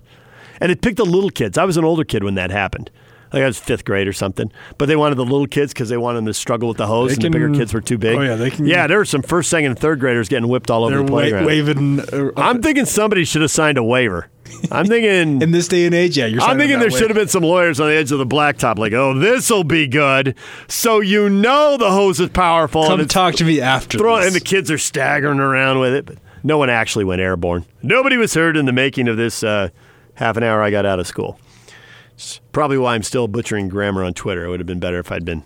And 0.61 0.71
it 0.71 0.81
picked 0.81 0.97
the 0.97 1.05
little 1.05 1.31
kids. 1.31 1.57
I 1.57 1.65
was 1.65 1.75
an 1.75 1.83
older 1.83 2.05
kid 2.05 2.23
when 2.23 2.35
that 2.35 2.49
happened. 2.49 2.89
I 3.33 3.37
think 3.37 3.43
I 3.45 3.47
was 3.47 3.57
fifth 3.57 3.83
grade 3.83 4.07
or 4.07 4.13
something. 4.13 4.51
But 4.77 4.85
they 4.85 4.95
wanted 4.95 5.15
the 5.15 5.23
little 5.23 5.47
kids 5.47 5.73
because 5.73 5.89
they 5.89 5.97
wanted 5.97 6.17
them 6.17 6.27
to 6.27 6.35
struggle 6.35 6.67
with 6.67 6.77
the 6.77 6.85
hose, 6.85 7.09
they 7.09 7.13
and 7.15 7.23
can, 7.23 7.31
the 7.31 7.37
bigger 7.39 7.51
kids 7.55 7.73
were 7.73 7.81
too 7.81 7.97
big. 7.97 8.15
Oh 8.15 8.21
yeah, 8.21 8.35
they 8.35 8.51
can. 8.51 8.67
Yeah, 8.67 8.85
there 8.85 8.99
were 8.99 9.05
some 9.05 9.23
first, 9.23 9.49
second, 9.49 9.71
and 9.71 9.79
third 9.79 9.99
graders 9.99 10.29
getting 10.29 10.47
whipped 10.47 10.69
all 10.69 10.83
over 10.83 10.97
the 10.97 11.03
playground. 11.03 11.45
Wa- 11.45 11.47
waving. 11.47 11.99
Uh, 11.99 12.29
I'm 12.37 12.61
thinking 12.61 12.85
somebody 12.85 13.25
should 13.25 13.41
have 13.41 13.49
signed 13.49 13.79
a 13.79 13.83
waiver. 13.83 14.29
I'm 14.69 14.85
thinking 14.85 15.41
in 15.41 15.49
this 15.49 15.67
day 15.67 15.87
and 15.87 15.95
age, 15.95 16.15
yeah. 16.15 16.27
You're 16.27 16.43
I'm 16.43 16.59
thinking 16.59 16.77
there 16.79 16.91
should 16.91 17.09
have 17.09 17.17
been 17.17 17.27
some 17.27 17.41
lawyers 17.41 17.79
on 17.79 17.87
the 17.87 17.95
edge 17.95 18.11
of 18.11 18.19
the 18.19 18.27
blacktop, 18.27 18.77
like, 18.77 18.93
"Oh, 18.93 19.17
this 19.17 19.49
will 19.49 19.63
be 19.63 19.87
good." 19.87 20.35
So 20.67 20.99
you 20.99 21.27
know 21.27 21.75
the 21.77 21.89
hose 21.89 22.19
is 22.19 22.29
powerful. 22.29 22.85
Come 22.85 23.03
talk 23.07 23.33
to 23.35 23.43
me 23.43 23.61
after. 23.61 23.97
Throw, 23.97 24.17
and 24.17 24.35
the 24.35 24.41
kids 24.41 24.69
are 24.69 24.77
staggering 24.77 25.39
around 25.39 25.79
with 25.79 25.95
it, 25.95 26.05
but 26.05 26.19
no 26.43 26.59
one 26.59 26.69
actually 26.69 27.05
went 27.05 27.19
airborne. 27.19 27.65
Nobody 27.81 28.15
was 28.15 28.35
hurt 28.35 28.57
in 28.57 28.67
the 28.67 28.73
making 28.73 29.07
of 29.07 29.17
this 29.17 29.43
uh, 29.43 29.69
half 30.13 30.37
an 30.37 30.43
hour 30.43 30.61
I 30.61 30.69
got 30.69 30.85
out 30.85 30.99
of 30.99 31.07
school. 31.07 31.39
It's 32.15 32.39
probably 32.51 32.77
why 32.77 32.95
I'm 32.95 33.03
still 33.03 33.27
butchering 33.27 33.69
grammar 33.69 34.03
on 34.03 34.13
Twitter. 34.13 34.45
It 34.45 34.49
would 34.49 34.59
have 34.59 34.67
been 34.67 34.79
better 34.79 34.99
if 34.99 35.11
I'd 35.11 35.25
been 35.25 35.43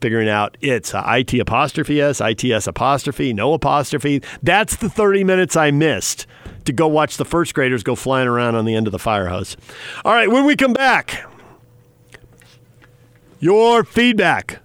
figuring 0.00 0.28
out 0.28 0.56
it's 0.60 0.92
IT 0.94 1.34
apostrophe 1.34 2.00
S, 2.00 2.20
ITS 2.20 2.66
apostrophe, 2.66 3.32
no 3.32 3.52
apostrophe. 3.52 4.22
That's 4.42 4.76
the 4.76 4.88
30 4.88 5.24
minutes 5.24 5.56
I 5.56 5.70
missed 5.70 6.26
to 6.64 6.72
go 6.72 6.88
watch 6.88 7.16
the 7.16 7.24
first 7.24 7.54
graders 7.54 7.82
go 7.82 7.94
flying 7.94 8.28
around 8.28 8.54
on 8.54 8.64
the 8.64 8.74
end 8.74 8.86
of 8.86 8.92
the 8.92 8.98
fire 8.98 9.28
hose. 9.28 9.56
All 10.04 10.12
right, 10.12 10.30
when 10.30 10.44
we 10.44 10.56
come 10.56 10.72
back, 10.72 11.24
your 13.38 13.84
feedback. 13.84 14.60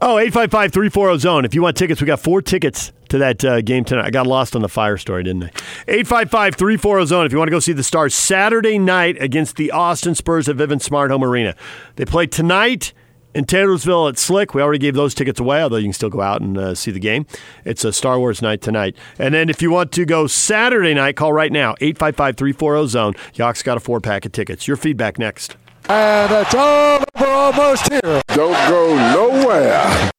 Oh, 0.00 0.18
855 0.18 0.72
340 0.72 1.18
zone. 1.18 1.44
If 1.44 1.54
you 1.54 1.62
want 1.62 1.76
tickets, 1.76 2.00
we 2.00 2.06
got 2.08 2.18
four 2.18 2.42
tickets 2.42 2.92
to 3.12 3.18
that 3.18 3.44
uh, 3.44 3.60
game 3.60 3.84
tonight. 3.84 4.06
I 4.06 4.10
got 4.10 4.26
lost 4.26 4.56
on 4.56 4.62
the 4.62 4.68
fire 4.70 4.96
story, 4.96 5.22
didn't 5.22 5.44
I? 5.44 5.50
855 5.86 6.56
340 6.56 7.06
zone. 7.06 7.26
If 7.26 7.32
you 7.32 7.38
want 7.38 7.48
to 7.48 7.52
go 7.52 7.60
see 7.60 7.74
the 7.74 7.82
Stars 7.82 8.14
Saturday 8.14 8.78
night 8.78 9.20
against 9.20 9.56
the 9.56 9.70
Austin 9.70 10.14
Spurs 10.14 10.48
at 10.48 10.56
Vivint 10.56 10.80
Smart 10.80 11.10
Home 11.10 11.22
Arena. 11.22 11.54
They 11.96 12.06
play 12.06 12.26
tonight 12.26 12.94
in 13.34 13.44
Taylorsville 13.44 14.08
at 14.08 14.16
Slick. 14.16 14.54
We 14.54 14.62
already 14.62 14.78
gave 14.78 14.94
those 14.94 15.14
tickets 15.14 15.38
away, 15.38 15.62
although 15.62 15.76
you 15.76 15.84
can 15.84 15.92
still 15.92 16.08
go 16.08 16.22
out 16.22 16.40
and 16.40 16.56
uh, 16.56 16.74
see 16.74 16.90
the 16.90 17.00
game. 17.00 17.26
It's 17.66 17.84
a 17.84 17.92
Star 17.92 18.18
Wars 18.18 18.40
night 18.40 18.62
tonight. 18.62 18.96
And 19.18 19.34
then 19.34 19.50
if 19.50 19.60
you 19.60 19.70
want 19.70 19.92
to 19.92 20.06
go 20.06 20.26
Saturday 20.26 20.94
night, 20.94 21.16
call 21.16 21.34
right 21.34 21.52
now 21.52 21.74
855 21.82 22.36
340 22.36 22.88
zone. 22.88 23.12
Yock's 23.34 23.62
got 23.62 23.76
a 23.76 23.80
four 23.80 24.00
pack 24.00 24.24
of 24.24 24.32
tickets. 24.32 24.66
Your 24.66 24.78
feedback 24.78 25.18
next. 25.18 25.56
And 25.86 26.32
it's 26.32 26.54
all 26.54 27.04
over 27.14 27.30
almost 27.30 27.92
here. 27.92 28.22
Don't 28.28 28.68
go 28.70 28.96
nowhere. 29.12 30.12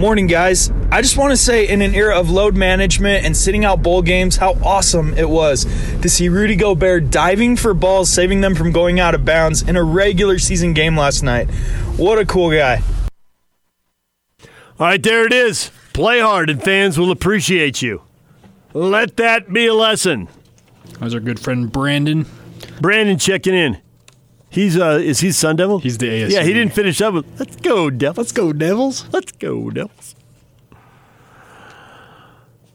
Morning, 0.00 0.26
guys. 0.26 0.72
I 0.90 1.02
just 1.02 1.18
want 1.18 1.32
to 1.32 1.36
say, 1.36 1.68
in 1.68 1.82
an 1.82 1.94
era 1.94 2.18
of 2.18 2.30
load 2.30 2.56
management 2.56 3.26
and 3.26 3.36
sitting 3.36 3.66
out 3.66 3.82
bowl 3.82 4.00
games, 4.00 4.38
how 4.38 4.54
awesome 4.64 5.12
it 5.12 5.28
was 5.28 5.66
to 6.00 6.08
see 6.08 6.30
Rudy 6.30 6.56
Gobert 6.56 7.10
diving 7.10 7.54
for 7.54 7.74
balls, 7.74 8.08
saving 8.08 8.40
them 8.40 8.54
from 8.54 8.72
going 8.72 8.98
out 8.98 9.14
of 9.14 9.26
bounds 9.26 9.60
in 9.60 9.76
a 9.76 9.82
regular 9.82 10.38
season 10.38 10.72
game 10.72 10.96
last 10.96 11.22
night. 11.22 11.50
What 11.98 12.18
a 12.18 12.24
cool 12.24 12.50
guy. 12.50 12.80
All 14.40 14.86
right, 14.86 15.02
there 15.02 15.26
it 15.26 15.34
is. 15.34 15.70
Play 15.92 16.20
hard, 16.20 16.48
and 16.48 16.62
fans 16.62 16.98
will 16.98 17.10
appreciate 17.10 17.82
you. 17.82 18.00
Let 18.72 19.18
that 19.18 19.52
be 19.52 19.66
a 19.66 19.74
lesson. 19.74 20.28
That 20.92 21.02
was 21.02 21.12
our 21.12 21.20
good 21.20 21.38
friend 21.38 21.70
Brandon. 21.70 22.24
Brandon 22.80 23.18
checking 23.18 23.54
in. 23.54 23.76
He's 24.50 24.76
uh, 24.76 24.98
is 25.00 25.20
he 25.20 25.30
Sun 25.30 25.56
Devil? 25.56 25.78
He's 25.78 25.96
the 25.98 26.08
ASU. 26.08 26.30
Yeah, 26.30 26.42
he 26.42 26.52
didn't 26.52 26.74
finish 26.74 27.00
up 27.00 27.14
with 27.14 27.38
"Let's 27.38 27.56
go 27.56 27.88
Devils." 27.88 28.18
Let's 28.18 28.32
go, 28.32 28.52
Devils. 28.52 29.06
Let's 29.12 29.32
go 29.32 29.70
Devils. 29.70 30.16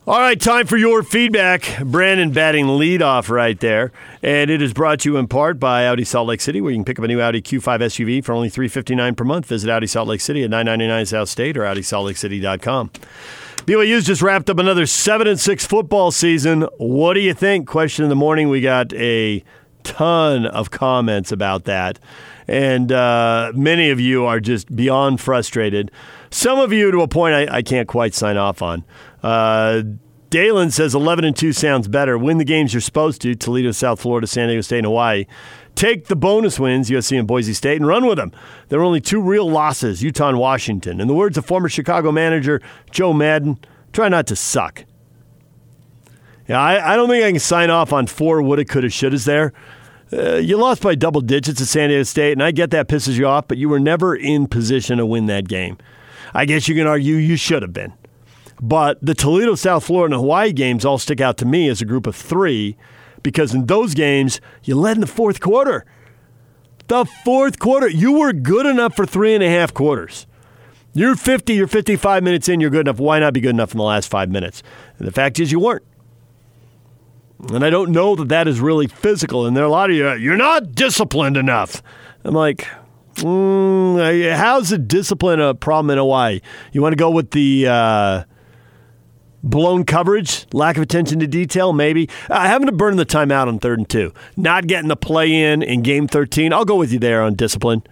All 0.08 0.20
right, 0.20 0.40
time 0.40 0.68
for 0.68 0.78
your 0.78 1.02
feedback. 1.02 1.80
Brandon 1.84 2.32
batting 2.32 2.68
leadoff 2.68 3.28
right 3.28 3.60
there, 3.60 3.92
and 4.22 4.52
it 4.52 4.62
is 4.62 4.72
brought 4.72 5.00
to 5.00 5.10
you 5.10 5.18
in 5.18 5.28
part 5.28 5.60
by 5.60 5.88
Audi 5.88 6.04
Salt 6.04 6.28
Lake 6.28 6.42
City, 6.42 6.62
where 6.62 6.72
you 6.72 6.78
can 6.78 6.86
pick 6.86 7.00
up 7.00 7.04
a 7.06 7.08
new 7.08 7.20
Audi 7.20 7.42
Q5 7.42 7.80
SUV 7.80 8.24
for 8.24 8.32
only 8.34 8.48
three 8.48 8.68
fifty 8.68 8.96
nine 8.96 9.16
per 9.16 9.24
month. 9.24 9.48
Visit 9.48 9.70
Audi 9.70 9.88
Salt 9.88 10.08
Lake 10.08 10.22
City 10.22 10.44
at 10.44 10.50
nine 10.50 10.66
ninety 10.68 10.88
nine 10.88 11.06
South 11.06 11.28
State 11.28 11.58
or 11.58 11.62
AudiSaltLakeCity.com. 11.62 12.92
BYU's 13.66 14.06
just 14.06 14.22
wrapped 14.22 14.50
up 14.50 14.60
another 14.60 14.86
seven 14.86 15.26
and 15.28 15.40
six 15.40 15.66
football 15.66 16.12
season. 16.12 16.68
What 16.78 17.16
do 17.16 17.20
you 17.20 17.34
think? 17.34 17.68
Question 17.68 18.04
in 18.04 18.10
the 18.10 18.16
morning. 18.16 18.48
We 18.48 18.62
got 18.62 18.94
a 18.94 19.44
ton 19.86 20.46
of 20.46 20.72
comments 20.72 21.32
about 21.32 21.64
that, 21.66 22.00
and 22.48 22.92
uh, 22.92 23.52
many 23.56 23.90
of 23.90 24.00
you 24.00 24.26
are 24.26 24.40
just 24.40 24.76
beyond 24.76 25.22
frustrated. 25.22 25.92
Some 26.32 26.60
of 26.60 26.74
you 26.74 26.92
to 26.92 27.02
a 27.02 27.08
point 27.08 27.36
I, 27.36 27.58
I 27.58 27.62
can't 27.62 27.88
quite 27.88 28.14
sign 28.14 28.36
off 28.36 28.62
on. 28.62 28.84
Uh, 29.24 29.84
Dalen 30.30 30.72
says 30.72 30.94
11 30.94 31.24
and 31.24 31.36
2 31.36 31.54
sounds 31.54 31.88
better. 31.88 32.18
Win 32.18 32.40
the 32.40 32.44
games 32.44 32.74
you're 32.74 32.82
supposed 32.82 33.22
to 33.22 33.36
Toledo, 33.36 33.72
South 33.72 34.02
Florida, 34.02 34.28
San 34.28 34.48
Diego 34.48 34.62
State, 34.62 34.80
and 34.80 34.88
Hawaii. 34.88 35.26
Take 35.76 36.08
the 36.08 36.16
bonus 36.16 36.60
wins, 36.60 36.90
USC 36.90 37.18
and 37.18 37.28
Boise 37.28 37.54
State, 37.54 37.78
and 37.78 37.88
run 37.88 38.06
with 38.06 38.18
them. 38.18 38.34
There 38.70 38.80
are 38.80 38.84
only 38.84 39.02
two 39.02 39.22
real 39.22 39.50
losses 39.50 40.04
Utah 40.04 40.30
and 40.30 40.40
Washington. 40.40 41.00
In 41.00 41.08
the 41.08 41.14
words 41.14 41.38
of 41.38 41.46
former 41.46 41.70
Chicago 41.70 42.12
manager 42.12 42.62
Joe 42.92 43.14
Maddon, 43.14 43.60
try 43.94 44.10
not 44.10 44.28
to 44.28 44.36
suck. 44.36 44.86
Yeah, 46.48 46.62
I, 46.62 46.94
I 46.94 46.96
don't 46.96 47.10
think 47.10 47.24
I 47.24 47.32
can 47.32 47.40
sign 47.40 47.70
off 47.70 47.92
on 47.92 48.08
four 48.08 48.42
woulda, 48.42 48.66
coulda, 48.66 48.88
shouldas 48.88 49.26
there. 49.26 49.54
Uh, 50.14 50.36
you 50.36 50.58
lost 50.58 50.84
by 50.84 50.94
double 50.94 51.22
digits 51.22 51.60
at 51.60 51.68
San 51.68 51.90
Diego 51.90 52.04
State, 52.04 52.34
and 52.34 52.44
I 52.44 52.52
get 52.52 52.70
that 52.72 52.88
pisses 52.88 53.18
you 53.18 53.26
off, 53.26 53.48
but 53.48 53.58
you 53.58 53.68
were 53.68 53.80
never 53.80 54.16
in 54.16 54.48
position 54.48 55.00
to 55.00 55.06
win 55.06 55.26
that 55.26 55.48
game. 55.48 55.78
I 56.34 56.46
guess 56.46 56.68
you 56.68 56.76
can 56.76 56.86
argue 56.86 57.16
you 57.16 57.38
should 57.38 57.64
have 57.64 57.74
been. 57.74 57.94
But 58.62 59.00
the 59.02 59.16
Toledo, 59.16 59.56
South 59.56 59.86
Florida, 59.86 60.16
and 60.16 60.22
Hawaii 60.22 60.54
games 60.54 60.86
all 60.86 60.98
stick 60.98 61.20
out 61.20 61.38
to 61.38 61.46
me 61.46 61.68
as 61.70 61.82
a 61.82 61.86
group 61.86 62.08
of 62.08 62.16
three 62.16 62.78
because 63.24 63.54
in 63.54 63.66
those 63.66 63.94
games, 63.96 64.40
you 64.64 64.76
led 64.76 64.98
in 64.98 65.02
the 65.02 65.08
fourth 65.08 65.40
quarter. 65.42 65.86
The 66.88 67.06
fourth 67.24 67.58
quarter, 67.58 67.90
you 67.90 68.20
were 68.20 68.32
good 68.32 68.68
enough 68.68 68.96
for 68.96 69.06
three 69.06 69.34
and 69.34 69.44
a 69.44 69.50
half 69.50 69.74
quarters. 69.74 70.28
You're 70.94 71.16
50, 71.16 71.54
you're 71.56 71.68
55 71.68 72.24
minutes 72.24 72.48
in, 72.48 72.62
you're 72.62 72.70
good 72.70 72.88
enough. 72.88 73.00
Why 73.00 73.20
not 73.20 73.34
be 73.34 73.42
good 73.42 73.50
enough 73.50 73.74
in 73.74 73.80
the 73.80 73.84
last 73.84 74.10
five 74.10 74.30
minutes? 74.30 74.62
And 75.00 75.08
the 75.08 75.12
fact 75.12 75.40
is, 75.40 75.52
you 75.52 75.60
weren't. 75.60 75.84
And 77.54 77.64
I 77.64 77.70
don't 77.70 77.92
know 77.92 78.16
that 78.16 78.30
that 78.30 78.48
is 78.48 78.60
really 78.60 78.88
physical. 78.88 79.46
And 79.46 79.56
there 79.56 79.64
are 79.64 79.68
a 79.68 79.72
lot 79.72 79.90
of 79.90 79.96
you, 79.96 80.14
you're 80.14 80.38
not 80.38 80.74
disciplined 80.74 81.38
enough. 81.38 81.84
I'm 82.24 82.34
like, 82.34 82.68
mm, 83.16 84.36
how's 84.36 84.70
the 84.70 84.78
discipline 84.78 85.40
a 85.40 85.54
problem 85.54 85.92
in 85.92 85.98
Hawaii? 85.98 86.42
You 86.72 86.82
want 86.82 86.94
to 86.94 86.98
go 86.98 87.12
with 87.12 87.32
the. 87.32 87.68
Uh, 87.68 88.24
blown 89.46 89.86
coverage, 89.86 90.48
lack 90.52 90.76
of 90.76 90.84
attention 90.84 91.20
to 91.20 91.28
detail, 91.28 91.72
maybe. 91.72 92.10
Uh, 92.30 92.42
having 92.42 92.66
to 92.66 92.72
burn 92.72 92.98
the 92.98 93.06
timeout 93.06 93.48
on 93.48 93.60
third 93.60 93.78
and 93.78 93.88
two, 93.88 94.12
not 94.36 94.68
getting 94.68 94.90
the 94.90 94.96
play 94.96 95.32
in 95.32 95.62
in 95.62 95.84
game 95.84 96.08
13. 96.08 96.52
I'll 96.52 96.66
go 96.66 96.76
with 96.76 96.92
you 96.92 97.00
there 97.00 97.22
on 97.22 97.36
discipline. 97.36 97.84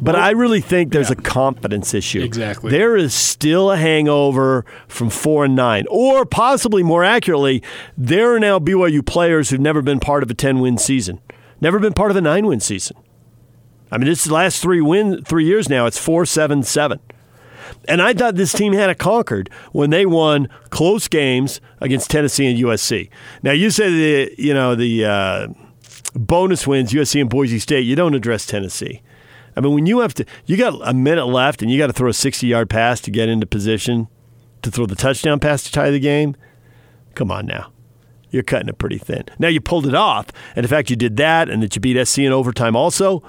But 0.00 0.16
I 0.16 0.30
really 0.30 0.60
think 0.60 0.92
there's 0.92 1.10
yeah. 1.10 1.16
a 1.18 1.22
confidence 1.22 1.94
issue. 1.94 2.22
Exactly. 2.22 2.70
There 2.70 2.96
is 2.96 3.14
still 3.14 3.70
a 3.70 3.76
hangover 3.76 4.64
from 4.88 5.10
four 5.10 5.44
and 5.44 5.54
nine. 5.54 5.84
Or 5.88 6.26
possibly 6.26 6.82
more 6.82 7.04
accurately, 7.04 7.62
there 7.96 8.34
are 8.34 8.40
now 8.40 8.58
BYU 8.58 9.06
players 9.06 9.50
who've 9.50 9.60
never 9.60 9.80
been 9.80 10.00
part 10.00 10.22
of 10.22 10.30
a 10.30 10.34
10 10.34 10.60
win 10.60 10.76
season, 10.76 11.20
never 11.60 11.78
been 11.78 11.92
part 11.92 12.10
of 12.10 12.16
a 12.16 12.20
nine 12.20 12.46
win 12.46 12.58
season. 12.58 12.96
I 13.92 13.98
mean, 13.98 14.06
this 14.06 14.20
is 14.20 14.24
the 14.24 14.34
last 14.34 14.62
three 14.62 14.80
win 14.80 15.22
three 15.22 15.44
years 15.44 15.68
now. 15.68 15.86
It's 15.86 15.98
four, 15.98 16.24
seven, 16.26 16.62
seven. 16.62 16.98
And 17.86 18.00
I 18.00 18.14
thought 18.14 18.36
this 18.36 18.52
team 18.52 18.72
had 18.72 18.90
it 18.90 18.98
conquered 18.98 19.50
when 19.72 19.90
they 19.90 20.06
won 20.06 20.48
close 20.70 21.08
games 21.08 21.60
against 21.80 22.10
Tennessee 22.10 22.46
and 22.46 22.58
USC. 22.58 23.10
Now 23.42 23.52
you 23.52 23.70
say 23.70 23.90
the 23.90 24.34
you 24.38 24.54
know 24.54 24.74
the 24.74 25.04
uh, 25.04 25.48
bonus 26.14 26.66
wins 26.66 26.92
USC 26.92 27.20
and 27.20 27.28
Boise 27.30 27.58
State. 27.58 27.84
You 27.84 27.94
don't 27.94 28.14
address 28.14 28.46
Tennessee. 28.46 29.02
I 29.56 29.60
mean, 29.60 29.74
when 29.74 29.86
you 29.86 30.00
have 30.00 30.14
to, 30.14 30.24
you 30.46 30.56
got 30.56 30.78
a 30.82 30.94
minute 30.94 31.26
left 31.26 31.62
and 31.62 31.70
you 31.70 31.78
got 31.78 31.88
to 31.88 31.92
throw 31.92 32.08
a 32.08 32.14
60 32.14 32.46
yard 32.46 32.70
pass 32.70 33.00
to 33.02 33.10
get 33.10 33.28
into 33.28 33.46
position 33.46 34.08
to 34.62 34.70
throw 34.70 34.86
the 34.86 34.94
touchdown 34.94 35.40
pass 35.40 35.62
to 35.64 35.72
tie 35.72 35.90
the 35.90 36.00
game. 36.00 36.36
Come 37.14 37.30
on 37.30 37.46
now. 37.46 37.72
You're 38.30 38.42
cutting 38.42 38.68
it 38.68 38.78
pretty 38.78 38.98
thin. 38.98 39.24
Now 39.38 39.48
you 39.48 39.60
pulled 39.60 39.86
it 39.86 39.94
off, 39.94 40.28
and 40.56 40.64
the 40.64 40.68
fact 40.68 40.88
you 40.88 40.96
did 40.96 41.18
that 41.18 41.50
and 41.50 41.62
that 41.62 41.76
you 41.76 41.80
beat 41.80 42.02
SC 42.02 42.20
in 42.20 42.32
overtime 42.32 42.74
also, 42.74 43.22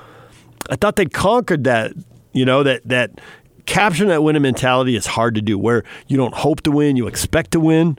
I 0.69 0.77
thought 0.77 0.95
they 0.95 1.05
conquered 1.05 1.65
that, 1.65 1.91
you 2.31 2.45
know, 2.45 2.63
that 2.63 2.87
that 2.87 3.19
capturing 3.65 4.09
that 4.09 4.23
winning 4.23 4.41
mentality 4.41 4.95
is 4.95 5.05
hard 5.05 5.35
to 5.35 5.41
do 5.41 5.57
where 5.57 5.83
you 6.07 6.15
don't 6.15 6.33
hope 6.33 6.61
to 6.61 6.71
win, 6.71 6.95
you 6.95 7.07
expect 7.07 7.51
to 7.51 7.59
win. 7.59 7.97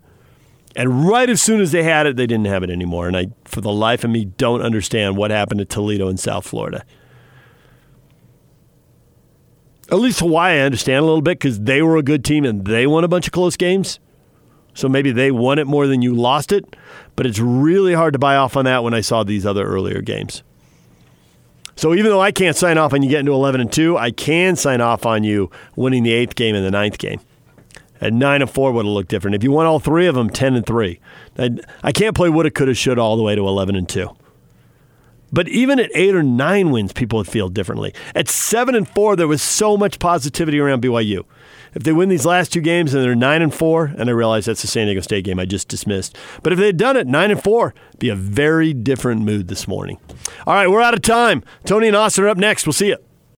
And 0.76 1.06
right 1.06 1.28
as 1.28 1.40
soon 1.40 1.60
as 1.60 1.72
they 1.72 1.82
had 1.82 2.06
it, 2.06 2.16
they 2.16 2.26
didn't 2.26 2.46
have 2.46 2.62
it 2.62 2.70
anymore. 2.70 3.06
And 3.06 3.16
I, 3.16 3.26
for 3.44 3.60
the 3.60 3.70
life 3.70 4.02
of 4.02 4.10
me, 4.10 4.24
don't 4.24 4.60
understand 4.60 5.16
what 5.16 5.30
happened 5.30 5.58
to 5.58 5.64
Toledo 5.64 6.08
and 6.08 6.18
South 6.18 6.46
Florida. 6.46 6.84
At 9.90 9.98
least 9.98 10.20
Hawaii, 10.20 10.58
I 10.60 10.60
understand 10.60 10.98
a 10.98 11.06
little 11.06 11.22
bit 11.22 11.38
because 11.38 11.60
they 11.60 11.82
were 11.82 11.96
a 11.96 12.02
good 12.02 12.24
team 12.24 12.44
and 12.44 12.64
they 12.64 12.86
won 12.86 13.04
a 13.04 13.08
bunch 13.08 13.26
of 13.26 13.32
close 13.32 13.56
games. 13.56 14.00
So 14.72 14.88
maybe 14.88 15.12
they 15.12 15.30
won 15.30 15.58
it 15.58 15.66
more 15.66 15.86
than 15.86 16.02
you 16.02 16.14
lost 16.14 16.50
it. 16.50 16.76
But 17.16 17.26
it's 17.26 17.38
really 17.38 17.94
hard 17.94 18.12
to 18.14 18.18
buy 18.18 18.36
off 18.36 18.56
on 18.56 18.64
that 18.64 18.82
when 18.82 18.94
I 18.94 19.02
saw 19.02 19.22
these 19.22 19.46
other 19.46 19.64
earlier 19.64 20.00
games. 20.00 20.42
So 21.76 21.92
even 21.92 22.10
though 22.10 22.20
I 22.20 22.32
can't 22.32 22.56
sign 22.56 22.78
off 22.78 22.92
on 22.92 23.02
you 23.02 23.08
getting 23.08 23.26
to 23.26 23.32
11 23.32 23.60
and 23.60 23.72
2, 23.72 23.96
I 23.96 24.10
can 24.10 24.56
sign 24.56 24.80
off 24.80 25.04
on 25.06 25.22
you 25.22 25.50
winning 25.76 26.02
the 26.02 26.12
eighth 26.12 26.34
game 26.34 26.54
and 26.54 26.64
the 26.64 26.70
ninth 26.70 26.98
game. 26.98 27.20
At 28.00 28.12
9 28.12 28.42
and 28.42 28.50
4 28.50 28.72
would 28.72 28.84
have 28.84 28.92
looked 28.92 29.08
different. 29.10 29.34
If 29.34 29.44
you 29.44 29.52
won 29.52 29.66
all 29.66 29.78
three 29.78 30.06
of 30.06 30.14
them, 30.14 30.28
10 30.28 30.54
and 30.54 30.66
3. 30.66 31.00
I 31.82 31.92
can't 31.92 32.14
play 32.14 32.28
woulda, 32.28 32.50
coulda, 32.50 32.74
shoulda 32.74 33.00
all 33.00 33.16
the 33.16 33.22
way 33.22 33.34
to 33.34 33.46
11 33.46 33.76
and 33.76 33.88
2. 33.88 34.08
But 35.32 35.48
even 35.48 35.80
at 35.80 35.90
eight 35.94 36.14
or 36.14 36.22
nine 36.22 36.70
wins, 36.70 36.92
people 36.92 37.16
would 37.18 37.28
feel 37.28 37.48
differently. 37.48 37.92
At 38.14 38.28
seven 38.28 38.74
and 38.74 38.88
four, 38.88 39.16
there 39.16 39.28
was 39.28 39.42
so 39.42 39.76
much 39.76 39.98
positivity 39.98 40.60
around 40.60 40.82
BYU. 40.82 41.24
If 41.74 41.82
they 41.82 41.92
win 41.92 42.08
these 42.08 42.24
last 42.24 42.52
two 42.52 42.60
games 42.60 42.94
and 42.94 43.02
they're 43.02 43.16
nine 43.16 43.42
and 43.42 43.52
four, 43.52 43.86
and 43.98 44.08
I 44.08 44.12
realize 44.12 44.44
that's 44.44 44.62
the 44.62 44.68
San 44.68 44.86
Diego 44.86 45.00
State 45.00 45.24
game 45.24 45.40
I 45.40 45.44
just 45.44 45.66
dismissed, 45.66 46.16
but 46.42 46.52
if 46.52 46.58
they'd 46.58 46.76
done 46.76 46.96
it 46.96 47.08
nine 47.08 47.32
and 47.32 47.42
four, 47.42 47.74
be 47.98 48.08
a 48.08 48.14
very 48.14 48.72
different 48.72 49.22
mood 49.22 49.48
this 49.48 49.66
morning. 49.66 49.98
All 50.46 50.54
right, 50.54 50.70
we're 50.70 50.82
out 50.82 50.94
of 50.94 51.02
time. 51.02 51.42
Tony 51.64 51.88
and 51.88 51.96
Austin 51.96 52.24
are 52.24 52.28
up 52.28 52.38
next. 52.38 52.66
We'll 52.66 52.72
see 52.74 52.88
you. 52.88 52.98